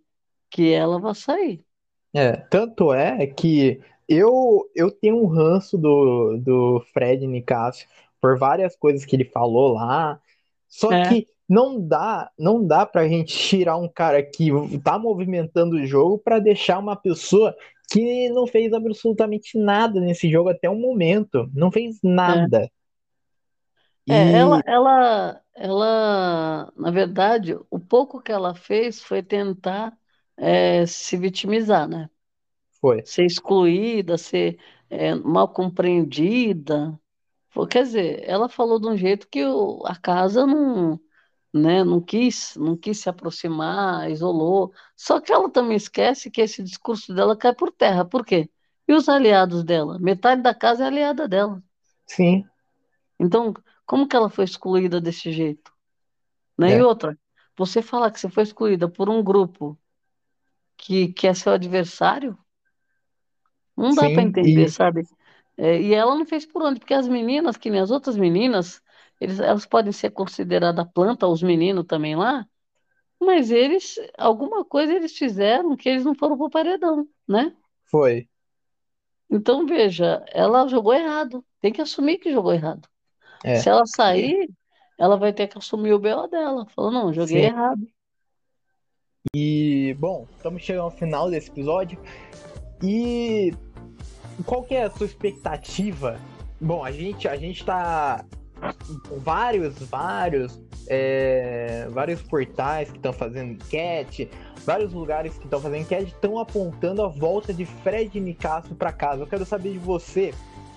que 0.49 0.71
ela 0.71 0.99
vai 0.99 1.15
sair. 1.15 1.65
É, 2.13 2.33
tanto 2.33 2.93
é 2.93 3.25
que 3.27 3.79
eu, 4.07 4.69
eu 4.75 4.91
tenho 4.91 5.17
um 5.17 5.27
ranço 5.27 5.77
do, 5.77 6.37
do 6.37 6.81
Fred 6.93 7.25
Nicásio 7.25 7.87
por 8.19 8.37
várias 8.37 8.75
coisas 8.75 9.05
que 9.05 9.15
ele 9.15 9.25
falou 9.25 9.73
lá. 9.73 10.19
Só 10.67 10.93
É, 10.93 11.03
que 11.07 11.27
não 11.47 11.79
dá, 11.79 12.31
não 12.37 12.65
dá 12.65 12.85
pra 12.85 13.07
gente 13.07 13.35
tirar 13.37 13.77
um 13.77 13.87
cara 13.87 14.21
que 14.23 14.49
tá 14.83 14.97
movimentando 14.99 15.75
o 15.77 15.85
jogo 15.85 16.17
pra 16.17 16.39
deixar 16.39 16.79
uma 16.79 16.95
pessoa 16.95 17.55
que 17.89 18.29
não 18.29 18.47
fez 18.47 18.71
absolutamente 18.73 19.57
nada 19.57 19.99
nesse 19.99 20.29
jogo 20.29 20.49
até 20.49 20.69
o 20.69 20.75
momento. 20.75 21.49
Não 21.53 21.71
fez 21.71 21.99
é. 22.03 22.07
nada. 22.07 22.71
É, 24.09 24.31
ela, 24.33 24.59
E 24.59 24.63
ela, 24.65 25.41
ela, 25.55 26.73
na 26.75 26.91
verdade, 26.91 27.55
o 27.69 27.79
pouco 27.79 28.21
que 28.21 28.31
ela 28.31 28.53
fez 28.55 29.01
foi 29.01 29.23
tentar 29.23 29.97
é, 30.37 30.85
se 30.85 31.17
vitimizar, 31.17 31.87
né? 31.87 32.09
foi. 32.79 33.05
Ser 33.05 33.25
excluída, 33.25 34.17
ser 34.17 34.59
é, 34.89 35.15
mal 35.15 35.49
compreendida. 35.49 36.99
Quer 37.69 37.83
dizer, 37.83 38.23
ela 38.29 38.49
falou 38.49 38.79
de 38.79 38.87
um 38.87 38.97
jeito 38.97 39.27
que 39.29 39.45
o- 39.45 39.83
a 39.85 39.95
casa 39.95 40.45
não, 40.47 40.99
né, 41.53 41.83
não 41.83 42.01
quis, 42.01 42.55
não 42.57 42.77
quis 42.77 42.99
se 42.99 43.09
aproximar, 43.09 44.11
isolou. 44.11 44.73
Só 44.97 45.21
que 45.21 45.33
ela 45.33 45.49
também 45.51 45.77
esquece 45.77 46.31
que 46.31 46.41
esse 46.41 46.63
discurso 46.63 47.13
dela 47.15 47.37
cai 47.37 47.55
por 47.55 47.71
terra. 47.71 48.05
Por 48.05 48.25
quê? 48.25 48.49
E 48.87 48.93
os 48.93 49.09
aliados 49.09 49.63
dela? 49.65 49.99
Metade 49.99 50.41
da 50.43 50.53
casa 50.55 50.85
é 50.85 50.87
aliada 50.87 51.27
dela. 51.27 51.63
Sim, 52.05 52.45
Então, 53.19 53.53
como 53.85 54.07
que 54.07 54.15
ela 54.15 54.29
foi 54.29 54.45
excluída 54.45 54.99
desse 55.01 55.31
jeito? 55.31 55.71
Né? 56.57 56.75
E 56.77 56.81
é. 56.81 56.83
outra, 56.83 57.19
você 57.57 57.81
falar 57.83 58.11
que 58.11 58.19
você 58.21 58.29
foi 58.29 58.43
excluída 58.43 58.89
por 58.89 59.09
um 59.09 59.23
grupo 59.23 59.79
que, 60.81 61.13
que 61.13 61.27
é 61.27 61.33
seu 61.35 61.53
adversário, 61.53 62.37
não 63.75 63.93
dá 63.95 64.09
para 64.09 64.23
entender, 64.23 64.67
e 64.67 64.69
sabe? 64.69 65.03
É, 65.57 65.81
e 65.81 65.93
ela 65.93 66.15
não 66.15 66.25
fez 66.25 66.45
por 66.45 66.63
onde, 66.63 66.79
porque 66.79 66.93
as 66.93 67.07
meninas, 67.07 67.57
que 67.57 67.69
nem 67.69 67.81
as 67.81 67.91
outras 67.91 68.17
meninas, 68.17 68.81
eles, 69.19 69.39
elas 69.39 69.65
podem 69.65 69.91
ser 69.93 70.11
consideradas 70.11 70.87
planta, 70.93 71.27
os 71.27 71.43
meninos 71.43 71.85
também 71.85 72.15
lá, 72.15 72.47
mas 73.21 73.51
eles, 73.51 73.95
alguma 74.17 74.65
coisa 74.65 74.93
eles 74.93 75.17
fizeram 75.17 75.75
que 75.77 75.89
eles 75.89 76.05
não 76.05 76.15
foram 76.15 76.37
pro 76.37 76.49
paredão, 76.51 77.07
né? 77.27 77.55
foi. 77.85 78.29
Então, 79.29 79.65
veja, 79.65 80.23
ela 80.29 80.67
jogou 80.67 80.93
errado, 80.93 81.45
tem 81.61 81.71
que 81.71 81.81
assumir 81.81 82.17
que 82.19 82.31
jogou 82.31 82.53
errado. 82.53 82.87
Se 83.53 83.69
É. 83.69 83.69
ela 83.69 83.85
E- 84.07 84.35
sair, 84.35 84.49
ela 84.97 85.17
vai 85.17 85.33
ter 85.33 85.47
que 85.49 85.57
assumir 85.57 85.93
o 85.93 85.99
BO 85.99 86.27
dela. 86.27 86.67
Falou, 86.69 86.91
não, 86.91 87.13
joguei 87.13 87.39
Sim. 87.39 87.47
errado. 87.47 87.87
E, 89.33 89.95
bom, 89.99 90.27
estamos 90.35 90.61
chegando 90.63 90.83
ao 90.83 90.91
final 90.91 91.29
desse 91.29 91.49
episódio. 91.49 91.97
E 92.83 93.53
qual 94.45 94.63
que 94.63 94.75
é 94.75 94.83
a 94.83 94.89
sua 94.89 95.05
expectativa? 95.05 96.19
Bom, 96.59 96.83
a 96.83 96.91
gente, 96.91 97.27
a 97.27 97.37
gente 97.37 97.63
tá 97.63 98.25
vários, 99.17 99.79
vários, 99.79 100.59
é, 100.87 101.87
vários 101.91 102.21
portais 102.21 102.89
que 102.89 102.97
estão 102.97 103.13
fazendo 103.13 103.53
enquete, 103.53 104.29
vários 104.65 104.93
lugares 104.93 105.37
que 105.37 105.45
estão 105.45 105.61
fazendo 105.61 105.81
enquete 105.81 106.11
estão 106.11 106.37
apontando 106.37 107.01
a 107.01 107.07
volta 107.07 107.53
de 107.53 107.65
Fred 107.65 108.19
Nicásio 108.19 108.75
para 108.75 108.91
casa. 108.91 109.23
Eu 109.23 109.27
quero 109.27 109.45
saber 109.45 109.73
de 109.73 109.79
você. 109.79 110.33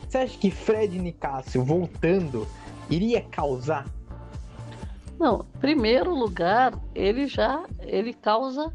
Você 0.08 0.18
acha 0.18 0.38
que 0.38 0.50
Fred 0.50 0.98
Nicásio 0.98 1.64
voltando 1.64 2.46
iria 2.88 3.20
causar? 3.22 3.86
Não, 5.18 5.44
primeiro 5.60 6.14
lugar, 6.14 6.72
ele 6.94 7.26
já, 7.26 7.64
ele 7.80 8.12
causa 8.12 8.72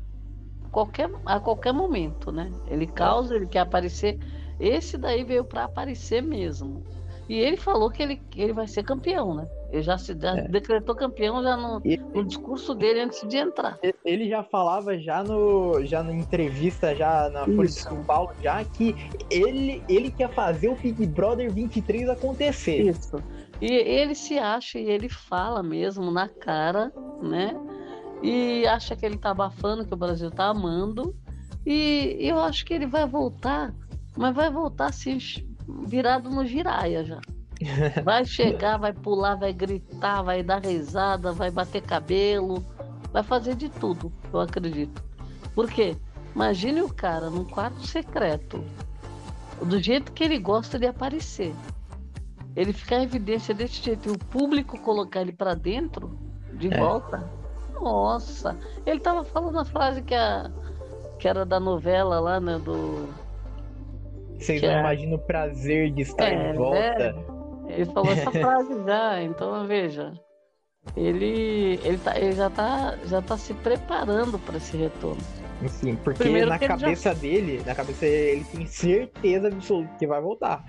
qualquer, 0.72 1.10
a 1.26 1.40
qualquer 1.40 1.74
momento, 1.74 2.32
né? 2.32 2.52
Ele 2.68 2.86
É, 2.86 2.88
causa, 2.88 3.36
ele 3.36 3.48
quer 3.48 3.60
aparecer. 3.60 4.20
Esse 4.60 4.98
daí 4.98 5.24
veio 5.24 5.44
para 5.44 5.66
aparecer 5.66 6.22
mesmo. 6.22 6.84
E 7.30 7.36
ele 7.36 7.58
falou 7.58 7.92
que 7.92 8.02
ele, 8.02 8.16
que 8.16 8.42
ele 8.42 8.54
vai 8.54 8.68
ser 8.68 8.84
campeão, 8.84 9.36
né? 9.36 9.48
Ele 9.72 9.84
já 9.84 10.00
se 10.00 10.14
é. 10.14 10.48
decretou 10.48 10.96
campeão 10.96 11.44
já 11.44 11.56
no, 11.56 11.80
no, 12.16 12.24
discurso 12.26 12.74
dele 12.74 13.02
antes 13.02 13.26
de 13.28 13.38
entrar. 13.38 13.78
Ele 14.04 14.28
já 14.28 14.42
falava 14.42 14.98
já 14.98 15.24
no 15.24 15.86
já 15.86 16.02
na 16.02 16.12
entrevista 16.12 16.96
já 16.96 17.30
na 17.30 17.46
Folha 17.46 17.68
de 17.68 17.74
São 17.74 18.04
Paulo 18.04 18.32
já 18.42 18.64
que 18.64 18.96
ele 19.30 19.84
ele 19.88 20.10
quer 20.10 20.30
fazer 20.30 20.70
o 20.70 20.76
Big 20.76 21.06
Brother 21.06 21.52
23 21.52 22.10
acontecer. 22.10 22.82
Isso. 22.90 23.18
E 23.62 23.72
ele 23.72 24.16
se 24.16 24.40
acha 24.40 24.80
e 24.80 24.90
ele 24.90 25.10
fala 25.10 25.62
mesmo 25.62 26.12
na 26.12 26.30
cara, 26.30 26.92
né? 27.22 27.54
E 28.22 28.66
acha 28.68 28.96
que 28.96 29.06
ele 29.06 29.18
tá 29.18 29.32
abafando, 29.32 29.86
que 29.86 29.94
o 29.94 29.98
Brasil 29.98 30.32
tá 30.32 30.46
amando. 30.46 31.16
E 31.66 32.18
eu 32.20 32.40
acho 32.40 32.66
que 32.66 32.74
ele 32.74 32.88
vai 32.88 33.06
voltar, 33.06 33.74
mas 34.18 34.34
vai 34.34 34.50
voltar 34.50 34.88
assim 34.88 35.18
virado 35.86 36.30
no 36.30 36.46
giraia 36.46 37.04
já. 37.04 37.20
Vai 38.06 38.24
chegar, 38.24 38.78
vai 38.78 38.94
pular, 38.94 39.36
vai 39.36 39.52
gritar, 39.52 40.22
vai 40.22 40.42
dar 40.42 40.66
risada, 40.66 41.34
vai 41.34 41.52
bater 41.52 41.82
cabelo, 41.82 42.66
vai 43.12 43.22
fazer 43.22 43.54
de 43.56 43.68
tudo, 43.68 44.10
eu 44.32 44.40
acredito. 44.40 45.04
Por 45.54 45.70
quê? 45.70 45.98
Imagine 46.34 46.82
o 46.84 46.94
cara 46.94 47.30
num 47.30 47.44
quarto 47.44 47.86
secreto, 47.86 48.64
do 49.62 49.78
jeito 49.78 50.14
que 50.14 50.24
ele 50.24 50.40
gosta 50.40 50.80
de 50.80 50.88
aparecer. 50.88 51.54
Ele 52.56 52.74
ficar 52.74 52.98
em 52.98 53.04
evidência 53.04 53.54
desse 53.54 53.82
jeito 53.84 54.10
e 54.10 54.12
o 54.12 54.18
público 54.18 54.80
colocar 54.80 55.22
ele 55.22 55.32
para 55.32 55.54
dentro, 55.54 56.18
de 56.54 56.74
é. 56.74 56.78
volta. 56.78 57.30
Nossa, 57.82 58.58
ele 58.86 59.00
tava 59.00 59.24
falando 59.24 59.60
a 59.60 59.66
frase 59.66 60.02
que, 60.02 60.14
a, 60.14 60.52
que 61.18 61.28
era 61.28 61.46
da 61.46 61.60
novela 61.60 62.20
lá, 62.20 62.40
né? 62.40 62.60
Do. 62.60 63.08
Vocês 64.38 64.62
não 64.62 64.70
é... 64.70 64.80
imaginam 64.80 65.16
o 65.16 65.20
prazer 65.20 65.92
de 65.92 66.02
estar 66.02 66.28
é, 66.28 66.52
de 66.52 66.58
volta. 66.58 66.78
É. 66.78 67.74
Ele 67.74 67.86
falou 67.86 68.12
essa 68.12 68.32
frase 68.32 68.84
já, 68.86 69.22
então 69.22 69.66
veja. 69.68 70.14
Ele, 70.96 71.80
ele, 71.84 71.98
tá, 71.98 72.18
ele 72.18 72.32
já, 72.32 72.50
tá, 72.50 72.98
já 73.06 73.22
tá 73.22 73.38
se 73.38 73.54
preparando 73.54 74.40
para 74.40 74.58
esse 74.58 74.76
retorno. 74.76 75.22
Sim, 75.68 75.96
porque 75.98 76.24
Primeiro 76.24 76.50
na 76.50 76.58
cabeça 76.58 77.14
já... 77.14 77.20
dele, 77.20 77.62
na 77.66 77.76
cabeça 77.76 78.02
dele, 78.02 78.32
ele 78.32 78.44
tem 78.46 78.66
certeza 78.66 79.50
absoluta 79.50 79.94
que 80.00 80.08
vai 80.08 80.22
voltar. 80.22 80.66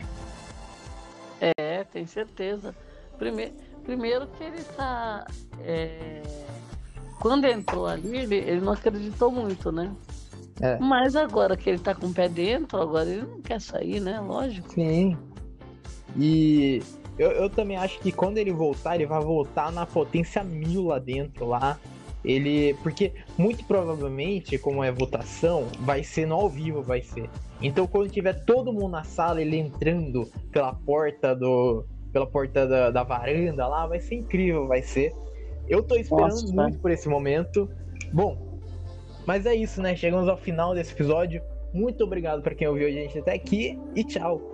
É, 1.40 1.84
tem 1.84 2.06
certeza. 2.06 2.74
Primeiro, 3.18 3.52
primeiro 3.82 4.26
que 4.26 4.44
ele 4.44 4.62
tá. 4.76 5.26
É... 5.62 6.22
Quando 7.20 7.46
entrou 7.46 7.86
ali, 7.86 8.16
ele, 8.16 8.36
ele 8.36 8.60
não 8.60 8.72
acreditou 8.72 9.30
muito, 9.30 9.70
né? 9.70 9.94
É. 10.60 10.78
Mas 10.78 11.16
agora 11.16 11.56
que 11.56 11.68
ele 11.68 11.78
tá 11.78 11.94
com 11.94 12.06
o 12.06 12.12
pé 12.12 12.28
dentro, 12.28 12.80
agora 12.80 13.08
ele 13.08 13.22
não 13.22 13.40
quer 13.40 13.60
sair, 13.60 14.00
né? 14.00 14.20
Lógico. 14.20 14.72
Sim. 14.72 15.16
E 16.16 16.82
eu, 17.18 17.30
eu 17.32 17.50
também 17.50 17.76
acho 17.76 17.98
que 18.00 18.12
quando 18.12 18.38
ele 18.38 18.52
voltar, 18.52 18.94
ele 18.94 19.06
vai 19.06 19.20
voltar 19.20 19.70
na 19.72 19.86
potência 19.86 20.42
mil 20.42 20.86
lá 20.86 20.98
dentro, 20.98 21.46
lá. 21.46 21.78
Ele. 22.24 22.74
Porque 22.82 23.12
muito 23.38 23.64
provavelmente, 23.64 24.58
como 24.58 24.84
é 24.84 24.90
votação, 24.92 25.66
vai 25.80 26.02
ser 26.02 26.26
no 26.26 26.34
ao 26.34 26.48
vivo, 26.48 26.82
vai 26.82 27.02
ser. 27.02 27.28
Então 27.62 27.86
quando 27.86 28.10
tiver 28.10 28.44
todo 28.44 28.72
mundo 28.72 28.88
na 28.88 29.04
sala, 29.04 29.40
ele 29.40 29.56
entrando 29.56 30.30
pela 30.50 30.72
porta 30.72 31.34
do. 31.34 31.84
pela 32.12 32.26
porta 32.26 32.66
da, 32.66 32.90
da 32.90 33.02
varanda 33.02 33.66
lá, 33.66 33.86
vai 33.86 34.00
ser 34.00 34.16
incrível, 34.16 34.66
vai 34.66 34.82
ser. 34.82 35.12
Eu 35.68 35.82
tô 35.82 35.94
esperando 35.96 36.30
Nossa, 36.30 36.52
muito 36.52 36.78
por 36.78 36.90
esse 36.90 37.08
momento. 37.08 37.70
Bom, 38.12 38.58
mas 39.24 39.46
é 39.46 39.54
isso, 39.54 39.80
né? 39.80 39.94
Chegamos 39.94 40.28
ao 40.28 40.36
final 40.36 40.74
desse 40.74 40.92
episódio. 40.92 41.40
Muito 41.72 42.02
obrigado 42.02 42.42
para 42.42 42.54
quem 42.54 42.66
ouviu 42.66 42.88
a 42.88 42.90
gente 42.90 43.18
até 43.18 43.34
aqui 43.34 43.78
e 43.94 44.02
tchau. 44.02 44.49